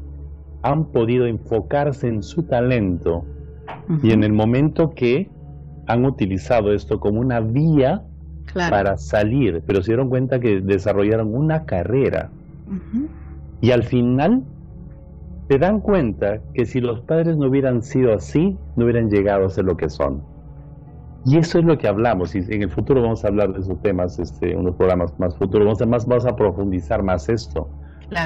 han 0.61 0.85
podido 0.85 1.25
enfocarse 1.25 2.07
en 2.07 2.21
su 2.21 2.43
talento 2.43 3.25
y 4.03 4.11
en 4.11 4.23
el 4.23 4.33
momento 4.33 4.91
que 4.93 5.29
han 5.87 6.05
utilizado 6.05 6.73
esto 6.73 6.99
como 6.99 7.19
una 7.19 7.39
vía 7.39 8.03
para 8.53 8.97
salir, 8.97 9.63
pero 9.65 9.81
se 9.81 9.91
dieron 9.91 10.09
cuenta 10.09 10.39
que 10.39 10.61
desarrollaron 10.61 11.33
una 11.33 11.65
carrera. 11.65 12.29
Y 13.61 13.71
al 13.71 13.83
final 13.83 14.43
te 15.47 15.57
dan 15.57 15.79
cuenta 15.79 16.39
que 16.53 16.65
si 16.65 16.81
los 16.81 17.01
padres 17.01 17.37
no 17.37 17.47
hubieran 17.47 17.81
sido 17.81 18.13
así, 18.13 18.57
no 18.75 18.85
hubieran 18.85 19.09
llegado 19.09 19.45
a 19.45 19.49
ser 19.49 19.65
lo 19.65 19.77
que 19.77 19.89
son. 19.89 20.21
Y 21.25 21.37
eso 21.37 21.59
es 21.59 21.65
lo 21.65 21.77
que 21.77 21.87
hablamos, 21.87 22.35
y 22.35 22.39
en 22.39 22.63
el 22.63 22.69
futuro 22.69 23.01
vamos 23.01 23.25
a 23.25 23.27
hablar 23.27 23.53
de 23.53 23.59
esos 23.59 23.81
temas, 23.81 24.17
este, 24.19 24.55
unos 24.55 24.75
programas 24.75 25.17
más 25.19 25.35
futuros, 25.37 25.65
vamos 25.65 25.81
a, 25.81 25.85
más, 25.85 26.05
vamos 26.05 26.25
a 26.25 26.35
profundizar 26.35 27.03
más 27.03 27.27
esto. 27.27 27.69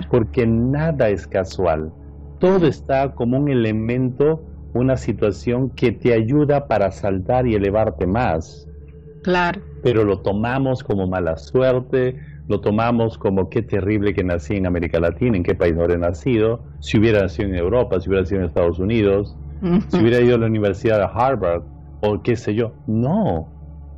Porque 0.09 0.45
nada 0.45 1.09
es 1.09 1.25
casual, 1.25 1.91
todo 2.39 2.67
está 2.67 3.13
como 3.13 3.37
un 3.37 3.49
elemento, 3.49 4.43
una 4.73 4.97
situación 4.97 5.71
que 5.71 5.91
te 5.91 6.13
ayuda 6.13 6.67
para 6.67 6.91
saltar 6.91 7.47
y 7.47 7.55
elevarte 7.55 8.07
más. 8.07 8.67
Claro. 9.21 9.61
Pero 9.83 10.03
lo 10.03 10.21
tomamos 10.21 10.83
como 10.83 11.07
mala 11.07 11.37
suerte, 11.37 12.17
lo 12.47 12.61
tomamos 12.61 13.17
como 13.17 13.49
qué 13.49 13.61
terrible 13.61 14.13
que 14.13 14.23
nací 14.23 14.55
en 14.55 14.67
América 14.67 14.99
Latina, 14.99 15.37
en 15.37 15.43
qué 15.43 15.55
país 15.55 15.75
no 15.75 15.81
habría 15.81 15.97
nacido, 15.97 16.65
si 16.79 16.97
hubiera 16.99 17.21
nacido 17.21 17.49
en 17.49 17.55
Europa, 17.55 17.99
si 17.99 18.09
hubiera 18.09 18.23
nacido 18.23 18.41
en 18.41 18.47
Estados 18.47 18.79
Unidos, 18.79 19.37
si 19.89 19.97
hubiera 19.99 20.19
ido 20.21 20.35
a 20.35 20.39
la 20.39 20.47
Universidad 20.47 20.97
de 20.97 21.09
Harvard 21.13 21.63
o 22.01 22.21
qué 22.21 22.35
sé 22.35 22.55
yo. 22.55 22.73
No, 22.87 23.53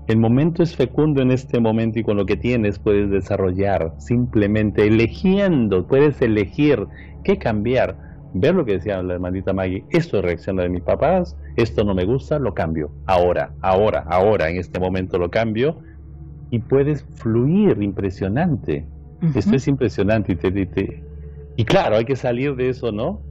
el 0.05 0.17
momento 0.17 0.63
es 0.63 0.75
fecundo 0.75 1.21
en 1.21 1.31
este 1.31 1.59
momento 1.61 1.99
y 1.99 2.03
con 2.03 2.17
lo 2.17 2.25
que 2.25 2.35
tienes 2.35 2.77
puedes 2.77 3.09
desarrollar, 3.09 3.95
simplemente 3.99 4.85
eligiendo, 4.85 5.87
puedes 5.87 6.21
elegir 6.21 6.87
qué 7.23 7.37
cambiar. 7.37 7.97
Ver 8.33 8.55
lo 8.55 8.65
que 8.65 8.73
decía 8.73 9.01
la 9.03 9.13
hermanita 9.13 9.53
Maggie, 9.53 9.85
esto 9.91 10.21
reacciona 10.21 10.63
de 10.63 10.69
mis 10.69 10.81
papás, 10.81 11.37
esto 11.55 11.83
no 11.83 11.93
me 11.93 12.05
gusta, 12.05 12.39
lo 12.39 12.53
cambio. 12.53 12.91
Ahora, 13.05 13.53
ahora, 13.61 14.05
ahora, 14.07 14.49
en 14.49 14.57
este 14.57 14.79
momento 14.79 15.17
lo 15.17 15.29
cambio 15.29 15.77
y 16.49 16.59
puedes 16.59 17.03
fluir 17.15 17.81
impresionante. 17.81 18.85
Esto 19.35 19.55
es 19.55 19.67
impresionante. 19.67 20.33
Y, 20.33 20.35
te, 20.35 21.03
y 21.55 21.65
claro, 21.65 21.95
hay 21.95 22.05
que 22.05 22.15
salir 22.15 22.55
de 22.55 22.69
eso, 22.69 22.91
¿no? 22.91 23.21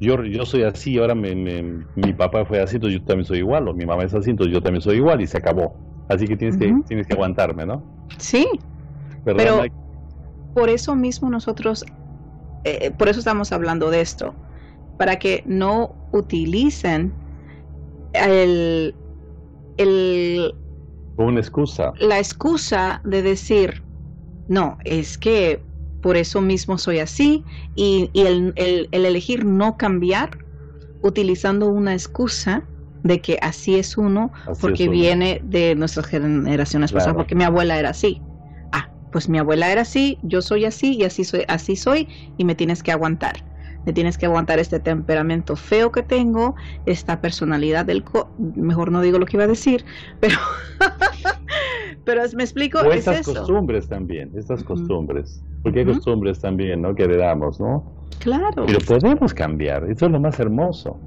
Yo, 0.00 0.22
yo 0.24 0.46
soy 0.46 0.62
así, 0.62 0.96
ahora 0.98 1.14
me, 1.14 1.34
mi 1.34 2.12
papá 2.12 2.44
fue 2.44 2.60
así, 2.60 2.76
entonces 2.76 3.00
yo 3.00 3.04
también 3.04 3.26
soy 3.26 3.38
igual, 3.38 3.68
o 3.68 3.74
mi 3.74 3.84
mamá 3.84 4.04
es 4.04 4.14
así, 4.14 4.30
entonces 4.30 4.54
yo 4.54 4.62
también 4.62 4.80
soy 4.80 4.96
igual 4.96 5.20
y 5.20 5.26
se 5.26 5.38
acabó. 5.38 5.76
Así 6.08 6.26
que 6.26 6.36
tienes, 6.36 6.56
que, 6.56 6.72
tienes 6.86 7.06
que 7.06 7.14
aguantarme, 7.14 7.66
¿no? 7.66 7.82
Sí. 8.16 8.46
Pero 9.24 9.62
por 10.54 10.68
eso 10.68 10.96
mismo 10.96 11.28
nosotros, 11.30 11.84
eh, 12.64 12.78
eh, 12.82 12.90
por 12.90 13.08
eso 13.08 13.18
estamos 13.18 13.52
hablando 13.52 13.90
de 13.90 14.00
esto, 14.00 14.34
para 14.96 15.16
que 15.16 15.42
no 15.46 15.96
utilicen 16.10 17.14
el, 18.12 18.94
el 19.76 20.54
una 21.16 21.40
excusa. 21.40 21.92
La 21.98 22.18
excusa 22.18 23.00
de 23.04 23.22
decir, 23.22 23.82
no, 24.46 24.78
es 24.84 25.18
que 25.18 25.62
por 26.00 26.16
eso 26.16 26.40
mismo 26.40 26.78
soy 26.78 27.00
así 27.00 27.44
y, 27.74 28.10
el, 28.14 28.88
elegir 28.92 29.44
no 29.44 29.76
cambiar 29.76 30.30
utilizando 31.02 31.66
una 31.66 31.92
excusa 31.92 32.64
de 33.02 33.20
que 33.20 33.38
así 33.42 33.76
es 33.76 33.96
uno 33.96 34.32
porque 34.60 34.88
viene 34.88 35.40
de 35.42 35.74
nuestras 35.74 36.06
generaciones 36.06 36.92
pasadas, 36.92 37.16
porque 37.16 37.34
mi 37.34 37.44
abuela 37.44 37.78
era 37.78 37.90
así. 37.90 38.22
Pues 39.10 39.28
mi 39.28 39.38
abuela 39.38 39.70
era 39.72 39.82
así, 39.82 40.18
yo 40.22 40.42
soy 40.42 40.64
así 40.64 40.96
y 40.96 41.04
así 41.04 41.24
soy, 41.24 41.44
así 41.48 41.76
soy 41.76 42.08
y 42.36 42.44
me 42.44 42.54
tienes 42.54 42.82
que 42.82 42.92
aguantar 42.92 43.36
me 43.88 43.94
tienes 43.94 44.18
que 44.18 44.26
aguantar 44.26 44.58
este 44.58 44.80
temperamento 44.80 45.56
feo 45.56 45.90
que 45.92 46.02
tengo, 46.02 46.54
esta 46.84 47.22
personalidad 47.22 47.86
del... 47.86 48.04
Co 48.04 48.30
Mejor 48.36 48.92
no 48.92 49.00
digo 49.00 49.18
lo 49.18 49.24
que 49.24 49.38
iba 49.38 49.44
a 49.44 49.48
decir, 49.48 49.82
pero... 50.20 50.36
pero 52.04 52.22
me 52.36 52.44
explico... 52.44 52.80
O 52.80 52.92
estas 52.92 53.24
costumbres 53.24 53.88
también, 53.88 54.30
estas 54.36 54.62
costumbres. 54.62 55.42
Porque 55.62 55.80
hay 55.80 55.86
costumbres 55.86 56.38
también, 56.38 56.82
¿no? 56.82 56.94
Que 56.94 57.04
heredamos, 57.04 57.60
¿no? 57.60 58.06
Claro. 58.18 58.66
Pero 58.66 58.78
podemos 58.80 59.32
cambiar, 59.32 59.90
eso 59.90 60.04
es 60.04 60.12
lo 60.12 60.20
más 60.20 60.38
hermoso. 60.38 61.00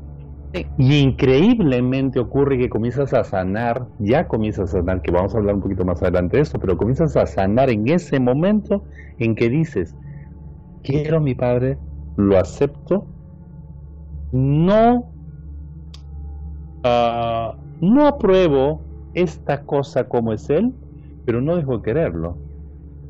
Y 0.78 1.00
increíblemente 1.00 2.20
ocurre 2.20 2.58
que 2.58 2.70
comienzas 2.70 3.14
a 3.14 3.24
sanar, 3.24 3.88
ya 4.00 4.28
comienzas 4.28 4.70
a 4.70 4.80
sanar, 4.80 5.02
que 5.02 5.12
vamos 5.12 5.34
a 5.34 5.38
hablar 5.38 5.56
un 5.56 5.62
poquito 5.62 5.86
más 5.86 6.02
adelante 6.02 6.38
de 6.38 6.44
esto, 6.44 6.60
pero 6.60 6.78
comienzas 6.78 7.16
a 7.16 7.26
sanar 7.26 7.70
en 7.70 7.88
ese 7.88 8.20
momento 8.20 8.84
en 9.18 9.36
que 9.36 9.50
dices, 9.50 9.96
quiero 10.84 11.18
a 11.18 11.20
mi 11.22 11.36
padre 11.36 11.78
lo 12.18 12.38
acepto, 12.38 13.06
no, 14.34 15.12
uh, 16.84 17.54
no 17.82 18.08
apruebo 18.08 18.82
esta 19.14 19.64
cosa 19.64 20.08
como 20.08 20.34
es 20.34 20.50
él, 20.50 20.74
pero 21.26 21.42
no 21.42 21.56
dejo 21.56 21.78
de 21.78 21.84
quererlo. 21.84 22.38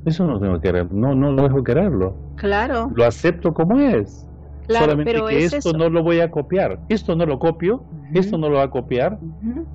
Eso 0.06 0.26
no 0.26 0.40
tengo 0.40 0.56
que 0.56 0.68
querer, 0.68 0.92
no, 0.92 1.16
no 1.16 1.32
lo 1.32 1.44
dejo 1.44 1.64
quererlo. 1.64 2.16
Claro. 2.36 2.92
Lo 2.94 3.06
acepto 3.06 3.54
como 3.54 3.80
es. 3.80 4.28
Solamente 4.80 5.14
que 5.14 5.46
esto 5.46 5.74
no 5.74 5.90
lo 5.90 6.04
voy 6.04 6.20
a 6.20 6.32
copiar. 6.32 6.80
Esto 6.90 7.16
no 7.16 7.26
lo 7.26 7.40
copio, 7.40 7.84
esto 8.14 8.38
no 8.38 8.50
lo 8.50 8.58
va 8.58 8.64
a 8.64 8.70
copiar, 8.70 9.20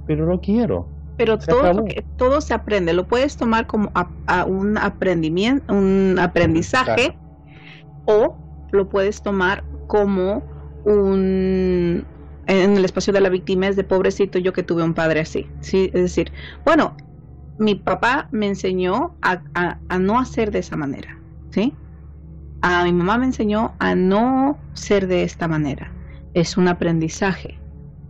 pero 0.07 0.27
lo 0.27 0.41
quiero. 0.41 0.89
Pero 1.17 1.39
todo, 1.39 1.85
todo 2.17 2.41
se 2.43 2.53
aprende, 2.53 2.93
lo 2.93 3.07
puedes 3.07 3.37
tomar 3.37 3.67
como 3.67 3.91
a, 3.95 4.45
un 4.45 4.77
aprendimiento, 4.77 5.73
un 5.73 6.19
aprendizaje 6.21 7.17
o 8.05 8.37
lo 8.71 8.89
puedes 8.89 9.23
tomar 9.23 9.65
como 9.87 10.43
un 10.85 12.05
en 12.47 12.77
el 12.77 12.85
espacio 12.85 13.13
de 13.13 13.21
la 13.21 13.29
víctima 13.29 13.69
es 13.69 13.77
de 13.77 13.85
pobrecito 13.85 14.39
yo 14.39 14.53
que 14.53 14.63
tuve 14.63 14.83
un 14.83 14.95
padre 14.95 15.21
así, 15.21 15.47
¿sí? 15.61 15.91
Es 15.93 16.03
decir, 16.03 16.33
bueno, 16.65 16.97
mi 17.59 17.75
papá 17.75 18.29
me 18.31 18.47
enseñó 18.47 19.17
a, 19.23 19.79
no 19.99 20.19
hacer 20.19 20.51
de 20.51 20.61
esa 20.61 20.77
manera, 20.77 21.19
¿sí? 21.51 21.73
A 22.63 22.85
mi 22.85 22.93
mamá 22.93 23.19
me 23.19 23.27
enseñó 23.27 23.75
a 23.79 23.95
no 23.95 24.59
ser 24.73 25.07
de 25.07 25.23
esta 25.23 25.49
manera. 25.49 25.93
Es 26.35 26.57
un 26.57 26.69
aprendizaje. 26.69 27.59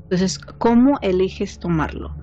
Entonces, 0.05 0.39
¿cómo 0.39 0.99
eliges 1.03 1.59
tomarlo? 1.59 2.15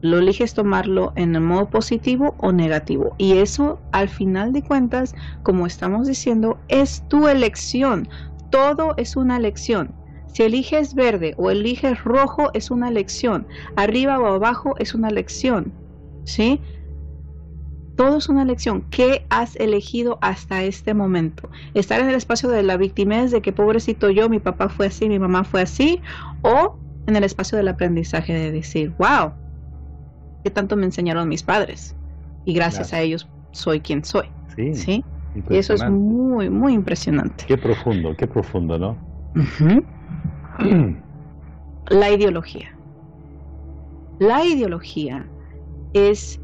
¿Lo 0.00 0.18
eliges 0.18 0.54
tomarlo 0.54 1.12
en 1.16 1.34
el 1.34 1.40
modo 1.40 1.70
positivo 1.70 2.34
o 2.38 2.52
negativo? 2.52 3.14
Y 3.18 3.38
eso, 3.38 3.80
al 3.92 4.08
final 4.08 4.52
de 4.52 4.62
cuentas, 4.62 5.14
como 5.42 5.66
estamos 5.66 6.06
diciendo, 6.06 6.58
es 6.68 7.02
tu 7.08 7.26
elección. 7.26 8.08
Todo 8.50 8.94
es 8.96 9.16
una 9.16 9.36
elección. 9.36 9.94
Si 10.26 10.42
eliges 10.42 10.94
verde 10.94 11.34
o 11.36 11.50
eliges 11.50 12.04
rojo, 12.04 12.50
es 12.54 12.70
una 12.70 12.88
elección. 12.88 13.46
Arriba 13.76 14.20
o 14.20 14.26
abajo 14.26 14.74
es 14.78 14.94
una 14.94 15.08
elección. 15.08 15.72
¿Sí? 16.24 16.60
Todo 17.98 18.18
es 18.18 18.28
una 18.28 18.42
elección. 18.42 18.82
¿Qué 18.90 19.26
has 19.28 19.56
elegido 19.56 20.18
hasta 20.20 20.62
este 20.62 20.94
momento? 20.94 21.50
Estar 21.74 22.00
en 22.00 22.08
el 22.08 22.14
espacio 22.14 22.48
de 22.48 22.62
la 22.62 22.76
victimez 22.76 23.32
de 23.32 23.42
que 23.42 23.52
pobrecito 23.52 24.08
yo, 24.08 24.28
mi 24.28 24.38
papá 24.38 24.68
fue 24.68 24.86
así, 24.86 25.08
mi 25.08 25.18
mamá 25.18 25.42
fue 25.42 25.62
así, 25.62 26.00
o 26.42 26.78
en 27.08 27.16
el 27.16 27.24
espacio 27.24 27.58
del 27.58 27.66
aprendizaje 27.66 28.32
de 28.32 28.52
decir, 28.52 28.94
wow, 28.98 29.32
qué 30.44 30.50
tanto 30.50 30.76
me 30.76 30.84
enseñaron 30.84 31.28
mis 31.28 31.42
padres 31.42 31.96
y 32.44 32.52
gracias 32.52 32.92
a 32.92 33.00
ellos 33.00 33.28
soy 33.50 33.80
quien 33.80 34.04
soy. 34.04 34.26
Sí. 34.74 35.02
Y 35.50 35.56
eso 35.56 35.74
es 35.74 35.90
muy, 35.90 36.50
muy 36.50 36.74
impresionante. 36.74 37.46
Qué 37.48 37.58
profundo, 37.58 38.14
qué 38.16 38.28
profundo, 38.28 38.78
¿no? 38.78 38.96
La 41.90 42.12
ideología. 42.12 42.72
La 44.20 44.44
ideología 44.44 45.26
es 45.94 46.40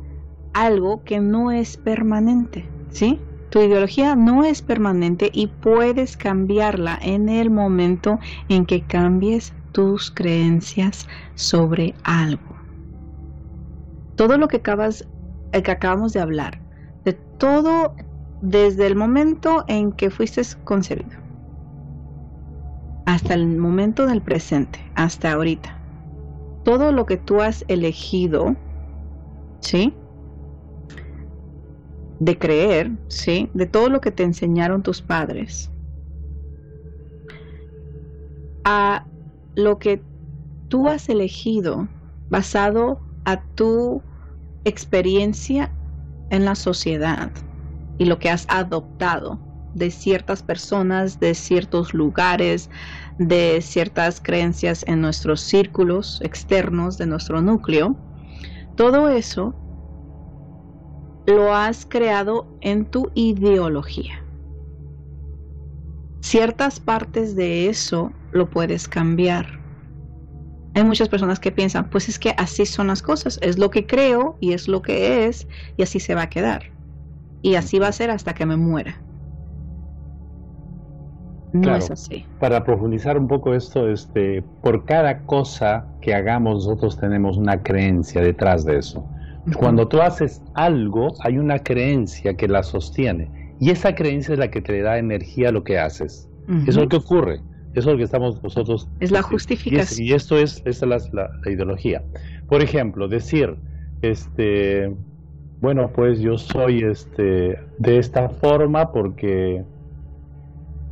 algo 0.54 1.02
que 1.04 1.20
no 1.20 1.50
es 1.50 1.76
permanente, 1.76 2.66
¿sí? 2.90 3.20
Tu 3.50 3.60
ideología 3.60 4.16
no 4.16 4.44
es 4.44 4.62
permanente 4.62 5.30
y 5.32 5.48
puedes 5.48 6.16
cambiarla 6.16 6.98
en 7.02 7.28
el 7.28 7.50
momento 7.50 8.18
en 8.48 8.64
que 8.64 8.82
cambies 8.82 9.52
tus 9.72 10.10
creencias 10.10 11.06
sobre 11.34 11.94
algo. 12.04 12.56
Todo 14.16 14.38
lo 14.38 14.48
que 14.48 14.56
acabas 14.58 15.06
el 15.52 15.62
que 15.62 15.70
acabamos 15.70 16.12
de 16.12 16.20
hablar, 16.20 16.60
de 17.04 17.12
todo 17.12 17.94
desde 18.40 18.86
el 18.86 18.96
momento 18.96 19.64
en 19.68 19.92
que 19.92 20.10
fuiste 20.10 20.42
concebido 20.64 21.24
hasta 23.06 23.34
el 23.34 23.46
momento 23.46 24.06
del 24.06 24.22
presente, 24.22 24.80
hasta 24.94 25.32
ahorita. 25.32 25.78
Todo 26.64 26.90
lo 26.90 27.06
que 27.06 27.16
tú 27.16 27.42
has 27.42 27.64
elegido, 27.68 28.56
¿sí? 29.60 29.94
De 32.18 32.38
creer, 32.38 32.90
¿sí? 33.08 33.50
De 33.54 33.66
todo 33.66 33.88
lo 33.88 34.00
que 34.00 34.10
te 34.10 34.22
enseñaron 34.22 34.82
tus 34.82 35.02
padres. 35.02 35.70
A 38.64 39.06
lo 39.56 39.78
que 39.78 40.02
tú 40.68 40.88
has 40.88 41.08
elegido 41.08 41.88
basado 42.30 43.00
a 43.24 43.42
tu 43.54 44.02
experiencia 44.64 45.70
en 46.30 46.44
la 46.44 46.54
sociedad 46.54 47.30
y 47.98 48.06
lo 48.06 48.18
que 48.18 48.30
has 48.30 48.46
adoptado 48.48 49.40
de 49.72 49.90
ciertas 49.90 50.42
personas, 50.42 51.20
de 51.20 51.34
ciertos 51.34 51.94
lugares, 51.94 52.70
de 53.18 53.60
ciertas 53.60 54.20
creencias 54.20 54.84
en 54.86 55.00
nuestros 55.00 55.40
círculos 55.40 56.20
externos 56.22 56.96
de 56.96 57.06
nuestro 57.06 57.42
núcleo, 57.42 57.96
todo 58.76 59.08
eso 59.08 59.54
lo 61.26 61.54
has 61.54 61.86
creado 61.86 62.46
en 62.60 62.84
tu 62.84 63.10
ideología. 63.14 64.22
Ciertas 66.20 66.80
partes 66.80 67.36
de 67.36 67.68
eso 67.68 68.12
lo 68.32 68.48
puedes 68.50 68.88
cambiar. 68.88 69.46
Hay 70.74 70.82
muchas 70.84 71.08
personas 71.08 71.38
que 71.38 71.52
piensan, 71.52 71.88
pues 71.88 72.08
es 72.08 72.18
que 72.18 72.34
así 72.36 72.66
son 72.66 72.88
las 72.88 73.02
cosas, 73.02 73.38
es 73.42 73.58
lo 73.58 73.70
que 73.70 73.86
creo 73.86 74.36
y 74.40 74.52
es 74.52 74.66
lo 74.66 74.82
que 74.82 75.26
es 75.26 75.46
y 75.76 75.82
así 75.82 76.00
se 76.00 76.14
va 76.14 76.22
a 76.22 76.30
quedar. 76.30 76.64
Y 77.42 77.54
así 77.54 77.78
va 77.78 77.88
a 77.88 77.92
ser 77.92 78.10
hasta 78.10 78.34
que 78.34 78.46
me 78.46 78.56
muera. 78.56 79.00
No 81.52 81.76
es 81.76 81.88
así. 81.90 82.26
Para 82.40 82.64
profundizar 82.64 83.16
un 83.16 83.28
poco 83.28 83.54
esto, 83.54 83.88
este, 83.88 84.42
por 84.60 84.84
cada 84.86 85.24
cosa 85.24 85.86
que 86.00 86.12
hagamos 86.12 86.66
nosotros 86.66 86.98
tenemos 86.98 87.36
una 87.36 87.62
creencia 87.62 88.20
detrás 88.20 88.64
de 88.64 88.78
eso. 88.78 89.08
Cuando 89.56 89.86
tú 89.88 90.00
haces 90.00 90.42
algo, 90.54 91.14
hay 91.20 91.38
una 91.38 91.58
creencia 91.58 92.34
que 92.34 92.48
la 92.48 92.62
sostiene. 92.62 93.30
Y 93.60 93.70
esa 93.70 93.94
creencia 93.94 94.32
es 94.32 94.38
la 94.38 94.50
que 94.50 94.60
te 94.60 94.80
da 94.80 94.98
energía 94.98 95.50
a 95.50 95.52
lo 95.52 95.64
que 95.64 95.78
haces. 95.78 96.28
Eso 96.48 96.70
es 96.70 96.76
lo 96.76 96.88
que 96.88 96.96
ocurre. 96.96 97.40
Eso 97.74 97.90
es 97.90 97.94
lo 97.94 97.96
que 97.96 98.04
estamos 98.04 98.42
nosotros. 98.42 98.88
Es 99.00 99.10
la 99.10 99.22
justificación. 99.22 100.06
Y, 100.06 100.12
esto 100.12 100.38
es, 100.38 100.62
esta 100.64 100.94
es 100.96 101.12
la, 101.12 101.30
ideología. 101.46 102.02
Por 102.48 102.62
ejemplo, 102.62 103.08
decir, 103.08 103.56
este, 104.02 104.94
bueno, 105.60 105.90
pues 105.94 106.20
yo 106.20 106.38
soy 106.38 106.82
este, 106.82 107.58
de 107.78 107.98
esta 107.98 108.28
forma 108.28 108.92
porque 108.92 109.64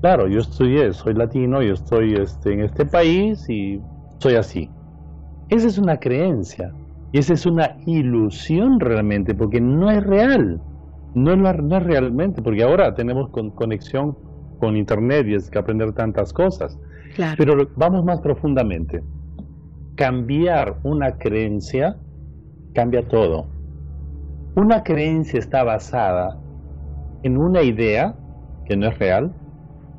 claro, 0.02 0.26
yo 0.26 0.40
estudié, 0.40 0.92
soy 0.92 1.14
latino, 1.14 1.62
yo 1.62 1.74
estoy 1.74 2.14
este, 2.14 2.52
en 2.52 2.60
este 2.60 2.84
país 2.84 3.48
y 3.48 3.80
soy 4.18 4.34
así. 4.34 4.68
Esa 5.48 5.68
es 5.68 5.78
una 5.78 5.98
creencia 5.98 6.72
y 7.12 7.18
esa 7.18 7.34
es 7.34 7.46
una 7.46 7.76
ilusión 7.86 8.80
realmente, 8.80 9.34
porque 9.34 9.60
no 9.60 9.90
es 9.90 10.02
real, 10.02 10.60
no 11.14 11.32
es, 11.32 11.82
realmente, 11.84 12.42
porque 12.42 12.62
ahora 12.62 12.94
tenemos 12.94 13.30
conexión 13.54 14.16
con 14.58 14.76
Internet 14.76 15.26
y 15.28 15.34
es 15.34 15.50
que 15.50 15.58
aprender 15.58 15.92
tantas 15.92 16.32
cosas. 16.32 16.78
Pero 17.36 17.68
vamos 17.76 18.04
más 18.04 18.20
profundamente. 18.20 19.02
Cambiar 19.96 20.78
una 20.84 21.18
creencia 21.18 21.96
cambia 22.74 23.06
todo. 23.06 23.46
Una 24.56 24.82
creencia 24.82 25.38
está 25.38 25.62
basada 25.64 26.38
en 27.22 27.36
una 27.36 27.62
idea 27.62 28.16
que 28.64 28.76
no 28.76 28.88
es 28.88 28.98
real, 28.98 29.34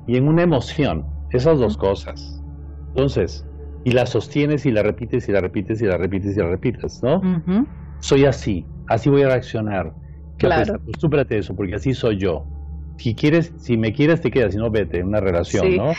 y 0.07 0.17
en 0.17 0.27
una 0.27 0.43
emoción, 0.43 1.05
esas 1.31 1.59
dos 1.59 1.77
cosas. 1.77 2.41
Entonces, 2.89 3.45
y 3.83 3.91
la 3.91 4.05
sostienes 4.05 4.65
y 4.65 4.71
la 4.71 4.83
repites 4.83 5.27
y 5.27 5.31
la 5.31 5.41
repites 5.41 5.81
y 5.81 5.85
la 5.85 5.97
repites 5.97 6.37
y 6.37 6.39
la 6.39 6.47
repites, 6.47 7.03
¿no? 7.03 7.21
Soy 7.99 8.25
así, 8.25 8.65
así 8.87 9.09
voy 9.09 9.23
a 9.23 9.27
reaccionar. 9.27 9.93
Claro. 10.37 10.75
Acostúmbrate 10.75 11.35
a 11.35 11.39
eso, 11.39 11.55
porque 11.55 11.75
así 11.75 11.93
soy 11.93 12.17
yo. 12.17 12.45
Si 12.97 13.15
quieres, 13.15 13.53
si 13.57 13.77
me 13.77 13.93
quieres, 13.93 14.21
te 14.21 14.31
quedas, 14.31 14.53
si 14.53 14.59
no, 14.59 14.69
vete, 14.69 14.99
en 14.99 15.07
una 15.07 15.19
relación, 15.19 15.75
¿no? 15.75 15.91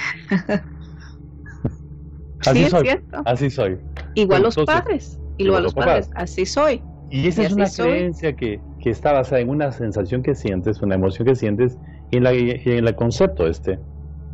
así 2.46 2.64
soy. 2.66 2.88
Así 3.24 3.50
soy. 3.50 3.78
Igual 4.14 4.42
los 4.42 4.56
padres. 4.56 5.20
Igual 5.38 5.64
los 5.64 5.74
padres. 5.74 6.10
Así 6.14 6.46
soy. 6.46 6.82
Y 7.10 7.28
esa 7.28 7.42
es 7.44 7.52
una 7.52 7.68
creencia 7.68 8.34
que, 8.34 8.60
que, 8.80 8.90
está 8.90 9.12
basada 9.12 9.40
en 9.40 9.50
una 9.50 9.70
sensación 9.72 10.22
que 10.22 10.34
sientes, 10.34 10.80
una 10.82 10.94
emoción 10.94 11.26
que 11.28 11.34
sientes, 11.34 11.78
y 12.10 12.16
en, 12.16 12.24
la, 12.24 12.32
en 12.32 12.86
el 12.86 12.94
concepto 12.94 13.46
este. 13.46 13.78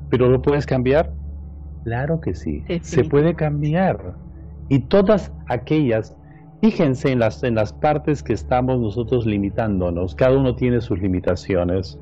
¿Pero 0.08 0.28
lo 0.28 0.40
puedes 0.40 0.66
cambiar? 0.66 1.12
Claro 1.84 2.20
que 2.20 2.34
sí, 2.34 2.64
se 2.82 3.04
puede 3.04 3.34
cambiar. 3.34 4.14
Y 4.68 4.80
todas 4.80 5.32
aquellas, 5.48 6.16
fíjense 6.60 7.10
en 7.10 7.20
las, 7.20 7.42
en 7.42 7.54
las 7.54 7.72
partes 7.72 8.22
que 8.22 8.32
estamos 8.32 8.78
nosotros 8.80 9.26
limitándonos, 9.26 10.14
cada 10.14 10.36
uno 10.36 10.54
tiene 10.54 10.80
sus 10.80 11.00
limitaciones. 11.00 11.98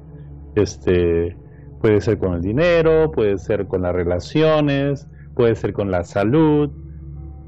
Este, 0.55 1.37
puede 1.81 2.01
ser 2.01 2.19
con 2.19 2.35
el 2.35 2.43
dinero, 2.43 3.13
puede 3.13 3.39
ser 3.39 3.67
con 3.67 3.83
las 3.83 3.95
relaciones, 3.95 5.07
puede 5.35 5.55
ser 5.55 5.73
con 5.73 5.91
la 5.91 6.03
salud. 6.05 6.71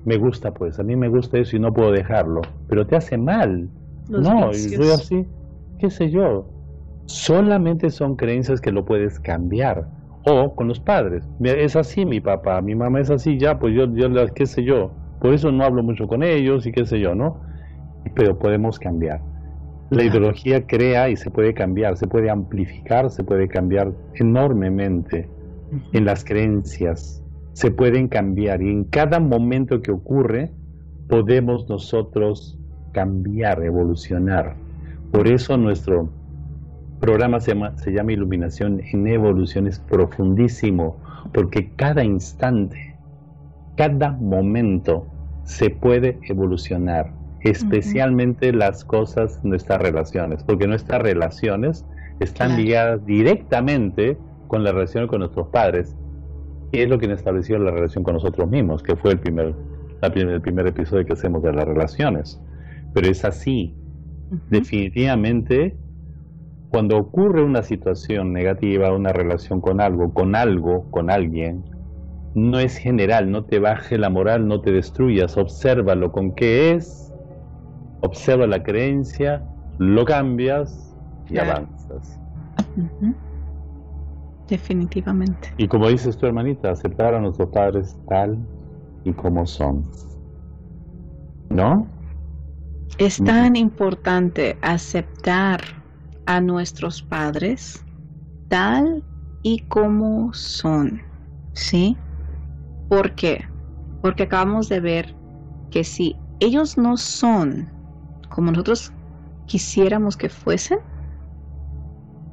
Me 0.04 0.16
gusta 0.16 0.54
pues, 0.54 0.78
a 0.78 0.82
mí 0.82 0.96
me 0.96 1.08
gusta 1.08 1.38
eso 1.38 1.56
y 1.56 1.60
no 1.60 1.72
puedo 1.72 1.92
dejarlo, 1.92 2.40
pero 2.68 2.86
te 2.86 2.96
hace 2.96 3.18
mal. 3.18 3.68
no, 4.08 4.50
y 4.50 4.54
soy 4.54 4.88
así, 4.88 5.26
qué 5.78 5.90
sé 5.90 6.10
yo. 6.10 6.48
Solamente 7.06 7.90
son 7.90 8.14
creencias 8.14 8.60
que 8.60 8.70
lo 8.70 8.84
puedes 8.84 9.18
cambiar 9.18 9.99
o 10.24 10.54
con 10.54 10.68
los 10.68 10.80
padres. 10.80 11.28
Es 11.42 11.76
así 11.76 12.04
mi 12.04 12.20
papá, 12.20 12.60
mi 12.60 12.74
mamá 12.74 13.00
es 13.00 13.10
así, 13.10 13.38
ya, 13.38 13.58
pues 13.58 13.74
yo, 13.74 13.86
yo, 13.94 14.08
qué 14.34 14.46
sé 14.46 14.64
yo. 14.64 14.90
Por 15.20 15.34
eso 15.34 15.52
no 15.52 15.64
hablo 15.64 15.82
mucho 15.82 16.06
con 16.08 16.22
ellos 16.22 16.66
y 16.66 16.72
qué 16.72 16.84
sé 16.84 17.00
yo, 17.00 17.14
¿no? 17.14 17.40
Pero 18.14 18.38
podemos 18.38 18.78
cambiar. 18.78 19.20
La 19.90 20.04
ideología 20.04 20.66
crea 20.66 21.10
y 21.10 21.16
se 21.16 21.30
puede 21.30 21.52
cambiar, 21.52 21.96
se 21.96 22.06
puede 22.06 22.30
amplificar, 22.30 23.10
se 23.10 23.24
puede 23.24 23.48
cambiar 23.48 23.92
enormemente 24.14 25.28
en 25.92 26.04
las 26.04 26.24
creencias. 26.24 27.22
Se 27.52 27.70
pueden 27.70 28.08
cambiar 28.08 28.62
y 28.62 28.70
en 28.70 28.84
cada 28.84 29.18
momento 29.18 29.82
que 29.82 29.90
ocurre 29.90 30.52
podemos 31.08 31.68
nosotros 31.68 32.56
cambiar, 32.92 33.62
evolucionar. 33.64 34.54
Por 35.10 35.26
eso 35.26 35.56
nuestro 35.56 36.08
programa 37.00 37.40
se 37.40 37.54
llama, 37.54 37.76
se 37.78 37.92
llama 37.92 38.12
Iluminación 38.12 38.80
en 38.92 39.06
Evolución, 39.06 39.66
es 39.66 39.78
profundísimo, 39.78 40.96
porque 41.32 41.72
cada 41.76 42.04
instante, 42.04 42.96
cada 43.76 44.12
momento 44.12 45.06
se 45.44 45.70
puede 45.70 46.18
evolucionar, 46.28 47.12
especialmente 47.40 48.52
las 48.52 48.84
cosas, 48.84 49.42
nuestras 49.42 49.80
relaciones, 49.80 50.44
porque 50.44 50.66
nuestras 50.66 51.02
relaciones 51.02 51.84
están 52.20 52.56
ligadas 52.56 53.04
directamente 53.06 54.18
con 54.46 54.62
la 54.62 54.72
relación 54.72 55.06
con 55.06 55.20
nuestros 55.20 55.48
padres, 55.48 55.96
y 56.72 56.78
es 56.80 56.88
lo 56.88 56.98
que 56.98 57.10
estableció 57.12 57.58
la 57.58 57.70
relación 57.70 58.04
con 58.04 58.14
nosotros 58.14 58.48
mismos, 58.48 58.82
que 58.82 58.94
fue 58.94 59.12
el 59.12 59.18
primer, 59.18 59.54
el 60.02 60.40
primer 60.40 60.66
episodio 60.66 61.04
que 61.04 61.14
hacemos 61.14 61.42
de 61.42 61.52
las 61.52 61.64
relaciones. 61.64 62.40
Pero 62.94 63.08
es 63.08 63.24
así. 63.24 63.74
Definitivamente, 64.48 65.76
cuando 66.70 66.96
ocurre 66.96 67.42
una 67.42 67.62
situación 67.62 68.32
negativa, 68.32 68.92
una 68.92 69.12
relación 69.12 69.60
con 69.60 69.80
algo, 69.80 70.14
con 70.14 70.36
algo, 70.36 70.88
con 70.90 71.10
alguien, 71.10 71.64
no 72.34 72.60
es 72.60 72.76
general, 72.76 73.30
no 73.30 73.44
te 73.44 73.58
baje 73.58 73.98
la 73.98 74.08
moral, 74.08 74.46
no 74.46 74.60
te 74.60 74.70
destruyas, 74.70 75.36
obsérvalo 75.36 76.12
con 76.12 76.32
qué 76.32 76.72
es, 76.72 77.12
observa 78.02 78.46
la 78.46 78.62
creencia, 78.62 79.42
lo 79.78 80.04
cambias 80.04 80.94
y 81.28 81.38
avanzas. 81.38 82.20
Definitivamente. 84.48 85.52
Y 85.56 85.66
como 85.66 85.88
dices 85.88 86.16
tu 86.16 86.26
hermanita, 86.26 86.70
aceptar 86.70 87.14
a 87.14 87.20
nuestros 87.20 87.48
padres 87.50 87.98
tal 88.08 88.38
y 89.04 89.12
como 89.12 89.44
son. 89.44 89.84
¿No? 91.50 91.86
Es 92.98 93.22
tan 93.24 93.56
importante 93.56 94.56
aceptar 94.62 95.79
a 96.26 96.40
nuestros 96.40 97.02
padres 97.02 97.84
tal 98.48 99.04
y 99.42 99.60
como 99.68 100.32
son. 100.32 101.02
¿Sí? 101.52 101.96
¿Por 102.88 103.14
qué? 103.14 103.44
Porque 104.02 104.24
acabamos 104.24 104.68
de 104.68 104.80
ver 104.80 105.14
que 105.70 105.84
si 105.84 106.16
ellos 106.40 106.76
no 106.78 106.96
son 106.96 107.70
como 108.30 108.52
nosotros 108.52 108.92
quisiéramos 109.46 110.16
que 110.16 110.28
fuesen, 110.28 110.78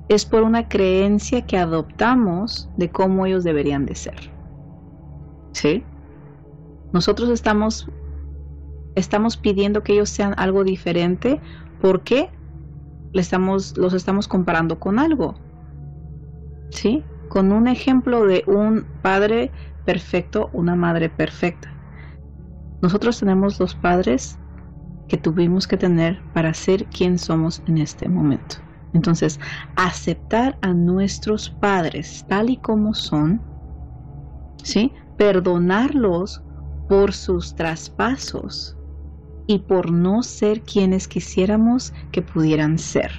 es 0.07 0.25
por 0.25 0.43
una 0.43 0.69
creencia 0.69 1.45
que 1.45 1.57
adoptamos 1.57 2.69
de 2.77 2.89
cómo 2.89 3.25
ellos 3.25 3.43
deberían 3.43 3.85
de 3.85 3.95
ser. 3.95 4.31
¿Sí? 5.51 5.83
Nosotros 6.93 7.29
estamos, 7.29 7.89
estamos 8.95 9.35
pidiendo 9.35 9.83
que 9.83 9.93
ellos 9.93 10.09
sean 10.09 10.33
algo 10.37 10.63
diferente 10.63 11.41
porque 11.81 12.29
estamos, 13.13 13.77
los 13.77 13.93
estamos 13.93 14.27
comparando 14.27 14.79
con 14.79 14.99
algo. 14.99 15.35
¿Sí? 16.69 17.03
Con 17.29 17.51
un 17.51 17.67
ejemplo 17.67 18.25
de 18.25 18.43
un 18.47 18.85
padre 19.01 19.51
perfecto, 19.85 20.49
una 20.53 20.75
madre 20.75 21.09
perfecta. 21.09 21.71
Nosotros 22.81 23.19
tenemos 23.19 23.59
los 23.59 23.73
padres 23.75 24.37
que 25.07 25.17
tuvimos 25.17 25.67
que 25.67 25.77
tener 25.77 26.21
para 26.33 26.53
ser 26.53 26.85
quien 26.85 27.17
somos 27.17 27.63
en 27.67 27.77
este 27.77 28.07
momento. 28.09 28.57
Entonces, 28.93 29.39
aceptar 29.75 30.57
a 30.61 30.73
nuestros 30.73 31.49
padres 31.49 32.25
tal 32.27 32.49
y 32.49 32.57
como 32.57 32.93
son, 32.93 33.41
¿sí? 34.63 34.93
Perdonarlos 35.17 36.43
por 36.87 37.13
sus 37.13 37.55
traspasos 37.55 38.76
y 39.47 39.59
por 39.59 39.91
no 39.91 40.21
ser 40.23 40.61
quienes 40.61 41.07
quisiéramos 41.07 41.93
que 42.11 42.21
pudieran 42.21 42.77
ser. 42.77 43.11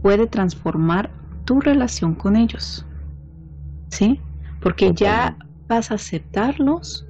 Puede 0.00 0.28
transformar 0.28 1.10
tu 1.44 1.60
relación 1.60 2.14
con 2.14 2.36
ellos. 2.36 2.86
¿Sí? 3.90 4.20
Porque 4.60 4.92
ya 4.94 5.36
vas 5.68 5.90
a 5.90 5.94
aceptarlos, 5.94 7.06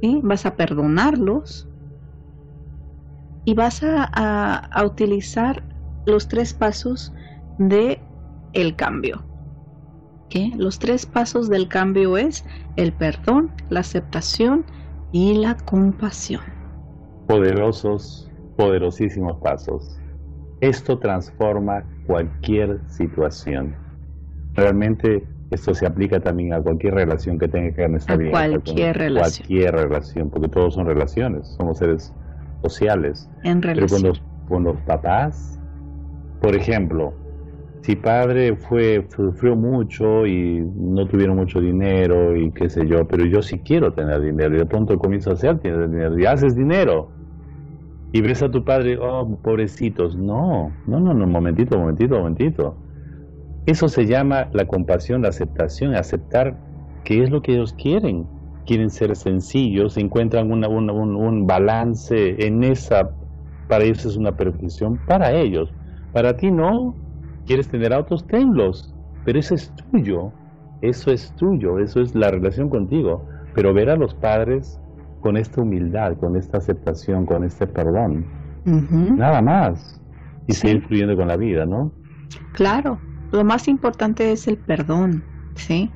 ¿sí? 0.00 0.20
vas 0.22 0.44
a 0.44 0.54
perdonarlos 0.54 1.66
y 3.46 3.54
vas 3.54 3.82
a, 3.82 4.04
a 4.04 4.84
utilizar 4.84 5.62
los 6.06 6.28
tres 6.28 6.52
pasos 6.52 7.12
de 7.58 8.00
el 8.52 8.76
cambio. 8.76 9.24
¿Qué? 10.28 10.52
Los 10.56 10.78
tres 10.78 11.06
pasos 11.06 11.48
del 11.48 11.68
cambio 11.68 12.16
es 12.16 12.44
el 12.76 12.92
perdón, 12.92 13.52
la 13.70 13.80
aceptación 13.80 14.64
y 15.12 15.34
la 15.34 15.56
compasión. 15.56 16.63
Poderosos, 17.26 18.30
poderosísimos 18.56 19.40
pasos. 19.42 19.98
Esto 20.60 20.98
transforma 20.98 21.84
cualquier 22.06 22.80
situación. 22.88 23.74
Realmente 24.54 25.26
esto 25.50 25.74
se 25.74 25.86
aplica 25.86 26.20
también 26.20 26.52
a 26.52 26.60
cualquier 26.60 26.94
relación 26.94 27.38
que 27.38 27.48
tenga 27.48 27.74
que 27.74 27.96
esta 27.96 28.16
vida. 28.16 28.30
Cualquier 28.30 28.96
relación. 28.96 29.46
Cualquier 29.46 29.74
relación, 29.74 30.30
porque 30.30 30.48
todos 30.48 30.74
son 30.74 30.86
relaciones, 30.86 31.48
somos 31.58 31.78
seres 31.78 32.12
sociales. 32.62 33.28
En 33.42 33.62
relación. 33.62 34.02
Pero 34.02 34.48
con 34.48 34.64
los 34.64 34.76
papás, 34.82 35.60
por 36.40 36.54
ejemplo, 36.54 37.14
si 37.82 37.96
padre 37.96 38.56
fue 38.56 39.06
sufrió 39.14 39.54
mucho 39.54 40.26
y 40.26 40.60
no 40.74 41.06
tuvieron 41.06 41.36
mucho 41.36 41.60
dinero 41.60 42.34
y 42.34 42.50
qué 42.52 42.70
sé 42.70 42.86
yo, 42.86 43.06
pero 43.06 43.26
yo 43.26 43.42
sí 43.42 43.58
quiero 43.58 43.92
tener 43.92 44.22
dinero 44.22 44.56
y 44.56 44.58
de 44.58 44.66
pronto 44.66 44.98
comienzo 44.98 45.30
a 45.30 45.32
hacer 45.34 45.58
tener 45.58 45.90
dinero 45.90 46.18
y 46.18 46.24
haces 46.24 46.56
dinero 46.56 47.10
y 48.14 48.22
ves 48.22 48.42
a 48.42 48.50
tu 48.50 48.64
padre, 48.64 48.96
oh, 48.96 49.38
pobrecitos, 49.42 50.16
no, 50.16 50.72
no, 50.86 51.00
no, 51.00 51.12
no, 51.12 51.26
momentito, 51.26 51.78
momentito, 51.78 52.16
momentito. 52.16 52.76
Eso 53.66 53.88
se 53.88 54.06
llama 54.06 54.48
la 54.52 54.66
compasión, 54.66 55.22
la 55.22 55.28
aceptación, 55.28 55.94
aceptar 55.94 56.56
qué 57.04 57.22
es 57.22 57.30
lo 57.30 57.42
que 57.42 57.52
ellos 57.54 57.74
quieren. 57.74 58.26
Quieren 58.66 58.88
ser 58.88 59.14
sencillos, 59.14 59.98
encuentran 59.98 60.50
un, 60.50 60.64
un 60.64 61.46
balance 61.46 62.46
en 62.46 62.64
esa, 62.64 63.10
para 63.68 63.84
ellos 63.84 64.06
es 64.06 64.16
una 64.16 64.32
perfección, 64.32 64.98
para 65.06 65.32
ellos. 65.32 65.70
Para 66.12 66.36
ti 66.36 66.50
no, 66.50 66.94
¿Quieres 67.46 67.68
tener 67.68 67.92
autos? 67.92 68.26
Tenlos, 68.26 68.94
pero 69.24 69.38
eso 69.38 69.54
es 69.54 69.70
tuyo, 69.90 70.32
eso 70.80 71.10
es 71.10 71.30
tuyo, 71.36 71.78
eso 71.78 72.00
es 72.00 72.14
la 72.14 72.30
relación 72.30 72.70
contigo. 72.70 73.26
Pero 73.54 73.74
ver 73.74 73.90
a 73.90 73.96
los 73.96 74.14
padres 74.14 74.80
con 75.24 75.38
esta 75.38 75.62
humildad, 75.62 76.18
con 76.18 76.36
esta 76.36 76.58
aceptación, 76.58 77.24
con 77.24 77.44
este 77.44 77.66
perdón, 77.66 78.26
nada 78.66 79.40
más. 79.40 79.98
Y 80.46 80.52
seguir 80.52 80.86
fluyendo 80.86 81.16
con 81.16 81.28
la 81.28 81.38
vida, 81.38 81.64
¿no? 81.64 81.90
Claro, 82.52 83.00
lo 83.32 83.42
más 83.42 83.66
importante 83.66 84.32
es 84.32 84.46
el 84.48 84.58
perdón, 84.58 85.24
¿sí? 85.54 85.90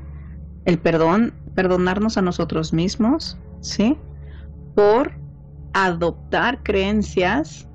El 0.64 0.78
perdón, 0.78 1.34
perdonarnos 1.54 2.16
a 2.16 2.22
nosotros 2.22 2.72
mismos, 2.72 3.38
¿sí? 3.60 3.98
Por 4.74 5.12
adoptar 5.74 6.62
creencias 6.62 7.68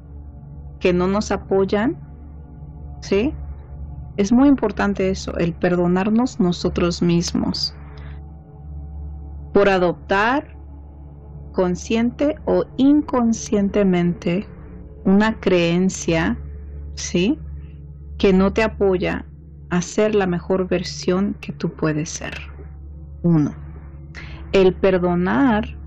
que 0.80 0.92
no 0.92 1.06
nos 1.06 1.32
apoyan, 1.32 1.96
¿sí? 3.02 3.32
Es 4.18 4.32
muy 4.32 4.50
importante 4.50 5.12
eso, 5.12 5.38
el 5.38 5.54
perdonarnos 5.54 6.40
nosotros 6.40 7.04
mismos 7.04 7.76
por 9.54 9.70
adoptar 9.70 10.53
consciente 11.54 12.36
o 12.46 12.66
inconscientemente 12.78 14.46
una 15.06 15.40
creencia, 15.40 16.38
¿sí? 16.96 17.40
Que 18.18 18.34
no 18.34 18.52
te 18.52 18.64
apoya 18.64 19.26
a 19.70 19.82
ser 19.82 20.16
la 20.16 20.28
mejor 20.28 20.68
versión 20.68 21.36
que 21.40 21.54
tú 21.54 21.74
puedes 21.74 22.10
ser. 22.10 22.34
Uno. 23.22 23.56
El 24.52 24.74
perdonar, 24.74 25.78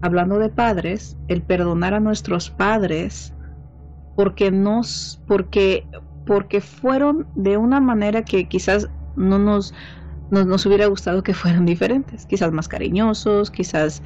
hablando 0.00 0.38
de 0.38 0.48
padres, 0.48 1.18
el 1.28 1.42
perdonar 1.42 1.92
a 1.92 2.00
nuestros 2.00 2.50
padres 2.50 3.34
porque 4.16 4.50
nos, 4.50 5.22
porque 5.26 5.86
porque 6.26 6.60
fueron 6.60 7.26
de 7.36 7.56
una 7.56 7.80
manera 7.80 8.22
que 8.22 8.48
quizás 8.48 8.88
no 9.14 9.38
nos, 9.38 9.72
nos, 10.30 10.66
hubiera 10.66 10.86
gustado 10.86 11.22
que 11.22 11.32
fueran 11.32 11.64
diferentes, 11.64 12.26
quizás 12.26 12.52
más 12.52 12.68
cariñosos, 12.68 13.50
quizás 13.50 14.02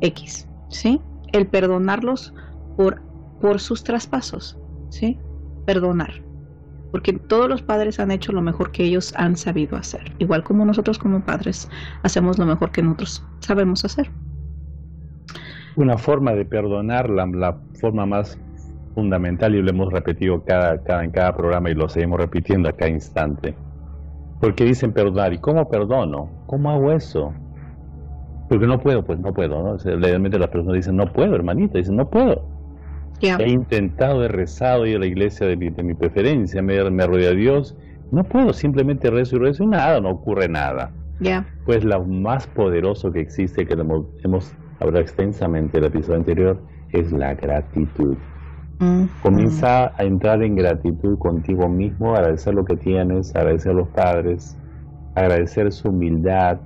X, 0.00 0.46
¿sí? 0.70 1.00
El 1.32 1.46
perdonarlos 1.46 2.34
por, 2.76 3.02
por 3.40 3.60
sus 3.60 3.84
traspasos, 3.84 4.58
¿sí? 4.88 5.18
Perdonar. 5.66 6.22
Porque 6.90 7.12
todos 7.12 7.48
los 7.48 7.62
padres 7.62 8.00
han 8.00 8.10
hecho 8.10 8.32
lo 8.32 8.42
mejor 8.42 8.72
que 8.72 8.84
ellos 8.84 9.12
han 9.16 9.36
sabido 9.36 9.76
hacer. 9.76 10.12
Igual 10.18 10.42
como 10.42 10.64
nosotros 10.64 10.98
como 10.98 11.20
padres 11.20 11.68
hacemos 12.02 12.38
lo 12.38 12.46
mejor 12.46 12.72
que 12.72 12.82
nosotros 12.82 13.24
sabemos 13.40 13.84
hacer. 13.84 14.10
Una 15.76 15.96
forma 15.96 16.32
de 16.32 16.44
perdonar, 16.44 17.08
la, 17.08 17.26
la 17.26 17.56
forma 17.80 18.06
más 18.06 18.38
fundamental 18.94 19.54
y 19.54 19.62
lo 19.62 19.70
hemos 19.70 19.92
repetido 19.92 20.44
cada, 20.44 20.82
cada, 20.82 21.04
en 21.04 21.12
cada 21.12 21.36
programa 21.36 21.70
y 21.70 21.74
lo 21.74 21.88
seguimos 21.88 22.18
repitiendo 22.18 22.68
a 22.68 22.72
cada 22.72 22.90
instante. 22.90 23.54
Porque 24.40 24.64
dicen 24.64 24.92
perdonar, 24.92 25.32
¿y 25.32 25.38
cómo 25.38 25.68
perdono? 25.68 26.28
¿Cómo 26.46 26.70
hago 26.70 26.92
eso? 26.92 27.32
Porque 28.50 28.66
no 28.66 28.80
puedo, 28.80 29.04
pues 29.04 29.20
no 29.20 29.32
puedo, 29.32 29.62
¿no? 29.62 29.76
Realmente 29.78 30.36
las 30.36 30.48
personas 30.48 30.74
dicen, 30.74 30.96
no 30.96 31.06
puedo, 31.12 31.36
hermanita, 31.36 31.78
dicen, 31.78 31.94
no 31.94 32.10
puedo. 32.10 32.42
He 33.44 33.48
intentado, 33.48 34.24
he 34.24 34.28
rezado, 34.28 34.84
he 34.84 34.90
ido 34.90 34.96
a 34.96 35.00
la 35.02 35.06
iglesia 35.06 35.46
de 35.46 35.56
mi, 35.56 35.70
de 35.70 35.84
mi 35.84 35.94
preferencia, 35.94 36.60
me, 36.60 36.90
me 36.90 37.06
rodea 37.06 37.30
a 37.30 37.34
Dios, 37.34 37.76
no 38.10 38.24
puedo, 38.24 38.52
simplemente 38.52 39.08
rezo 39.08 39.36
y 39.36 39.38
rezo 39.38 39.62
y 39.62 39.66
nada, 39.68 40.00
no 40.00 40.10
ocurre 40.10 40.48
nada. 40.48 40.90
Pues 41.64 41.84
lo 41.84 42.04
más 42.04 42.48
poderoso 42.48 43.12
que 43.12 43.20
existe, 43.20 43.64
que 43.66 43.74
hemos, 43.74 44.06
hemos 44.24 44.52
hablado 44.80 44.98
extensamente 44.98 45.78
en 45.78 45.84
el 45.84 45.90
episodio 45.90 46.18
anterior, 46.18 46.60
es 46.90 47.12
la 47.12 47.34
gratitud. 47.34 48.16
Comienza 49.22 49.92
a 49.96 50.02
entrar 50.02 50.42
en 50.42 50.56
gratitud 50.56 51.18
contigo 51.18 51.68
mismo, 51.68 52.16
agradecer 52.16 52.54
lo 52.54 52.64
que 52.64 52.76
tienes, 52.76 53.36
agradecer 53.36 53.70
a 53.70 53.74
los 53.74 53.88
padres, 53.90 54.56
agradecer 55.14 55.70
su 55.70 55.90
humildad, 55.90 56.58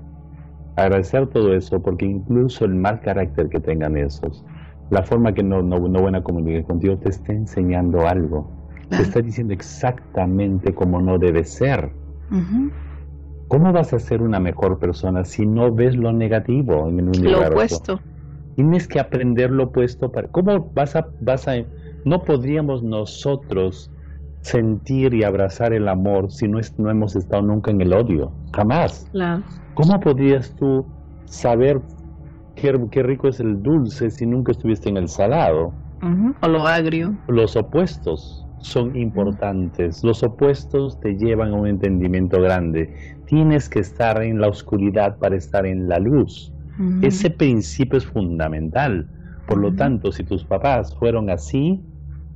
agradecer 0.76 1.26
todo 1.28 1.54
eso, 1.54 1.80
porque 1.80 2.06
incluso 2.06 2.64
el 2.64 2.74
mal 2.74 3.00
carácter 3.00 3.48
que 3.48 3.60
tengan 3.60 3.96
esos, 3.96 4.44
la 4.90 5.02
forma 5.02 5.32
que 5.32 5.42
no, 5.42 5.62
no, 5.62 5.78
no 5.78 6.02
van 6.02 6.14
a 6.14 6.22
comunicar 6.22 6.64
contigo, 6.64 6.96
te 6.98 7.08
está 7.10 7.32
enseñando 7.32 8.06
algo. 8.06 8.50
Te 8.90 9.02
está 9.02 9.20
diciendo 9.20 9.54
exactamente 9.54 10.74
cómo 10.74 11.00
no 11.00 11.18
debe 11.18 11.44
ser. 11.44 11.90
¿Cómo 13.48 13.72
vas 13.72 13.92
a 13.92 13.98
ser 13.98 14.22
una 14.22 14.40
mejor 14.40 14.78
persona 14.78 15.24
si 15.24 15.46
no 15.46 15.72
ves 15.72 15.96
lo 15.96 16.12
negativo 16.12 16.88
en 16.88 17.00
el 17.00 17.08
universo? 17.08 17.40
Lo 17.40 17.48
opuesto. 17.48 18.00
Tienes 18.56 18.86
que 18.86 19.00
aprender 19.00 19.50
lo 19.50 19.64
opuesto. 19.64 20.12
Para, 20.12 20.28
¿Cómo 20.28 20.70
vas 20.74 20.96
a, 20.96 21.08
vas 21.20 21.48
a... 21.48 21.54
No 22.04 22.22
podríamos 22.22 22.82
nosotros 22.82 23.90
sentir 24.42 25.14
y 25.14 25.24
abrazar 25.24 25.72
el 25.72 25.88
amor 25.88 26.30
si 26.30 26.46
no, 26.46 26.60
no 26.76 26.90
hemos 26.90 27.16
estado 27.16 27.42
nunca 27.42 27.70
en 27.70 27.80
el 27.80 27.92
odio. 27.92 28.32
Jamás. 28.54 29.10
¿Cómo 29.74 29.98
podrías 30.00 30.54
tú 30.54 30.86
saber 31.24 31.80
qué, 32.54 32.72
qué, 32.90 33.02
rico 33.02 33.28
es 33.28 33.40
el 33.40 33.62
dulce 33.62 34.10
si 34.10 34.26
nunca 34.26 34.52
estuviste 34.52 34.88
en 34.88 34.96
el 34.96 35.08
salado? 35.08 35.72
O 36.40 36.48
lo 36.48 36.66
agrio. 36.66 37.14
Los 37.28 37.56
opuestos 37.56 38.46
son 38.58 38.94
importantes. 38.96 40.04
Los 40.04 40.22
opuestos 40.22 41.00
te 41.00 41.16
llevan 41.16 41.52
a 41.52 41.56
un 41.56 41.66
entendimiento 41.66 42.40
grande. 42.40 42.94
Tienes 43.26 43.68
que 43.68 43.80
estar 43.80 44.22
en 44.22 44.40
la 44.40 44.48
oscuridad 44.48 45.18
para 45.18 45.36
estar 45.36 45.66
en 45.66 45.88
la 45.88 45.98
luz. 45.98 46.52
Ese 47.02 47.30
principio 47.30 47.98
es 47.98 48.06
fundamental. 48.06 49.08
Por 49.46 49.58
lo 49.58 49.74
tanto, 49.74 50.12
si 50.12 50.24
tus 50.24 50.44
papás 50.44 50.94
fueron 50.96 51.30
así, 51.30 51.80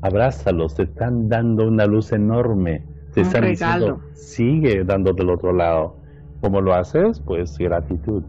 abrázalos, 0.00 0.74
te 0.74 0.84
están 0.84 1.28
dando 1.28 1.66
una 1.66 1.86
luz 1.86 2.12
enorme. 2.12 2.84
Te 3.14 3.22
están 3.22 3.46
diciendo, 3.46 4.00
sigue 4.12 4.84
dando 4.84 5.12
del 5.12 5.30
otro 5.30 5.52
lado. 5.52 5.97
¿Cómo 6.40 6.60
lo 6.60 6.74
haces? 6.74 7.20
Pues 7.20 7.56
gratitud. 7.58 8.22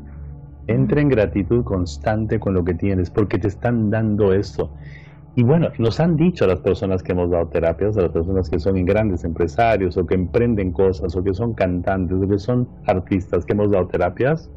Entra 0.68 1.02
en 1.02 1.10
gratitud 1.10 1.64
constante 1.64 2.40
con 2.40 2.54
lo 2.54 2.64
que 2.64 2.74
tienes, 2.74 3.10
porque 3.10 3.40
te 3.40 3.48
están 3.48 3.90
dando 3.90 4.34
eso. 4.34 4.72
Y 5.36 5.44
bueno, 5.44 5.70
nos 5.78 6.00
han 6.00 6.16
dicho 6.16 6.46
a 6.46 6.48
las 6.48 6.60
personas 6.60 7.02
que 7.02 7.12
hemos 7.12 7.30
dado 7.30 7.48
terapias, 7.48 7.98
a 7.98 8.02
las 8.02 8.12
personas 8.12 8.50
que 8.50 8.60
son 8.60 8.84
grandes 8.86 9.24
empresarios 9.24 9.96
o 9.98 10.06
que 10.06 10.16
emprenden 10.16 10.72
cosas 10.72 11.16
o 11.16 11.24
que 11.24 11.34
son 11.34 11.54
cantantes 11.54 12.18
o 12.22 12.28
que 12.28 12.40
son 12.40 12.68
artistas 12.86 13.46
que 13.46 13.54
hemos 13.54 13.72
dado 13.72 13.88
terapias, 13.88 14.50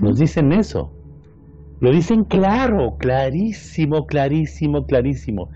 nos 0.00 0.18
dicen 0.18 0.52
eso. 0.52 0.92
Lo 1.80 1.90
dicen 1.90 2.24
claro, 2.24 2.96
clarísimo, 2.98 4.06
clarísimo, 4.06 4.86
clarísimo. 4.86 5.50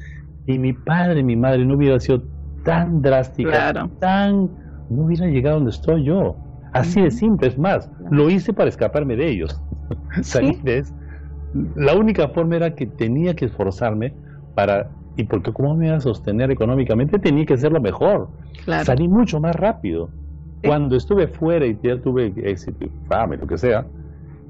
Y 0.47 0.59
mi 0.59 0.73
padre, 0.73 1.23
mi 1.23 1.37
madre 1.37 1.65
no 1.65 1.77
hubiera 1.77 2.01
sido 2.01 2.25
tan 2.65 3.01
drástica, 3.01 3.73
tan... 4.01 4.51
no 4.91 5.05
hubiera 5.05 5.27
llegado 5.27 5.57
donde 5.57 5.71
estoy 5.71 6.05
yo. 6.05 6.37
Así 6.81 7.01
de 7.01 7.11
simple, 7.11 7.49
es 7.49 7.59
más, 7.59 7.91
lo 8.11 8.29
hice 8.31 8.53
para 8.53 8.69
escaparme 8.69 9.17
de 9.17 9.29
ellos. 9.29 9.63
¿Sí? 10.23 10.61
La 11.75 11.95
única 11.95 12.29
forma 12.29 12.57
era 12.57 12.75
que 12.75 12.87
tenía 12.87 13.35
que 13.35 13.47
esforzarme 13.47 14.13
para... 14.55 14.91
Y 15.17 15.25
porque 15.25 15.53
cómo 15.53 15.75
me 15.75 15.87
iba 15.87 15.97
a 15.97 16.01
sostener 16.01 16.51
económicamente, 16.51 17.19
tenía 17.19 17.47
que 17.47 17.55
hacerlo 17.55 17.81
mejor. 17.81 18.29
Salí 18.85 19.09
mucho 19.09 19.41
más 19.41 19.57
rápido. 19.57 20.11
Cuando 20.65 20.97
estuve 20.97 21.29
fuera 21.29 21.65
y 21.67 21.79
ya 21.83 21.99
tuve 22.01 22.35
éxito, 22.37 22.87
fama, 23.09 23.37
lo 23.37 23.47
que 23.47 23.57
sea, 23.57 23.87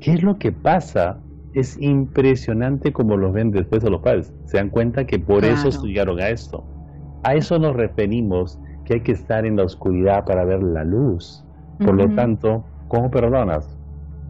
¿qué 0.01 0.15
es 0.15 0.23
lo 0.23 0.39
que 0.39 0.51
pasa 0.51 1.19
es 1.57 1.81
impresionante 1.81 2.93
como 2.93 3.17
los 3.17 3.33
ven 3.33 3.51
después 3.51 3.83
a 3.83 3.89
los 3.89 4.03
padres. 4.03 4.31
Se 4.45 4.59
dan 4.59 4.69
cuenta 4.69 5.07
que 5.07 5.19
por 5.19 5.43
eso 5.43 5.71
llegaron 5.83 6.21
a 6.21 6.29
esto. 6.29 6.63
A 7.23 7.35
eso 7.35 7.59
nos 7.59 7.75
referimos, 7.75 8.61
que 8.85 8.95
hay 8.95 9.01
que 9.01 9.13
estar 9.13 9.47
en 9.47 9.57
la 9.57 9.65
oscuridad 9.65 10.27
para 10.27 10.45
ver 10.45 10.63
la 10.63 10.85
luz. 10.85 11.43
Por 11.79 11.95
lo 11.95 12.09
tanto, 12.15 12.65
¿cómo 12.89 13.11
perdonas? 13.11 13.77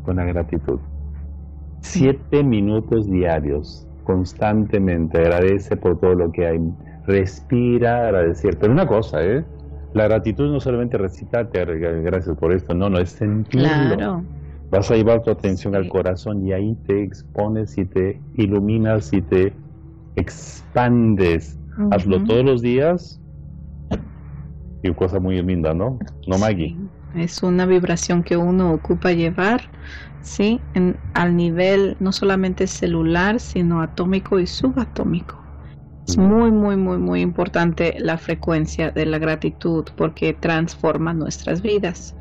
Con 0.05 0.16
la 0.16 0.24
gratitud. 0.24 0.78
Siete 1.80 2.42
minutos 2.42 3.09
diarios, 3.09 3.86
constantemente. 4.05 5.18
Agradece 5.18 5.76
por 5.76 6.01
todo 6.01 6.14
lo 6.14 6.32
que 6.32 6.47
hay. 6.47 6.59
Respira, 7.07 8.09
agradecer. 8.09 8.59
Pero 8.59 8.72
una 8.72 8.86
cosa, 8.86 9.24
¿eh? 9.24 9.44
La 9.94 10.09
gratitud 10.09 10.51
no 10.51 10.61
solamente 10.61 10.99
recitarte, 10.99 11.64
gracias 11.64 12.36
por 12.36 12.53
esto, 12.53 12.74
no, 12.74 12.90
no, 12.90 12.99
es 12.99 13.11
sentirlo. 13.11 13.97
Claro 13.97 14.24
Vas 14.70 14.90
a 14.90 14.97
llevar 14.97 15.22
tu 15.22 15.30
atención 15.30 15.76
al 15.76 15.88
corazón 15.88 16.44
y 16.44 16.53
ahí 16.53 16.74
te 16.86 17.03
expones 17.03 17.78
y 17.78 17.84
te 17.84 18.20
iluminas 18.34 19.12
y 19.12 19.22
te 19.22 19.55
expandes. 20.16 21.59
Hazlo 21.92 22.24
todos 22.24 22.44
los 22.44 22.62
días. 22.62 23.20
Y 24.82 24.92
cosa 24.92 25.20
muy 25.20 25.40
linda, 25.40 25.72
¿no? 25.72 25.99
No, 26.26 26.38
Maggie. 26.38 26.76
Es 27.16 27.42
una 27.42 27.64
vibración 27.64 28.22
que 28.22 28.36
uno 28.36 28.72
ocupa 28.72 29.12
llevar, 29.12 29.62
¿sí? 30.20 30.60
En, 30.74 30.96
al 31.14 31.34
nivel 31.34 31.96
no 31.98 32.12
solamente 32.12 32.66
celular, 32.66 33.40
sino 33.40 33.80
atómico 33.80 34.38
y 34.38 34.46
subatómico. 34.46 35.42
Es 36.06 36.16
muy, 36.16 36.52
muy, 36.52 36.76
muy, 36.76 36.98
muy 36.98 37.20
importante 37.20 37.96
la 37.98 38.16
frecuencia 38.16 38.92
de 38.92 39.06
la 39.06 39.18
gratitud 39.18 39.84
porque 39.96 40.34
transforma 40.34 41.12
nuestras 41.12 41.62
vidas. 41.62 42.14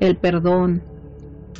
El 0.00 0.16
perdón, 0.16 0.82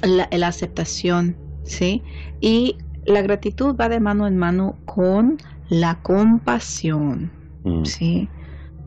la, 0.03 0.29
aceptación, 0.47 1.37
¿sí? 1.63 2.03
Y 2.41 2.79
la 3.07 3.23
gratitud 3.23 3.77
va 3.77 3.89
de 3.89 4.01
mano 4.01 4.27
en 4.27 4.37
mano 4.37 4.77
con 4.87 5.39
la 5.69 6.01
compasión, 6.03 7.31
mm. 7.63 7.85
¿sí? 7.85 8.29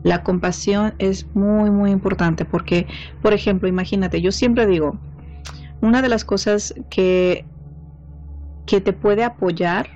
La 0.02 0.22
compasión 0.22 0.94
es 0.98 1.26
muy, 1.34 1.70
muy 1.70 1.90
importante 1.90 2.44
porque, 2.44 2.86
por 3.20 3.32
ejemplo, 3.32 3.68
imagínate, 3.68 4.20
yo 4.20 4.32
siempre 4.32 4.66
digo, 4.66 4.98
una 5.80 6.02
de 6.02 6.08
las 6.08 6.24
cosas 6.24 6.74
que, 6.90 7.44
que 8.66 8.80
te 8.80 8.92
puede 8.92 9.24
apoyar, 9.24 9.88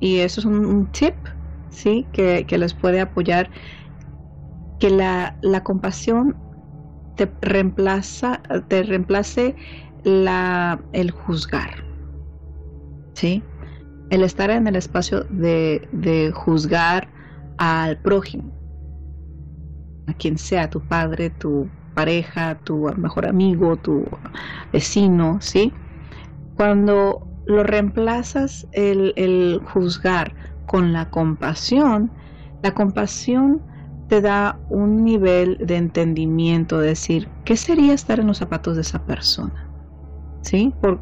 y 0.00 0.18
eso 0.18 0.40
es 0.40 0.46
un, 0.46 0.86
tip, 0.86 1.14
¿sí? 1.70 2.06
Que, 2.12 2.44
que, 2.46 2.58
les 2.58 2.74
puede 2.74 3.00
apoyar, 3.00 3.50
que 4.80 4.90
la, 4.90 5.36
la 5.42 5.62
compasión 5.62 6.36
te 7.16 7.30
reemplaza, 7.40 8.42
te 8.68 8.82
reemplace 8.82 9.54
la, 10.02 10.80
el 10.92 11.10
juzgar. 11.10 11.84
¿Sí? 13.14 13.42
El 14.10 14.22
estar 14.22 14.50
en 14.50 14.66
el 14.66 14.76
espacio 14.76 15.24
de, 15.30 15.88
de 15.92 16.32
juzgar 16.32 17.08
al 17.58 17.98
prójimo, 17.98 18.52
a 20.06 20.14
quien 20.14 20.38
sea, 20.38 20.70
tu 20.70 20.80
padre, 20.80 21.30
tu 21.30 21.68
pareja, 21.94 22.58
tu 22.64 22.90
mejor 22.96 23.26
amigo, 23.26 23.76
tu 23.76 24.04
vecino, 24.72 25.38
¿sí? 25.40 25.72
Cuando 26.56 27.26
lo 27.46 27.62
reemplazas 27.62 28.66
el, 28.72 29.12
el, 29.16 29.60
juzgar 29.72 30.34
con 30.66 30.92
la 30.92 31.10
compasión, 31.10 32.10
la 32.62 32.72
compasión 32.72 33.60
te 34.08 34.20
da 34.20 34.58
un 34.70 35.04
nivel 35.04 35.58
de 35.58 35.76
entendimiento, 35.76 36.78
de 36.78 36.88
decir, 36.88 37.28
¿qué 37.44 37.56
sería 37.56 37.94
estar 37.94 38.20
en 38.20 38.26
los 38.28 38.38
zapatos 38.38 38.76
de 38.76 38.82
esa 38.82 39.04
persona? 39.04 39.72
¿sí? 40.42 40.74
Por 40.80 41.00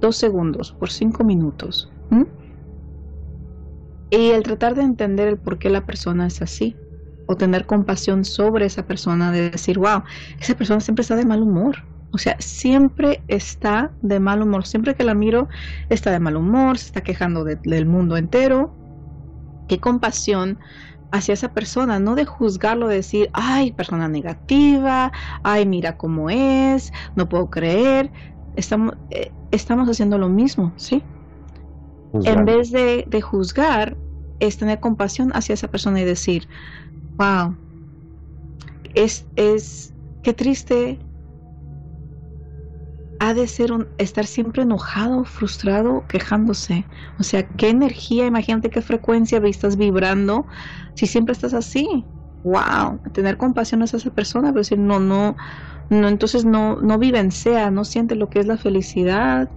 dos 0.00 0.16
segundos, 0.16 0.72
por 0.72 0.90
cinco 0.90 1.24
minutos. 1.24 1.92
Y 4.08 4.30
el 4.30 4.44
tratar 4.44 4.76
de 4.76 4.82
entender 4.82 5.26
el 5.26 5.36
por 5.36 5.58
qué 5.58 5.68
la 5.68 5.84
persona 5.84 6.28
es 6.28 6.40
así, 6.40 6.76
o 7.26 7.36
tener 7.36 7.66
compasión 7.66 8.24
sobre 8.24 8.66
esa 8.66 8.86
persona, 8.86 9.32
de 9.32 9.50
decir, 9.50 9.78
wow, 9.78 10.02
esa 10.40 10.54
persona 10.54 10.80
siempre 10.80 11.02
está 11.02 11.16
de 11.16 11.26
mal 11.26 11.42
humor. 11.42 11.84
O 12.12 12.18
sea, 12.18 12.36
siempre 12.38 13.22
está 13.28 13.90
de 14.00 14.20
mal 14.20 14.42
humor. 14.42 14.66
Siempre 14.66 14.94
que 14.94 15.04
la 15.04 15.14
miro, 15.14 15.48
está 15.90 16.10
de 16.10 16.20
mal 16.20 16.36
humor, 16.36 16.78
se 16.78 16.86
está 16.86 17.00
quejando 17.02 17.44
del 17.44 17.86
mundo 17.86 18.16
entero. 18.16 18.74
Qué 19.68 19.80
compasión 19.80 20.58
hacia 21.12 21.34
esa 21.34 21.52
persona, 21.52 21.98
no 21.98 22.14
de 22.14 22.24
juzgarlo, 22.24 22.88
de 22.88 22.96
decir, 22.96 23.30
ay, 23.32 23.72
persona 23.72 24.08
negativa, 24.08 25.12
ay, 25.42 25.66
mira 25.66 25.96
cómo 25.96 26.30
es, 26.30 26.92
no 27.14 27.28
puedo 27.28 27.50
creer, 27.50 28.10
estamos, 28.56 28.94
eh, 29.10 29.30
estamos 29.50 29.88
haciendo 29.88 30.18
lo 30.18 30.28
mismo, 30.28 30.72
¿sí? 30.76 31.02
En 32.24 32.44
vez 32.44 32.70
de, 32.70 33.04
de, 33.06 33.20
juzgar, 33.20 33.96
es 34.40 34.56
tener 34.56 34.80
compasión 34.80 35.32
hacia 35.34 35.52
esa 35.52 35.68
persona 35.68 36.00
y 36.00 36.04
decir, 36.04 36.48
wow, 37.18 37.56
es, 38.94 39.26
es, 39.36 39.94
qué 40.22 40.32
triste 40.32 40.98
ha 43.18 43.34
de 43.34 43.46
ser 43.46 43.72
un, 43.72 43.88
estar 43.98 44.26
siempre 44.26 44.62
enojado, 44.62 45.24
frustrado, 45.24 46.04
quejándose. 46.08 46.84
O 47.18 47.22
sea, 47.22 47.46
qué 47.46 47.70
energía, 47.70 48.26
imagínate 48.26 48.70
qué 48.70 48.82
frecuencia 48.82 49.40
estás 49.50 49.76
vibrando 49.76 50.46
si 50.94 51.06
siempre 51.06 51.32
estás 51.32 51.54
así. 51.54 52.04
Wow, 52.42 53.00
tener 53.12 53.38
compasión 53.38 53.82
hacia 53.82 53.96
esa 53.96 54.10
persona, 54.10 54.48
pero 54.48 54.60
decir, 54.60 54.78
no, 54.78 55.00
no, 55.00 55.36
no, 55.88 56.08
entonces 56.08 56.44
no, 56.44 56.76
no 56.80 56.98
sea 57.32 57.70
no 57.70 57.84
siente 57.84 58.14
lo 58.14 58.28
que 58.30 58.38
es 58.40 58.46
la 58.46 58.56
felicidad, 58.58 59.50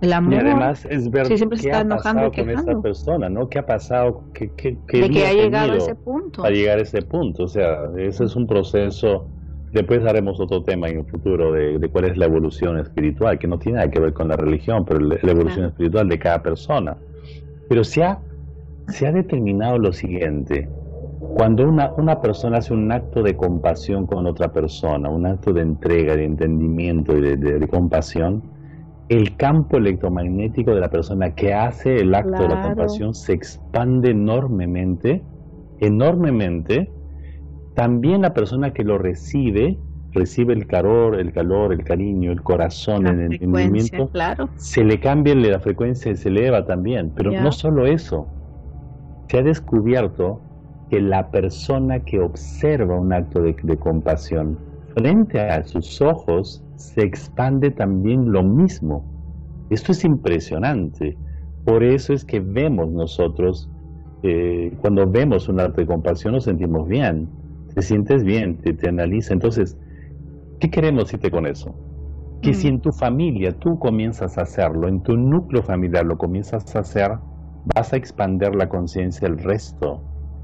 el 0.00 0.12
amor. 0.12 0.34
Y 0.34 0.36
además 0.36 0.86
es 0.90 1.10
ver 1.10 1.26
siempre 1.26 1.58
qué 1.58 1.68
está 1.68 1.80
ha 1.80 1.88
pasado 1.88 2.32
con 2.32 2.50
esta 2.50 2.80
persona, 2.80 3.28
¿no? 3.28 3.48
¿Qué 3.48 3.58
ha 3.58 3.66
pasado? 3.66 4.24
¿Qué, 4.32 4.50
de 4.56 5.10
que 5.10 5.26
ha 5.26 5.32
llegado 5.32 5.72
a 5.72 5.76
ese 5.76 5.94
punto. 5.94 6.44
A 6.44 6.50
llegar 6.50 6.78
a 6.78 6.82
ese 6.82 7.02
punto, 7.02 7.44
o 7.44 7.48
sea, 7.48 7.90
ese 7.96 8.24
es 8.24 8.36
un 8.36 8.46
proceso 8.46 9.26
Después 9.72 10.02
haremos 10.06 10.40
otro 10.40 10.62
tema 10.62 10.88
en 10.88 11.00
el 11.00 11.04
futuro 11.04 11.52
de, 11.52 11.88
cuál 11.92 12.06
es 12.06 12.16
la 12.16 12.24
evolución 12.24 12.78
espiritual, 12.78 13.38
que 13.38 13.46
no 13.46 13.58
tiene 13.58 13.76
nada 13.76 13.90
que 13.90 14.00
ver 14.00 14.12
con 14.14 14.28
la 14.28 14.36
religión, 14.36 14.84
pero 14.86 15.00
la, 15.00 15.16
evolución 15.22 15.66
espiritual 15.66 16.08
de 16.08 16.18
cada 16.18 16.42
persona. 16.42 16.96
Pero 17.68 17.84
se 17.84 18.02
ha, 18.02 18.18
se 18.88 19.06
ha 19.06 19.12
determinado 19.12 19.78
lo 19.78 19.92
siguiente, 19.92 20.68
cuando 21.36 21.68
una, 21.68 21.92
una 21.94 22.20
persona 22.20 22.58
hace 22.58 22.72
un 22.72 22.90
acto 22.90 23.22
de 23.22 23.36
compasión 23.36 24.06
con 24.06 24.26
otra 24.26 24.52
persona, 24.52 25.10
un 25.10 25.26
acto 25.26 25.52
de 25.52 25.60
entrega, 25.60 26.16
de 26.16 26.24
entendimiento 26.24 27.16
y 27.16 27.36
de, 27.36 27.68
compasión, 27.68 28.42
el 29.08 29.36
campo 29.36 29.78
electromagnético 29.78 30.74
de 30.74 30.80
la 30.80 30.90
persona 30.90 31.34
que 31.34 31.54
hace 31.54 31.96
el 31.96 32.14
acto 32.14 32.42
de 32.42 32.48
la 32.48 32.62
compasión 32.62 33.14
se 33.14 33.32
expande 33.32 34.10
enormemente, 34.10 35.22
enormemente, 35.80 36.92
también 37.74 38.22
la 38.22 38.34
persona 38.34 38.72
que 38.72 38.84
lo 38.84 38.98
recibe, 38.98 39.78
recibe 40.12 40.52
el 40.52 40.66
calor, 40.66 41.18
el 41.18 41.32
calor, 41.32 41.72
el 41.72 41.84
cariño, 41.84 42.32
el 42.32 42.42
corazón, 42.42 43.06
el 43.06 43.32
entendimiento, 43.32 44.10
se 44.56 44.84
le 44.84 45.00
cambia 45.00 45.34
la 45.34 45.60
frecuencia 45.60 46.12
y 46.12 46.16
se 46.16 46.28
eleva 46.28 46.66
también. 46.66 47.12
Pero 47.14 47.30
no 47.30 47.52
solo 47.52 47.86
eso, 47.86 48.26
se 49.28 49.38
ha 49.38 49.42
descubierto 49.42 50.42
que 50.90 51.00
la 51.00 51.30
persona 51.30 52.00
que 52.00 52.20
observa 52.20 52.98
un 52.98 53.12
acto 53.12 53.40
de, 53.40 53.56
de 53.62 53.76
compasión 53.76 54.67
frente 54.98 55.40
a 55.40 55.62
sus 55.64 56.00
ojos 56.02 56.64
se 56.76 57.02
expande 57.02 57.70
también 57.70 58.32
lo 58.32 58.42
mismo. 58.42 59.04
Esto 59.70 59.92
es 59.92 60.04
impresionante. 60.04 61.16
Por 61.64 61.84
eso 61.84 62.12
es 62.12 62.24
que 62.24 62.40
vemos 62.40 62.90
nosotros, 62.90 63.70
eh, 64.22 64.72
cuando 64.80 65.08
vemos 65.08 65.48
un 65.48 65.60
acto 65.60 65.80
de 65.80 65.86
compasión 65.86 66.34
nos 66.34 66.44
sentimos 66.44 66.88
bien 66.88 67.28
te 67.78 67.82
sientes 67.82 68.24
bien, 68.24 68.56
te, 68.56 68.72
te 68.72 68.88
analiza. 68.88 69.32
Entonces, 69.32 69.78
¿qué 70.58 70.68
queremos 70.68 71.04
decirte 71.04 71.30
con 71.30 71.46
eso? 71.46 71.74
Que 72.42 72.52
si 72.52 72.66
mm. 72.66 72.74
en 72.74 72.80
tu 72.80 72.90
familia 72.90 73.52
tú 73.52 73.78
comienzas 73.78 74.36
a 74.36 74.42
hacerlo, 74.42 74.88
en 74.88 75.00
tu 75.02 75.16
núcleo 75.16 75.62
familiar 75.62 76.04
lo 76.04 76.16
comienzas 76.16 76.74
a 76.74 76.80
hacer, 76.80 77.12
vas 77.74 77.92
a 77.92 77.96
expandir 77.96 78.54
la 78.56 78.68
conciencia 78.68 79.28
del 79.28 79.38
resto. 79.38 80.02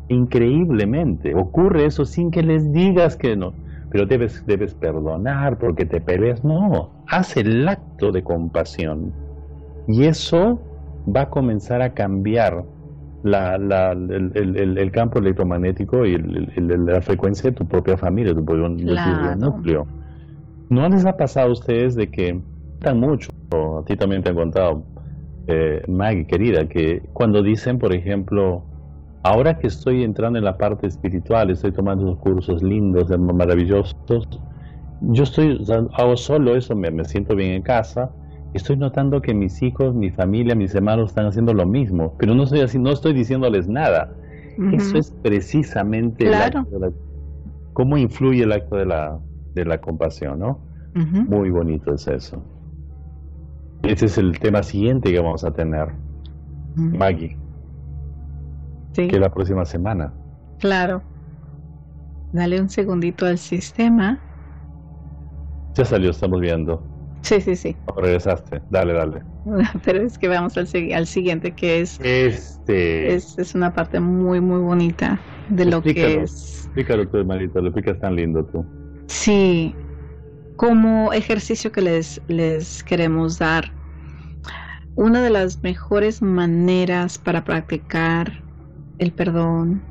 Increíblemente. 0.09 1.35
Ocurre 1.35 1.87
eso 1.87 2.05
sin 2.05 2.31
que 2.31 2.43
les 2.43 2.71
digas 2.73 3.17
que 3.17 3.37
no. 3.37 3.53
Pero 3.95 4.07
debes, 4.07 4.45
debes 4.45 4.75
perdonar 4.75 5.57
porque 5.57 5.87
te 5.87 6.01
peleas. 6.01 6.43
No, 6.43 6.91
haz 7.07 7.37
el 7.37 7.69
acto 7.69 8.11
de 8.11 8.25
compasión. 8.25 9.13
Y 9.87 10.07
eso 10.07 10.61
va 11.07 11.21
a 11.21 11.31
comenzar 11.31 11.81
a 11.81 11.95
cambiar 11.95 12.65
la, 13.23 13.57
la, 13.57 13.93
el, 13.93 14.77
el, 14.77 14.91
campo 14.91 15.21
electromagnético 15.21 16.05
y 16.05 16.19
la 16.19 17.01
frecuencia 17.03 17.51
de 17.51 17.57
tu 17.57 17.69
propia 17.69 17.97
familia, 17.97 18.35
tu 18.35 18.45
propio 18.45 18.69
núcleo. 18.69 19.87
¿No 20.71 20.89
les 20.89 21.07
ha 21.07 21.17
pasado 21.17 21.51
a 21.51 21.53
ustedes 21.53 21.95
de 21.95 22.11
que 22.11 22.43
tan 22.81 22.99
mucho, 22.99 23.31
a 23.53 23.85
ti 23.85 23.97
también 23.97 24.25
te 24.25 24.31
han 24.31 24.35
contado, 24.35 24.83
eh, 25.47 25.85
Maggie, 25.87 26.27
querida, 26.27 26.67
que 26.67 27.01
cuando 27.13 27.45
dicen, 27.45 27.79
por 27.79 27.95
ejemplo, 27.95 28.65
ahora 29.25 29.59
que 29.59 29.67
estoy 29.67 30.05
entrando 30.05 30.39
en 30.39 30.45
la 30.45 30.57
parte 30.57 30.87
espiritual, 30.87 31.51
estoy 31.51 31.73
tomando 31.73 32.17
cursos 32.19 32.63
lindos, 32.63 33.09
maravillosos, 33.19 33.97
yo 35.01 35.23
estoy, 35.23 35.65
hago 35.95 36.17
solo 36.17 36.55
eso, 36.57 36.77
me, 36.77 36.91
me 36.91 37.05
siento 37.05 37.35
bien 37.35 37.53
en 37.53 37.63
casa, 37.63 38.11
estoy 38.53 38.77
notando 38.77 39.21
que 39.21 39.35
mis 39.35 39.63
hijos, 39.63 39.95
mi 39.95 40.11
familia, 40.11 40.55
mis 40.55 40.75
hermanos 40.75 41.11
están 41.11 41.27
haciendo 41.27 41.53
lo 41.55 41.67
mismo, 41.67 42.15
pero 42.19 42.35
no 42.35 42.45
estoy 42.45 42.61
así, 42.61 42.79
no 42.79 42.91
estoy 42.91 43.13
diciéndoles 43.15 43.67
nada. 43.69 44.15
Eso 44.73 44.99
es 44.99 45.11
precisamente 45.23 46.31
cómo 47.73 47.97
influye 47.97 48.45
el 48.45 48.53
acto 48.53 48.77
de 48.77 48.87
la, 48.87 49.19
de 49.55 49.65
la 49.65 49.81
compasión, 49.81 50.39
¿no? 50.39 50.61
Muy 50.95 51.51
bonito 51.51 51.95
es 51.95 52.07
eso. 52.07 52.43
Ese 53.83 54.07
es 54.07 54.19
el 54.19 54.39
tema 54.39 54.63
siguiente 54.63 55.11
que 55.13 55.19
vamos 55.21 55.45
a 55.45 55.53
tener, 55.53 55.89
Maggie. 56.77 57.37
Sí. 58.95 59.09
Que 59.09 59.19
la 59.19 59.33
próxima 59.33 59.65
semana. 59.65 60.13
Claro. 60.61 61.03
Dale 62.33 62.61
un 62.61 62.69
segundito 62.69 63.27
al 63.27 63.39
sistema. 63.39 64.21
Ya 65.75 65.85
salió, 65.85 66.11
estamos 66.11 66.41
viendo. 66.41 66.83
Sí, 67.23 67.41
sí, 67.41 67.57
sí. 67.57 67.77
regresaste. 67.97 68.61
Dale, 68.71 68.93
dale. 68.93 69.23
Pero 69.85 70.03
es 70.03 70.19
que 70.19 70.29
vamos 70.29 70.57
al, 70.57 70.69
al 70.95 71.07
siguiente, 71.07 71.53
que 71.53 71.81
es. 71.81 71.99
Este. 72.01 73.15
Es, 73.15 73.39
es, 73.39 73.55
una 73.55 73.73
parte 73.73 73.99
muy, 73.99 74.41
muy 74.41 74.61
bonita 74.61 75.19
de 75.49 75.65
lo 75.65 75.83
que 75.83 76.23
es. 76.23 76.67
Explícalo 76.67 77.09
tú, 77.09 77.25
Marita, 77.25 77.61
lo 77.61 77.69
explicas 77.69 77.99
tan 77.99 78.17
lindo 78.17 78.45
tú. 78.45 78.65
Sí. 79.07 79.75
Como 80.57 81.13
ejercicio 81.13 81.73
que 81.73 81.81
les, 81.81 82.21
les 82.29 82.85
queremos 82.85 83.39
dar, 83.39 83.73
una 84.97 85.23
de 85.23 85.31
las 85.31 85.63
mejores 85.63 86.23
maneras 86.23 87.19
para 87.19 87.43
practicar 87.43 88.44
el 88.99 89.13
perdón, 89.13 89.83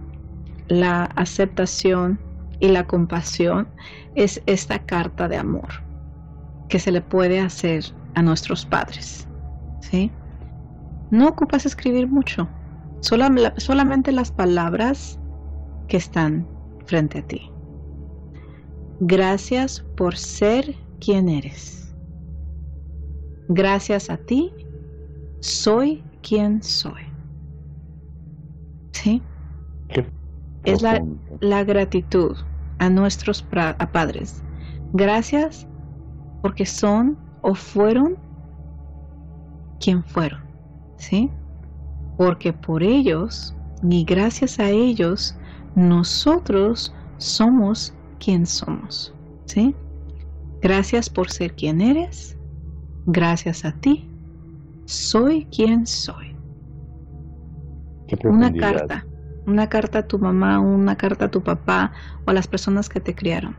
la 0.67 1.05
aceptación 1.15 2.19
y 2.59 2.69
la 2.69 2.85
compasión 2.85 3.67
es 4.15 4.41
esta 4.45 4.79
carta 4.79 5.27
de 5.27 5.37
amor 5.37 5.69
que 6.69 6.79
se 6.79 6.91
le 6.91 7.01
puede 7.01 7.39
hacer 7.39 7.83
a 8.15 8.21
nuestros 8.21 8.65
padres. 8.65 9.27
¿sí? 9.81 10.11
No 11.11 11.27
ocupas 11.27 11.65
escribir 11.65 12.07
mucho, 12.07 12.47
solamente 13.01 14.11
las 14.11 14.31
palabras 14.31 15.19
que 15.87 15.97
están 15.97 16.47
frente 16.85 17.19
a 17.19 17.27
ti. 17.27 17.51
Gracias 18.99 19.85
por 19.95 20.15
ser 20.15 20.75
quien 20.99 21.27
eres. 21.29 21.93
Gracias 23.49 24.09
a 24.09 24.17
ti, 24.17 24.51
soy 25.41 26.01
quien 26.21 26.63
soy. 26.63 27.02
¿Sí? 29.03 29.21
Es 30.63 30.81
la, 30.81 31.03
la, 31.41 31.65
gratitud 31.65 32.37
a 32.79 32.89
nuestros 32.89 33.45
a 33.51 33.91
padres. 33.91 34.41
Gracias 34.93 35.67
porque 36.41 36.65
son 36.65 37.17
o 37.41 37.53
fueron 37.53 38.17
quien 39.81 40.05
fueron, 40.05 40.39
¿sí? 40.95 41.29
Porque 42.17 42.53
por 42.53 42.81
ellos, 42.81 43.53
y 43.89 44.05
gracias 44.05 44.57
a 44.59 44.69
ellos, 44.69 45.35
nosotros 45.75 46.93
somos 47.17 47.93
quien 48.19 48.45
somos, 48.45 49.13
¿sí? 49.47 49.75
Gracias 50.61 51.09
por 51.09 51.29
ser 51.29 51.53
quien 51.55 51.81
eres, 51.81 52.37
gracias 53.05 53.65
a 53.65 53.73
ti, 53.73 54.07
soy 54.85 55.45
quien 55.51 55.85
soy. 55.85 56.32
Una 58.23 58.53
carta, 58.53 59.05
una 59.45 59.67
carta 59.67 59.99
a 59.99 60.07
tu 60.07 60.19
mamá, 60.19 60.59
una 60.59 60.95
carta 60.95 61.25
a 61.25 61.31
tu 61.31 61.41
papá 61.41 61.91
o 62.25 62.31
a 62.31 62.33
las 62.33 62.47
personas 62.47 62.89
que 62.89 62.99
te 62.99 63.13
criaron 63.13 63.55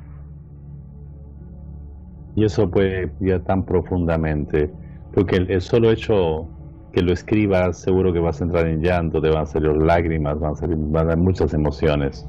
y 2.34 2.44
eso 2.44 2.70
puede 2.70 3.12
ir 3.20 3.40
tan 3.44 3.64
profundamente, 3.64 4.70
porque 5.12 5.36
el, 5.36 5.60
solo 5.60 5.90
hecho 5.90 6.48
que 6.92 7.02
lo 7.02 7.12
escribas, 7.12 7.80
seguro 7.80 8.12
que 8.12 8.18
vas 8.18 8.40
a 8.40 8.44
entrar 8.44 8.66
en 8.66 8.82
llanto, 8.82 9.20
te 9.20 9.28
van 9.28 9.42
a 9.42 9.46
salir 9.46 9.72
lágrimas, 9.76 10.38
van 10.38 10.52
a 10.52 10.56
salir 10.56 10.76
van 10.78 11.10
a 11.10 11.16
muchas 11.16 11.54
emociones. 11.54 12.26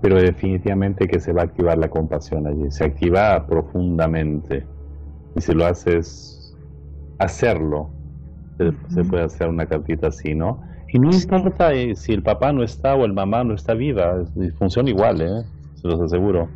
Pero 0.00 0.20
definitivamente 0.20 1.08
que 1.08 1.18
se 1.18 1.32
va 1.32 1.42
a 1.42 1.44
activar 1.44 1.78
la 1.78 1.88
compasión 1.88 2.46
allí, 2.46 2.70
se 2.70 2.84
activa 2.84 3.46
profundamente. 3.46 4.66
Y 5.34 5.40
si 5.40 5.52
lo 5.52 5.64
haces, 5.64 6.54
hacerlo, 7.18 7.90
se, 8.88 9.04
puede 9.04 9.24
hacer 9.24 9.48
una 9.48 9.66
cartita 9.66 10.08
así, 10.08 10.34
¿no? 10.34 10.60
Y 10.94 11.00
no 11.00 11.10
importa 11.10 11.72
eh, 11.72 11.96
si 11.96 12.12
el 12.12 12.22
papá 12.22 12.52
no 12.52 12.62
está 12.62 12.94
o 12.94 13.04
el 13.04 13.12
mamá 13.12 13.42
no 13.42 13.54
está 13.54 13.74
viva, 13.74 14.22
funciona 14.56 14.88
igual, 14.88 15.20
¿eh? 15.22 15.44
se 15.74 15.88
los 15.88 16.00
aseguro. 16.00 16.48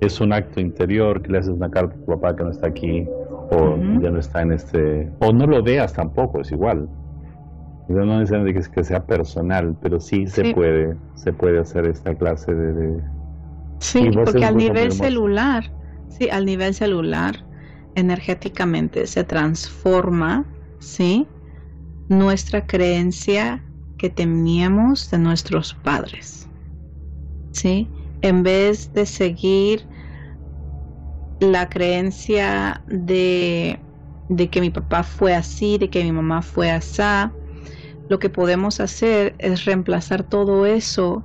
Es 0.00 0.20
un 0.20 0.32
acto 0.32 0.60
interior 0.60 1.20
que 1.20 1.32
le 1.32 1.38
haces 1.38 1.50
una 1.50 1.68
carta 1.68 1.92
a 1.96 1.98
tu 1.98 2.06
papá 2.06 2.36
que 2.36 2.44
no 2.44 2.50
está 2.50 2.68
aquí 2.68 3.04
o 3.50 3.76
ya 4.00 4.10
no 4.12 4.20
está 4.20 4.42
en 4.42 4.52
este 4.52 5.10
o 5.18 5.32
no 5.32 5.44
lo 5.48 5.60
veas 5.60 5.92
tampoco 5.92 6.40
es 6.40 6.52
igual. 6.52 6.88
No 7.88 8.04
necesariamente 8.20 8.60
que, 8.60 8.70
que 8.70 8.84
sea 8.84 9.04
personal 9.04 9.74
pero 9.82 9.98
sí, 9.98 10.28
se 10.28 10.54
puede 10.54 10.94
se 11.14 11.32
puede 11.32 11.58
hacer 11.58 11.88
esta 11.88 12.14
clase 12.14 12.54
de, 12.54 13.02
sí 13.80 14.08
porque 14.14 14.44
al 14.44 14.56
nivel 14.56 14.92
celular 14.92 15.64
sí 16.06 16.28
al 16.30 16.46
nivel 16.46 16.74
celular 16.74 17.34
energéticamente 17.96 19.08
se 19.08 19.24
transforma 19.24 20.44
sí 20.78 21.26
nuestra 22.08 22.66
creencia 22.66 23.62
que 23.96 24.10
teníamos 24.10 25.10
de 25.10 25.18
nuestros 25.18 25.74
padres 25.74 26.48
sí 27.52 27.88
en 28.22 28.42
vez 28.42 28.92
de 28.92 29.06
seguir 29.06 29.86
la 31.40 31.68
creencia 31.68 32.82
de, 32.86 33.78
que 34.50 34.60
mi 34.60 34.70
papá 34.70 35.02
fue 35.02 35.34
así, 35.34 35.78
de 35.78 35.88
que 35.88 36.02
mi 36.02 36.12
mamá 36.12 36.42
fue 36.42 36.70
así, 36.70 37.02
lo 38.08 38.18
que 38.18 38.30
podemos 38.30 38.80
hacer 38.80 39.36
es 39.38 39.64
reemplazar 39.64 40.24
todo 40.24 40.66
eso 40.66 41.22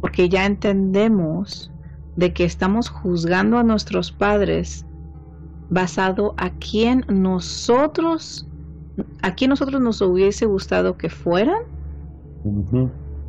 porque 0.00 0.28
ya 0.28 0.46
entendemos 0.46 1.70
de 2.16 2.32
que 2.32 2.44
estamos 2.44 2.88
juzgando 2.88 3.58
a 3.58 3.62
nuestros 3.62 4.12
padres 4.12 4.86
basado 5.68 6.34
a 6.36 6.50
quien 6.50 7.04
nosotros, 7.08 8.48
a 9.22 9.34
quien 9.34 9.50
nosotros 9.50 9.80
nos 9.80 10.00
hubiese 10.00 10.46
gustado 10.46 10.96
que 10.96 11.08
fueran 11.08 11.62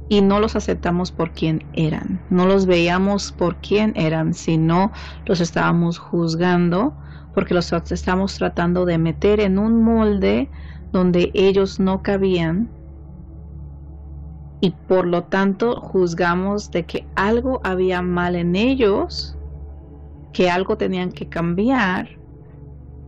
y 0.09 0.21
no 0.21 0.39
los 0.39 0.55
aceptamos 0.55 1.11
por 1.11 1.31
quien 1.31 1.63
eran. 1.73 2.19
No 2.29 2.45
los 2.45 2.65
veíamos 2.65 3.31
por 3.31 3.57
quién 3.57 3.93
eran, 3.95 4.33
sino 4.33 4.91
los 5.25 5.39
estábamos 5.39 5.97
juzgando 5.97 6.93
porque 7.33 7.53
los 7.53 7.71
estamos 7.91 8.35
tratando 8.35 8.85
de 8.85 8.97
meter 8.97 9.39
en 9.39 9.57
un 9.57 9.81
molde 9.81 10.49
donde 10.91 11.31
ellos 11.33 11.79
no 11.79 12.03
cabían 12.03 12.69
y 14.61 14.71
por 14.71 15.05
lo 15.05 15.23
tanto 15.23 15.81
juzgamos 15.81 16.71
de 16.71 16.85
que 16.85 17.05
algo 17.15 17.59
había 17.63 18.01
mal 18.01 18.35
en 18.35 18.55
ellos, 18.55 19.35
que 20.31 20.49
algo 20.49 20.77
tenían 20.77 21.11
que 21.11 21.27
cambiar 21.27 22.09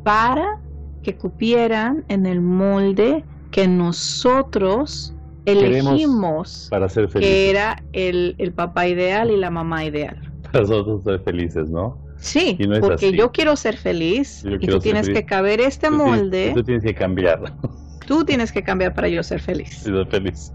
para 0.04 0.60
que 1.06 1.16
cupieran 1.16 2.04
en 2.08 2.26
el 2.26 2.42
molde 2.42 3.24
que 3.52 3.68
nosotros 3.68 5.14
elegimos 5.46 6.68
para 6.72 6.90
ser 6.90 7.08
felices. 7.08 7.32
que 7.32 7.50
era 7.52 7.84
el, 7.94 8.34
el, 8.40 8.52
papá 8.52 8.88
ideal 8.88 9.30
y 9.30 9.38
la 9.38 9.52
mamá 9.52 9.86
ideal. 9.86 10.20
Para 10.42 10.62
nosotros 10.62 11.04
ser 11.04 11.20
felices, 11.20 11.70
¿no? 11.70 12.04
Sí, 12.18 12.58
porque 12.82 13.12
yo 13.12 13.32
quiero 13.32 13.56
ser 13.56 13.78
feliz 13.78 14.44
y 14.44 14.66
tú 14.66 14.80
tienes 14.80 15.08
que 15.08 15.26
caber 15.26 15.62
este 15.62 15.92
molde. 15.92 16.54
tú 16.56 16.64
tienes 16.64 16.84
que 16.84 16.96
cambiar. 16.96 17.54
Tú 18.08 18.26
tienes 18.26 18.52
que 18.52 18.64
cambiar 18.64 18.94
para 18.94 19.08
yo 19.08 19.22
ser 19.22 19.42
feliz. 19.42 19.78
Ser 19.78 20.08
feliz. 20.08 20.54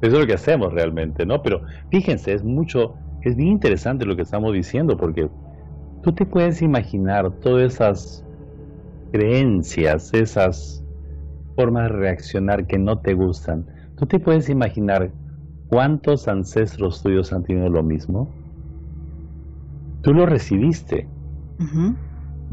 Eso 0.00 0.14
es 0.14 0.20
lo 0.20 0.26
que 0.26 0.34
hacemos 0.34 0.72
realmente, 0.72 1.26
¿no? 1.26 1.42
Pero 1.42 1.62
fíjense, 1.90 2.32
es 2.32 2.42
mucho, 2.42 2.94
es 3.22 3.36
bien 3.36 3.50
interesante 3.50 4.06
lo 4.06 4.16
que 4.16 4.22
estamos 4.22 4.52
diciendo, 4.52 4.96
porque 4.96 5.28
tú 6.02 6.14
te 6.14 6.24
puedes 6.24 6.62
imaginar 6.62 7.30
todas 7.40 7.74
esas 7.74 8.23
creencias, 9.14 10.12
esas 10.12 10.84
formas 11.54 11.84
de 11.84 11.96
reaccionar 11.96 12.66
que 12.66 12.80
no 12.80 12.98
te 12.98 13.14
gustan. 13.14 13.64
¿Tú 13.96 14.06
te 14.06 14.18
puedes 14.18 14.48
imaginar 14.48 15.12
cuántos 15.68 16.26
ancestros 16.26 17.00
tuyos 17.00 17.32
han 17.32 17.44
tenido 17.44 17.68
lo 17.68 17.84
mismo? 17.84 18.28
Tú 20.02 20.12
lo 20.14 20.26
recibiste. 20.26 21.06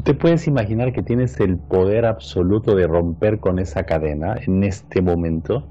¿Te 0.04 0.14
puedes 0.14 0.46
imaginar 0.46 0.92
que 0.92 1.02
tienes 1.02 1.40
el 1.40 1.58
poder 1.58 2.06
absoluto 2.06 2.76
de 2.76 2.86
romper 2.86 3.40
con 3.40 3.58
esa 3.58 3.82
cadena 3.82 4.36
en 4.46 4.62
este 4.62 5.02
momento? 5.02 5.66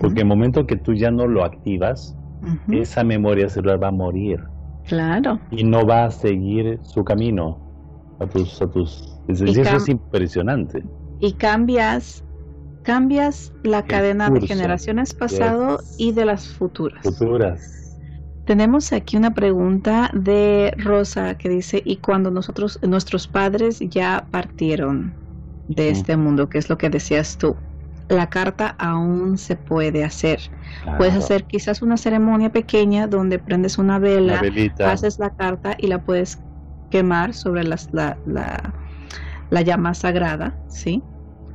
Porque 0.00 0.22
el 0.22 0.26
momento 0.26 0.66
que 0.66 0.74
tú 0.74 0.92
ya 0.94 1.12
no 1.12 1.28
lo 1.28 1.44
activas, 1.44 2.18
esa 2.72 3.04
memoria 3.04 3.48
celular 3.48 3.80
va 3.80 3.88
a 3.88 3.92
morir. 3.92 4.42
Claro. 4.88 5.38
Y 5.52 5.62
no 5.62 5.86
va 5.86 6.06
a 6.06 6.10
seguir 6.10 6.80
su 6.82 7.04
camino 7.04 7.65
a 8.20 8.26
tus... 8.26 8.60
A 8.62 8.66
tus 8.70 9.16
eso 9.28 9.76
es 9.76 9.88
impresionante. 9.88 10.84
Y 11.20 11.32
cambias 11.32 12.22
cambias 12.86 13.52
la 13.64 13.84
cadena 13.84 14.30
de 14.30 14.46
generaciones 14.46 15.12
pasado 15.12 15.80
y 15.98 16.12
de 16.12 16.24
las 16.24 16.46
futuras. 16.46 17.02
Futuras. 17.02 17.98
Tenemos 18.44 18.92
aquí 18.92 19.16
una 19.16 19.34
pregunta 19.34 20.08
de 20.14 20.72
Rosa 20.78 21.36
que 21.36 21.48
dice, 21.48 21.82
¿y 21.84 21.96
cuando 21.96 22.30
nosotros, 22.30 22.78
nuestros 22.82 23.26
padres 23.26 23.80
ya 23.80 24.28
partieron 24.30 25.12
de 25.66 25.90
este 25.90 26.16
mundo? 26.16 26.48
¿Qué 26.48 26.58
es 26.58 26.70
lo 26.70 26.78
que 26.78 26.88
decías 26.88 27.36
tú? 27.36 27.56
la 28.08 28.28
carta 28.28 28.76
aún 28.78 29.36
se 29.36 29.56
puede 29.56 30.04
hacer. 30.04 30.38
Puedes 30.96 31.14
hacer 31.14 31.44
quizás 31.44 31.82
una 31.82 31.96
ceremonia 31.96 32.52
pequeña 32.52 33.06
donde 33.06 33.38
prendes 33.38 33.78
una 33.78 33.98
vela, 33.98 34.40
haces 34.84 35.18
la 35.18 35.30
carta 35.30 35.74
y 35.78 35.88
la 35.88 36.02
puedes 36.02 36.38
quemar 36.90 37.34
sobre 37.34 37.64
la, 37.64 37.76
la, 39.50 39.62
llama 39.62 39.94
sagrada, 39.94 40.58
¿sí? 40.68 41.02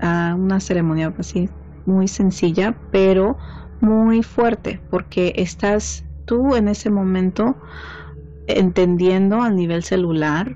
una 0.02 0.60
ceremonia 0.60 1.14
así 1.18 1.50
muy 1.86 2.08
sencilla, 2.08 2.76
pero 2.92 3.38
muy 3.82 4.24
fuerte, 4.24 4.82
porque 4.90 5.34
estás 5.36 6.06
tú 6.26 6.56
en 6.56 6.68
ese 6.68 6.90
momento 6.90 7.56
entendiendo 8.48 9.42
a 9.42 9.50
nivel 9.50 9.84
celular, 9.84 10.56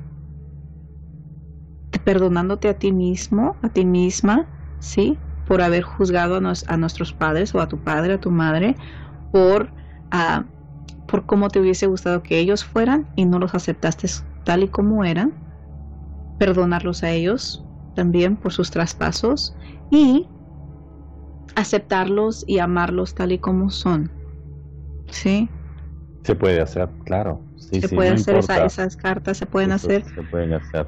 perdonándote 2.03 2.69
a 2.69 2.77
ti 2.77 2.91
mismo, 2.91 3.55
a 3.61 3.69
ti 3.69 3.85
misma, 3.85 4.47
¿sí? 4.79 5.17
por 5.47 5.61
haber 5.61 5.83
juzgado 5.83 6.37
a, 6.67 6.77
nuestros 6.77 7.13
padres 7.13 7.53
o 7.55 7.61
a 7.61 7.67
tu 7.67 7.77
padre, 7.79 8.13
a 8.13 8.19
tu 8.19 8.31
madre, 8.31 8.75
por, 9.31 9.69
uh, 10.13 10.43
por 11.07 11.25
cómo 11.25 11.49
te 11.49 11.59
hubiese 11.59 11.87
gustado 11.87 12.23
que 12.23 12.39
ellos 12.39 12.65
fueran 12.65 13.07
y 13.15 13.25
no 13.25 13.39
los 13.39 13.53
aceptaste 13.53 14.07
tal 14.45 14.63
y 14.63 14.69
como 14.69 15.03
eran. 15.03 15.33
Perdonarlos 16.39 17.03
a 17.03 17.11
ellos 17.11 17.65
también 17.95 18.35
por 18.37 18.51
sus 18.51 18.71
traspasos 18.71 19.55
y 19.89 20.27
aceptarlos 21.55 22.43
y 22.47 22.59
amarlos 22.59 23.15
tal 23.15 23.33
y 23.33 23.39
como 23.39 23.69
son. 23.69 24.11
¿Sí? 25.09 25.49
Se 26.23 26.35
puede 26.35 26.61
hacer, 26.61 26.89
claro 27.03 27.41
se 27.71 27.89
puede 27.89 28.09
hacer 28.09 28.35
esas 28.37 28.95
cartas, 28.95 29.37
se 29.37 29.45
pueden 29.45 29.71
hacer. 29.71 30.03
Se 30.03 30.23
pueden 30.23 30.53
hacer. 30.53 30.87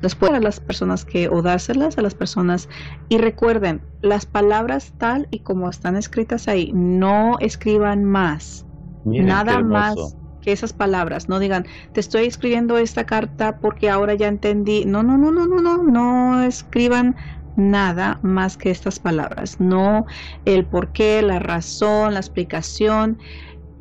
Después 0.00 0.32
a 0.32 0.40
las 0.40 0.60
personas 0.60 1.04
que, 1.04 1.28
o 1.28 1.42
dárselas 1.42 1.98
a 1.98 2.02
las 2.02 2.14
personas. 2.14 2.68
Y 3.08 3.18
recuerden, 3.18 3.82
las 4.02 4.26
palabras 4.26 4.92
tal 4.98 5.28
y 5.30 5.40
como 5.40 5.68
están 5.68 5.96
escritas 5.96 6.48
ahí, 6.48 6.72
no 6.74 7.36
escriban 7.40 8.04
más. 8.04 8.66
nada 9.04 9.60
más 9.60 10.16
que 10.44 10.52
esas 10.52 10.72
palabras. 10.72 11.28
No 11.28 11.38
digan, 11.38 11.66
te 11.92 12.00
estoy 12.00 12.26
escribiendo 12.26 12.78
esta 12.78 13.04
carta 13.04 13.58
porque 13.58 13.90
ahora 13.90 14.14
ya 14.14 14.28
entendí. 14.28 14.84
No, 14.84 15.02
no, 15.02 15.16
no, 15.16 15.30
no, 15.30 15.46
no, 15.46 15.60
no, 15.60 15.82
no 15.82 16.42
escriban 16.42 17.16
nada 17.56 18.18
más 18.22 18.56
que 18.56 18.70
estas 18.70 18.98
palabras. 18.98 19.58
No 19.60 20.06
el 20.44 20.66
por 20.66 20.92
qué, 20.92 21.22
la 21.22 21.38
razón, 21.38 22.14
la 22.14 22.20
explicación 22.20 23.18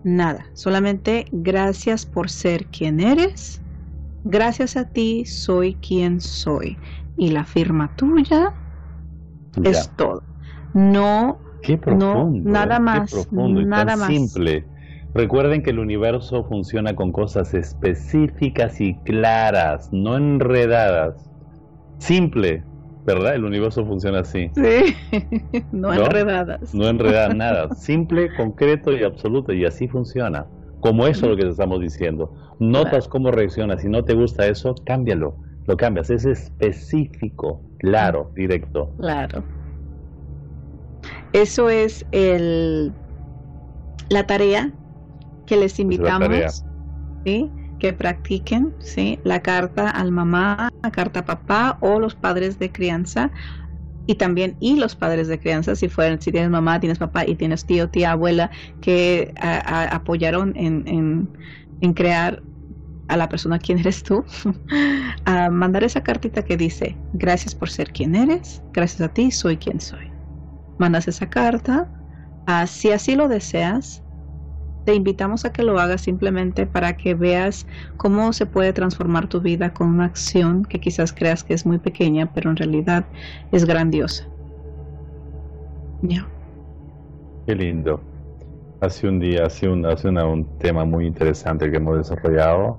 nada, 0.03 0.45
solamente 0.53 1.26
gracias 1.32 2.05
por 2.05 2.30
ser 2.30 2.66
quien 2.68 2.99
eres, 2.99 3.61
gracias 4.26 4.76
a 4.78 4.86
ti 4.86 5.26
soy 5.26 5.76
quien 5.76 6.22
soy. 6.22 6.77
Y 7.15 7.30
la 7.30 7.45
firma 7.45 7.95
tuya 7.95 8.53
es 9.64 9.90
todo. 9.98 10.23
No, 10.73 11.40
no 11.85 12.31
nada 12.31 12.77
¿eh? 12.77 12.80
más, 12.80 13.27
nada 13.31 13.95
más. 13.95 14.07
Simple. 14.07 14.65
Recuerden 15.15 15.61
que 15.61 15.69
el 15.69 15.77
universo 15.77 16.44
funciona 16.45 16.95
con 16.95 17.11
cosas 17.11 17.53
específicas 17.53 18.81
y 18.81 18.99
claras, 19.03 19.90
no 19.91 20.18
enredadas. 20.18 21.30
Simple, 21.99 22.64
¿verdad? 23.06 23.35
El 23.35 23.45
universo 23.45 23.85
funciona 23.85 24.22
así. 24.22 24.52
Sí, 24.56 24.95
no, 25.72 25.94
enredadas. 25.94 26.73
No 26.73 26.88
enredadas 26.88 27.35
nada, 27.35 27.69
simple, 27.76 28.31
concreto 28.35 28.91
y 28.91 29.03
absoluto, 29.03 29.53
y 29.53 29.65
así 29.65 29.88
funciona. 29.88 30.48
Como 30.80 31.06
eso 31.06 31.27
es 31.27 31.31
lo 31.31 31.38
que 31.38 31.44
te 31.44 31.49
estamos 31.49 31.80
diciendo. 31.80 32.34
Notas 32.60 33.07
cómo 33.07 33.31
reaccionas, 33.31 33.81
si 33.81 33.90
no 33.90 34.03
te 34.03 34.15
gusta 34.15 34.48
eso, 34.48 34.73
cámbialo, 34.84 35.38
lo 35.68 35.77
cambias, 35.77 36.10
es 36.10 36.26
específico, 36.26 37.61
claro, 37.77 38.31
directo. 38.35 38.95
Claro. 38.98 39.44
Eso 41.34 41.69
es 41.69 42.06
el 42.11 42.94
la 44.10 44.26
tarea 44.27 44.72
que 45.45 45.57
les 45.57 45.80
invitamos. 45.80 46.64
¿sí? 47.26 47.49
que 47.80 47.91
practiquen 47.91 48.74
¿sí? 48.80 49.20
la 49.26 49.41
carta 49.41 49.90
al 49.90 50.11
mamá, 50.11 50.70
la 50.84 50.91
carta 50.91 51.20
a 51.20 51.26
papá 51.26 51.78
o 51.82 51.99
los 51.99 52.15
padres 52.15 52.57
de 52.57 52.72
crianza 52.72 53.30
y 54.06 54.15
también 54.15 54.56
y 54.60 54.78
los 54.78 54.95
padres 54.95 55.28
de 55.28 55.40
crianza 55.40 55.76
si 55.76 55.90
fueran 55.90 56.22
si 56.22 56.32
tienes 56.32 56.49
mamá 56.49 56.80
tienes 56.80 56.98
papá 56.98 57.26
y 57.26 57.36
tienes 57.36 57.65
tío 57.65 57.90
tía 57.90 58.11
abuela 58.11 58.52
que 58.82 59.34
apoyaron 59.38 60.53
en, 60.56 61.28
en, 61.82 61.94
crear 61.94 62.41
a 63.07 63.18
la 63.18 63.30
persona 63.30 63.60
quien 63.60 63.80
eres 63.80 64.03
tú 64.03 64.26
a 65.26 65.49
mandar 65.49 65.84
esa 65.84 66.02
cartita 66.02 66.44
que 66.44 66.57
dice 66.57 66.98
gracias 67.14 67.56
por 67.56 67.70
ser 67.70 67.91
quien 67.91 68.15
eres 68.15 68.61
gracias 68.74 69.02
a 69.02 69.14
ti 69.14 69.32
soy 69.32 69.57
quien 69.57 69.80
soy 69.80 70.11
mandas 70.80 71.07
esa 71.07 71.30
carta 71.30 71.90
si 72.68 72.91
así 72.91 73.15
lo 73.15 73.28
deseas 73.30 74.03
te 74.85 74.93
invitamos 74.93 75.45
a 75.45 75.53
que 75.53 75.64
lo 75.64 75.80
hagas 75.80 76.01
simplemente 76.01 76.65
para 76.65 76.97
que 76.97 77.15
veas 77.15 77.65
cómo 77.97 78.34
se 78.34 78.45
puede 78.45 78.73
transformar 78.73 79.27
tu 79.27 79.41
vida 79.41 79.73
con 79.73 79.88
una 79.88 80.05
acción 80.05 80.65
que 80.65 80.80
quizás 80.80 81.14
creas 81.14 81.43
que 81.43 81.53
es 81.53 81.65
muy 81.65 81.77
pequeña, 81.77 82.31
pero 82.34 82.49
en 82.49 82.57
realidad 82.57 83.05
es 83.51 83.65
grandiosa. 83.65 84.27
Ya. 86.01 86.27
Qué 87.47 87.55
lindo. 87.55 88.01
Hace 88.81 89.07
un 89.07 89.19
día, 89.19 89.45
hace 89.45 89.69
un, 89.69 89.85
hace 89.85 90.10
un 90.10 90.57
tema 90.60 90.84
muy 90.84 91.05
interesante 91.07 91.72
que 91.72 91.77
hemos 91.77 91.97
desarrollado. 91.97 92.77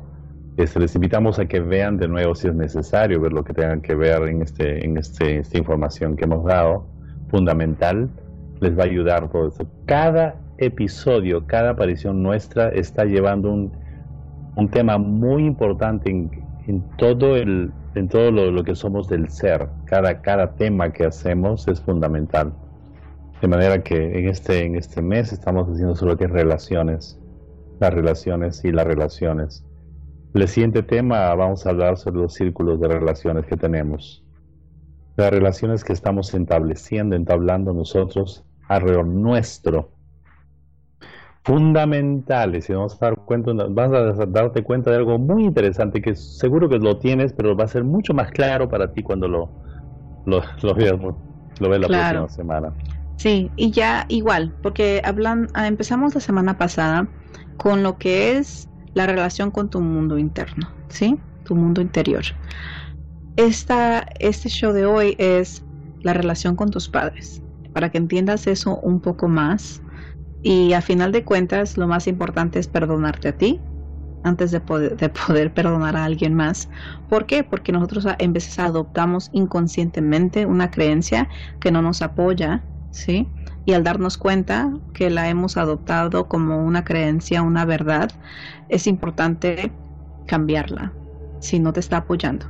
Este, 0.58 0.78
les 0.78 0.94
invitamos 0.94 1.38
a 1.38 1.46
que 1.46 1.60
vean 1.60 1.96
de 1.96 2.06
nuevo 2.06 2.34
si 2.34 2.48
es 2.48 2.54
necesario 2.54 3.20
ver 3.20 3.32
lo 3.32 3.42
que 3.42 3.54
tengan 3.54 3.80
que 3.80 3.94
ver 3.94 4.22
en, 4.28 4.42
este, 4.42 4.84
en 4.84 4.98
este, 4.98 5.38
esta 5.38 5.58
información 5.58 6.16
que 6.16 6.24
hemos 6.24 6.44
dado. 6.44 6.86
Fundamental. 7.30 8.10
Les 8.60 8.78
va 8.78 8.82
a 8.82 8.86
ayudar 8.86 9.30
todo 9.30 9.48
eso. 9.48 9.66
Cada 9.86 10.36
episodio, 10.58 11.46
cada 11.46 11.70
aparición 11.70 12.22
nuestra 12.22 12.68
está 12.68 13.04
llevando 13.04 13.52
un 13.52 13.84
un 14.56 14.68
tema 14.68 14.98
muy 14.98 15.44
importante 15.44 16.10
en, 16.10 16.82
todo 16.96 17.36
el 17.36 17.72
en 17.94 18.08
todo 18.08 18.30
lo, 18.30 18.64
que 18.64 18.74
somos 18.74 19.08
del 19.08 19.28
ser. 19.28 19.68
Cada, 19.84 20.20
cada 20.20 20.54
tema 20.56 20.92
que 20.92 21.06
hacemos 21.06 21.68
es 21.68 21.80
fundamental. 21.80 22.52
De 23.40 23.46
manera 23.46 23.82
que 23.84 24.18
en 24.18 24.28
este, 24.28 24.64
en 24.64 24.74
este 24.74 25.00
mes 25.00 25.32
estamos 25.32 25.68
haciendo 25.68 25.94
sobre 25.94 26.16
que 26.16 26.26
relaciones, 26.26 27.20
las 27.78 27.94
relaciones 27.94 28.64
y 28.64 28.72
las 28.72 28.84
relaciones. 28.84 29.64
El 30.32 30.48
siguiente 30.48 30.82
tema 30.82 31.32
vamos 31.36 31.66
a 31.66 31.70
hablar 31.70 31.96
sobre 31.96 32.22
los 32.22 32.34
círculos 32.34 32.80
de 32.80 32.88
relaciones 32.88 33.46
que 33.46 33.56
tenemos. 33.56 34.24
Las 35.16 35.30
relaciones 35.30 35.84
que 35.84 35.92
estamos 35.92 36.34
estableciendo, 36.34 37.14
entablando 37.14 37.72
nosotros 37.72 38.44
alrededor 38.66 39.06
nuestro 39.06 39.92
fundamentales 41.44 42.70
y 42.70 42.72
vamos 42.72 42.94
a 42.94 43.06
dar 43.06 43.16
cuenta, 43.16 43.52
vas 43.68 43.92
a 43.92 44.26
darte 44.26 44.62
cuenta 44.62 44.90
de 44.90 44.96
algo 44.96 45.18
muy 45.18 45.44
interesante 45.44 46.00
que 46.00 46.14
seguro 46.14 46.68
que 46.70 46.78
lo 46.78 46.98
tienes, 46.98 47.34
pero 47.34 47.54
va 47.54 47.64
a 47.64 47.68
ser 47.68 47.84
mucho 47.84 48.14
más 48.14 48.30
claro 48.30 48.68
para 48.68 48.90
ti 48.92 49.02
cuando 49.02 49.28
lo, 49.28 49.50
lo, 50.24 50.42
lo 50.62 50.74
veas, 50.74 50.98
lo 51.60 51.78
la 51.78 51.86
próxima 51.86 52.28
semana. 52.30 52.72
Sí, 53.16 53.50
y 53.56 53.70
ya 53.70 54.06
igual, 54.08 54.54
porque 54.62 55.02
hablan, 55.04 55.48
ah, 55.52 55.66
empezamos 55.66 56.14
la 56.14 56.20
semana 56.22 56.56
pasada 56.56 57.06
con 57.58 57.82
lo 57.82 57.98
que 57.98 58.38
es 58.38 58.68
la 58.94 59.06
relación 59.06 59.50
con 59.50 59.68
tu 59.68 59.80
mundo 59.82 60.18
interno, 60.18 60.68
¿sí? 60.88 61.18
Tu 61.44 61.54
mundo 61.54 61.82
interior. 61.82 62.24
Esta, 63.36 64.06
este 64.18 64.48
show 64.48 64.72
de 64.72 64.86
hoy 64.86 65.14
es 65.18 65.62
la 66.02 66.14
relación 66.14 66.56
con 66.56 66.70
tus 66.70 66.88
padres, 66.88 67.42
para 67.74 67.90
que 67.90 67.98
entiendas 67.98 68.46
eso 68.46 68.78
un 68.80 69.00
poco 69.00 69.28
más 69.28 69.82
y 70.44 70.74
a 70.74 70.82
final 70.82 71.10
de 71.10 71.24
cuentas, 71.24 71.78
lo 71.78 71.88
más 71.88 72.06
importante 72.06 72.58
es 72.58 72.68
perdonarte 72.68 73.28
a 73.28 73.32
ti 73.32 73.62
antes 74.22 74.50
de 74.50 74.60
poder, 74.60 74.96
de 74.98 75.08
poder 75.08 75.54
perdonar 75.54 75.96
a 75.96 76.04
alguien 76.04 76.34
más. 76.34 76.68
¿Por 77.08 77.24
qué? 77.24 77.44
Porque 77.44 77.72
nosotros 77.72 78.06
en 78.18 78.34
veces 78.34 78.58
adoptamos 78.58 79.30
inconscientemente 79.32 80.44
una 80.44 80.70
creencia 80.70 81.30
que 81.60 81.70
no 81.70 81.80
nos 81.80 82.02
apoya, 82.02 82.62
¿sí? 82.90 83.32
Y 83.64 83.72
al 83.72 83.84
darnos 83.84 84.18
cuenta 84.18 84.70
que 84.92 85.08
la 85.08 85.30
hemos 85.30 85.56
adoptado 85.56 86.28
como 86.28 86.62
una 86.62 86.84
creencia, 86.84 87.40
una 87.40 87.64
verdad, 87.64 88.10
es 88.68 88.86
importante 88.86 89.72
cambiarla 90.26 90.92
si 91.40 91.58
no 91.58 91.72
te 91.72 91.80
está 91.80 91.98
apoyando. 91.98 92.46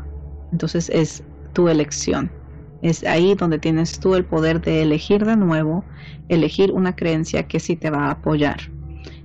Entonces 0.51 0.91
es 0.91 1.23
tu 1.53 1.69
elección. 1.69 2.33
Es 2.85 3.03
ahí 3.05 3.35
donde 3.35 3.59
tienes 3.59 3.99
tú 3.99 4.15
el 4.15 4.27
poder 4.27 4.61
de 4.61 4.83
elegir 4.83 5.25
de 5.25 5.37
nuevo, 5.37 5.87
elegir 6.29 6.71
una 6.71 6.95
creencia 6.95 7.49
que 7.49 7.59
sí 7.59 7.77
te 7.77 7.89
va 7.89 8.09
a 8.09 8.11
apoyar. 8.11 8.61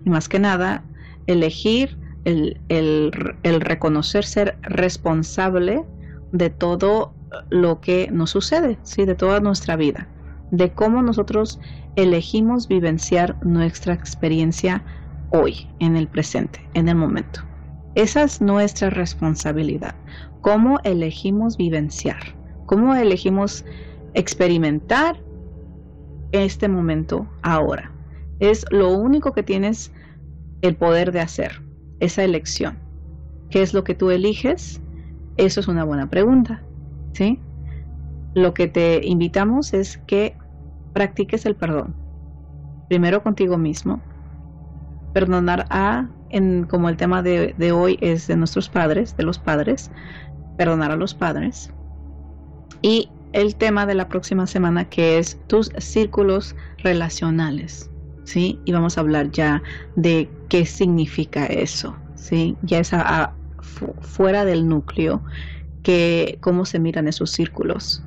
Y 0.05 0.09
más 0.09 0.29
que 0.29 0.39
nada, 0.39 0.81
elegir 1.27 1.97
el, 2.23 2.57
el, 2.69 3.11
reconocer 3.59 4.23
ser 4.23 4.57
responsable 4.61 5.83
de 6.31 6.49
todo 6.49 7.13
lo 7.49 7.81
que 7.81 8.07
nos 8.13 8.29
sucede, 8.29 8.77
¿sí? 8.83 9.03
de 9.03 9.15
toda 9.15 9.41
nuestra 9.41 9.75
vida, 9.75 10.07
de 10.51 10.71
cómo 10.71 11.01
nosotros 11.01 11.59
elegimos 11.97 12.69
vivenciar 12.69 13.45
nuestra 13.45 13.93
experiencia 13.93 14.85
hoy, 15.31 15.67
en 15.79 15.97
el 15.97 16.07
presente, 16.07 16.65
en 16.75 16.87
el 16.87 16.95
momento. 16.95 17.41
Esa 17.95 18.23
es 18.23 18.39
nuestra 18.39 18.89
responsabilidad, 18.89 19.95
cómo 20.39 20.79
elegimos 20.85 21.57
vivenciar 21.57 22.38
cómo 22.69 22.93
elegimos 22.93 23.65
experimentar 24.13 25.19
este 26.31 26.67
momento 26.67 27.25
ahora. 27.41 27.91
Es 28.39 28.63
lo 28.69 28.91
único 28.91 29.33
que 29.33 29.41
tienes 29.41 29.91
el 30.61 30.75
poder 30.75 31.11
de 31.11 31.19
hacer, 31.19 31.63
esa 31.99 32.23
elección. 32.23 32.77
¿Qué 33.49 33.63
es 33.63 33.73
lo 33.73 33.83
que 33.83 33.95
tú 33.95 34.11
eliges? 34.11 34.81
Eso 35.37 35.59
es 35.59 35.67
una 35.67 35.83
buena 35.83 36.11
pregunta, 36.11 36.61
¿sí? 37.13 37.39
Lo 38.35 38.53
que 38.53 38.67
te 38.67 39.01
invitamos 39.03 39.73
es 39.73 39.97
que 40.05 40.37
practiques 40.93 41.47
el 41.47 41.55
perdón. 41.55 41.95
Primero 42.87 43.23
contigo 43.23 43.57
mismo. 43.57 43.99
Perdonar 45.11 45.65
a, 45.71 46.07
en, 46.29 46.65
como 46.65 46.87
el 46.87 46.97
tema 46.97 47.23
de, 47.23 47.55
de 47.57 47.71
hoy 47.71 47.97
es 47.99 48.27
de 48.27 48.35
nuestros 48.35 48.69
padres, 48.69 49.17
de 49.17 49.23
los 49.23 49.39
padres, 49.39 49.89
perdonar 50.55 50.91
a 50.91 50.95
los 50.95 51.15
padres 51.15 51.73
y 52.81 53.09
el 53.33 53.55
tema 53.55 53.85
de 53.85 53.95
la 53.95 54.07
próxima 54.09 54.47
semana 54.47 54.85
que 54.85 55.19
es 55.19 55.39
tus 55.47 55.71
círculos 55.77 56.55
relacionales, 56.79 57.89
¿sí? 58.23 58.59
Y 58.65 58.71
vamos 58.71 58.97
a 58.97 59.01
hablar 59.01 59.31
ya 59.31 59.61
de 59.95 60.29
qué 60.49 60.65
significa 60.65 61.45
eso, 61.45 61.95
¿sí? 62.15 62.55
Ya 62.63 62.79
es 62.79 62.91
fuera 64.01 64.45
del 64.45 64.67
núcleo, 64.67 65.21
que 65.83 66.37
cómo 66.41 66.65
se 66.65 66.79
miran 66.79 67.07
esos 67.07 67.31
círculos. 67.31 68.03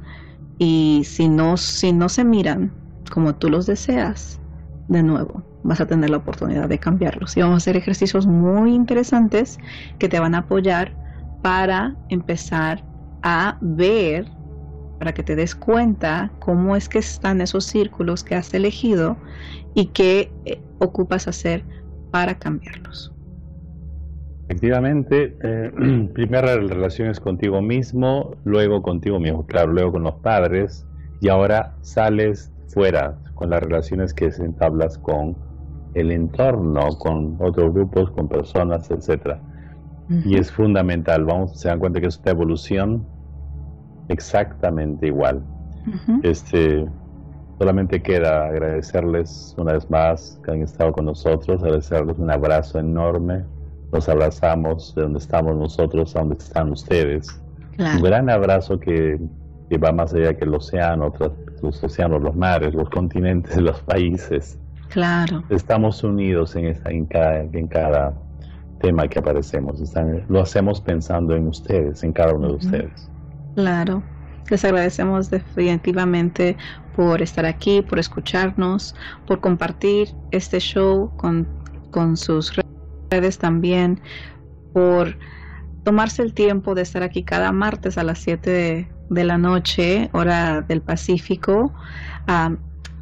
Y 0.59 1.03
si 1.05 1.29
no, 1.29 1.57
si 1.57 1.93
no 1.93 2.09
se 2.09 2.25
miran 2.25 2.73
como 3.11 3.35
tú 3.35 3.49
los 3.49 3.67
deseas, 3.67 4.41
de 4.89 5.03
nuevo, 5.03 5.43
vas 5.63 5.81
a 5.81 5.87
tener 5.87 6.11
la 6.11 6.19
oportunidad 6.19 6.69
de 6.69 6.79
cambiarlos. 6.79 7.37
Y 7.37 7.41
vamos 7.41 7.55
a 7.55 7.57
hacer 7.59 7.77
ejercicios 7.77 8.27
muy 8.27 8.75
interesantes 8.75 9.59
que 9.99 10.09
te 10.09 10.21
van 10.21 10.35
a 10.35 10.39
apoyar 10.39 10.95
para 11.43 11.97
empezar 12.09 12.85
a 13.23 13.57
ver 13.61 14.31
para 15.03 15.15
que 15.15 15.25
te 15.25 15.35
des 15.35 15.57
cuenta 15.57 16.31
cómo 16.39 16.77
es 16.77 16.89
que 16.89 17.01
están 17.01 17.41
esos 17.41 17.65
círculos 17.65 18.23
que 18.23 18.37
has 18.37 18.55
elegido 18.55 19.17
y 19.75 19.87
qué 19.87 20.31
eh, 20.45 20.61
ocupas 20.79 21.27
hacer 21.27 21.65
para 22.13 22.37
cambiarlos. 22.37 23.13
Efectivamente, 24.47 25.37
eh, 25.43 25.73
primero 26.15 26.47
relaciones 26.69 27.19
contigo 27.19 27.61
mismo, 27.61 28.37
luego 28.45 28.81
contigo 28.81 29.19
mismo, 29.19 29.45
claro, 29.45 29.73
luego 29.73 29.91
con 29.91 30.05
los 30.05 30.15
padres 30.21 30.87
y 31.21 31.29
ahora 31.29 31.75
sales 31.81 32.53
fuera 32.69 33.19
con 33.35 33.51
las 33.51 33.61
relaciones 33.61 34.15
que 34.15 34.31
se 34.31 34.45
entablas 34.45 34.99
con 34.99 35.37
el 35.95 36.13
entorno, 36.13 36.91
con 37.01 37.39
otros 37.41 37.75
grupos, 37.75 38.13
con 38.13 38.29
personas, 38.29 38.89
etcétera. 38.89 39.43
Y 40.25 40.39
es 40.39 40.53
fundamental, 40.53 41.25
vamos, 41.25 41.59
se 41.59 41.67
dan 41.67 41.81
cuenta 41.81 42.01
que 42.01 42.07
es 42.07 42.15
esta 42.15 42.31
evolución 42.31 43.05
exactamente 44.13 45.07
igual. 45.07 45.43
Este, 46.23 46.87
solamente 47.59 48.03
queda 48.03 48.47
agradecerles 48.47 49.55
una 49.59 49.73
vez 49.73 49.91
más 49.91 50.41
que 50.45 50.53
han 50.53 50.63
estado 50.63 50.93
con 50.93 51.07
nosotros, 51.07 51.63
agradecerles 51.63 52.19
un 52.19 52.31
abrazo 52.31 52.79
enorme. 52.79 53.45
Nos 53.93 54.09
abrazamos 54.09 54.95
de 54.95 55.03
donde 55.03 55.19
estamos 55.19 55.57
nosotros 55.57 56.17
a 56.17 56.21
donde 56.21 56.37
están 56.37 56.71
ustedes. 56.71 57.41
Un 57.79 58.03
gran 58.03 58.31
abrazo 58.31 58.79
que, 58.79 59.19
va 59.83 59.91
más 59.93 60.13
allá 60.13 60.35
que 60.35 60.45
el 60.45 60.55
océano, 60.55 61.13
los 61.63 61.83
océanos, 61.83 62.23
los 62.23 62.37
mares, 62.37 62.75
los 62.75 62.89
continentes, 62.91 63.57
los 63.61 63.81
países. 63.83 64.59
Claro. 64.89 65.43
Estamos 65.49 66.05
unidos 66.05 66.55
en, 66.57 66.67
esta, 66.67 66.91
en, 66.91 67.07
cada, 67.07 67.41
en 67.41 67.67
cada 67.67 68.13
tema 68.81 69.09
que 69.09 69.19
aparecemos. 69.19 69.81
lo 70.29 70.41
hacemos 70.41 70.81
pensando 70.81 71.35
en 71.35 71.47
ustedes, 71.47 72.03
en 72.03 72.13
cada 72.13 72.35
uno 72.35 72.49
de 72.49 72.55
ustedes. 72.55 73.12
Claro. 73.55 74.03
Les 74.51 74.65
agradecemos 74.65 75.31
definitivamente 75.31 76.57
por 76.95 77.23
estar 77.23 77.47
aquí, 77.47 77.83
por 77.83 77.99
escucharnos, 77.99 78.95
por 79.27 79.41
compartir 79.41 80.15
este 80.31 80.59
show 80.59 81.11
con, 81.17 81.47
con 81.91 82.17
sus 82.17 82.53
redes 83.11 83.39
también, 83.39 84.01
por 84.73 85.17
tomarse 85.85 86.23
el 86.23 86.35
tiempo 86.35 86.75
de 86.75 86.83
estar 86.83 87.03
aquí 87.03 87.23
cada 87.23 87.53
martes 87.53 87.99
a 87.99 88.05
las 88.05 88.19
7 88.19 88.89
de, 89.09 89.25
la 89.25 89.39
noche, 89.39 90.11
hora 90.13 90.61
del 90.61 90.81
Pacífico. 90.81 91.73
Ah, 92.27 92.55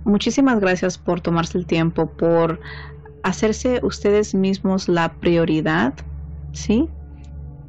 muchísimas 0.05 0.61
gracias 0.61 0.99
por 0.99 1.21
tomarse 1.21 1.59
el 1.59 1.67
tiempo, 1.67 2.11
por 2.11 2.61
hacerse 3.23 3.81
ustedes 3.83 4.35
mismos 4.35 4.89
la 4.89 5.13
prioridad, 5.15 5.95
¿sí? 6.53 6.89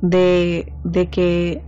De, 0.01 0.71
de 0.83 1.09
que 1.09 1.63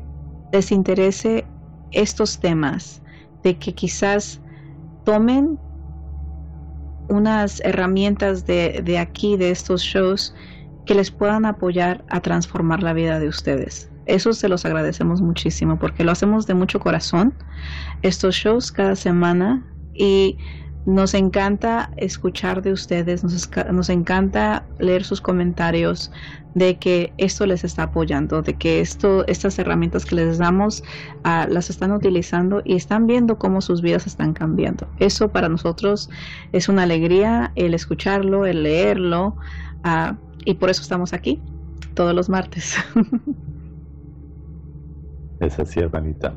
les 0.53 0.71
interese 0.71 1.45
estos 1.91 2.39
temas, 2.39 3.01
de 3.43 3.57
que 3.57 3.73
quizás 3.73 4.39
tomen 5.03 5.59
unas 7.09 7.59
herramientas 7.65 8.45
de, 8.45 8.81
de, 8.83 8.99
aquí, 8.99 9.35
de 9.35 9.49
estos 9.49 9.81
shows, 9.81 10.33
que 10.85 10.95
les 10.95 11.11
puedan 11.11 11.45
apoyar 11.45 12.05
a 12.09 12.21
transformar 12.21 12.83
la 12.83 12.93
vida 12.93 13.19
de 13.19 13.27
ustedes. 13.27 13.89
Eso 14.05 14.31
se 14.33 14.47
los 14.47 14.63
agradecemos 14.63 15.21
muchísimo 15.21 15.79
porque 15.79 16.03
lo 16.03 16.11
hacemos 16.11 16.45
de 16.45 16.53
mucho 16.53 16.79
corazón, 16.79 17.33
estos 18.01 18.35
shows 18.35 18.71
cada 18.71 18.95
semana 18.95 19.65
y 19.93 20.37
nos 20.85 21.13
encanta 21.13 21.91
escuchar 21.97 22.61
de 22.61 22.73
ustedes, 22.73 23.23
nos, 23.23 23.49
nos, 23.71 23.89
encanta 23.89 24.65
leer 24.79 25.03
sus 25.03 25.21
comentarios 25.21 26.11
de 26.55 26.77
que 26.77 27.13
esto 27.17 27.45
les 27.45 27.63
está 27.63 27.83
apoyando, 27.83 28.41
de 28.41 28.55
que 28.55 28.81
esto, 28.81 29.25
estas 29.27 29.57
herramientas 29.59 30.05
que 30.05 30.15
les 30.15 30.37
damos 30.37 30.83
ah, 31.23 31.47
las 31.49 31.69
están 31.69 31.93
utilizando 31.93 32.61
y 32.65 32.75
están 32.75 33.07
viendo 33.07 33.37
cómo 33.37 33.61
sus 33.61 33.81
vidas 33.81 34.07
están 34.07 34.33
cambiando. 34.33 34.87
Eso 34.99 35.29
para 35.29 35.47
nosotros 35.47 36.09
es 36.51 36.67
una 36.67 36.83
alegría 36.83 37.53
el 37.55 37.73
escucharlo, 37.73 38.45
el 38.45 38.63
leerlo 38.63 39.37
ah, 39.83 40.17
y 40.45 40.55
por 40.55 40.69
eso 40.69 40.81
estamos 40.81 41.13
aquí 41.13 41.41
todos 41.93 42.13
los 42.13 42.29
martes. 42.29 42.75
es 45.39 45.59
así, 45.59 45.79
hermanita. 45.79 46.33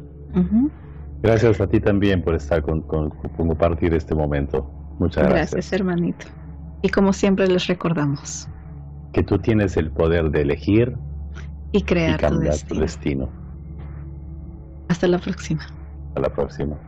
Gracias 1.22 1.60
a 1.60 1.66
ti 1.66 1.80
también 1.80 2.22
por 2.22 2.34
estar 2.34 2.62
con, 2.62 2.82
con, 2.82 3.10
compartir 3.36 3.94
este 3.94 4.14
momento. 4.14 4.70
Muchas 4.98 5.24
gracias. 5.24 5.52
Gracias, 5.52 5.72
hermanito. 5.72 6.26
Y 6.82 6.88
como 6.88 7.12
siempre 7.12 7.48
les 7.48 7.66
recordamos. 7.66 8.48
Que 9.12 9.22
tú 9.22 9.38
tienes 9.38 9.76
el 9.76 9.90
poder 9.90 10.30
de 10.30 10.42
elegir 10.42 10.96
y 11.72 11.82
crear 11.82 12.20
cambiar 12.20 12.58
tu 12.58 12.78
destino. 12.78 13.28
Hasta 14.88 15.08
la 15.08 15.18
próxima. 15.18 15.62
Hasta 16.08 16.20
la 16.20 16.28
próxima. 16.28 16.78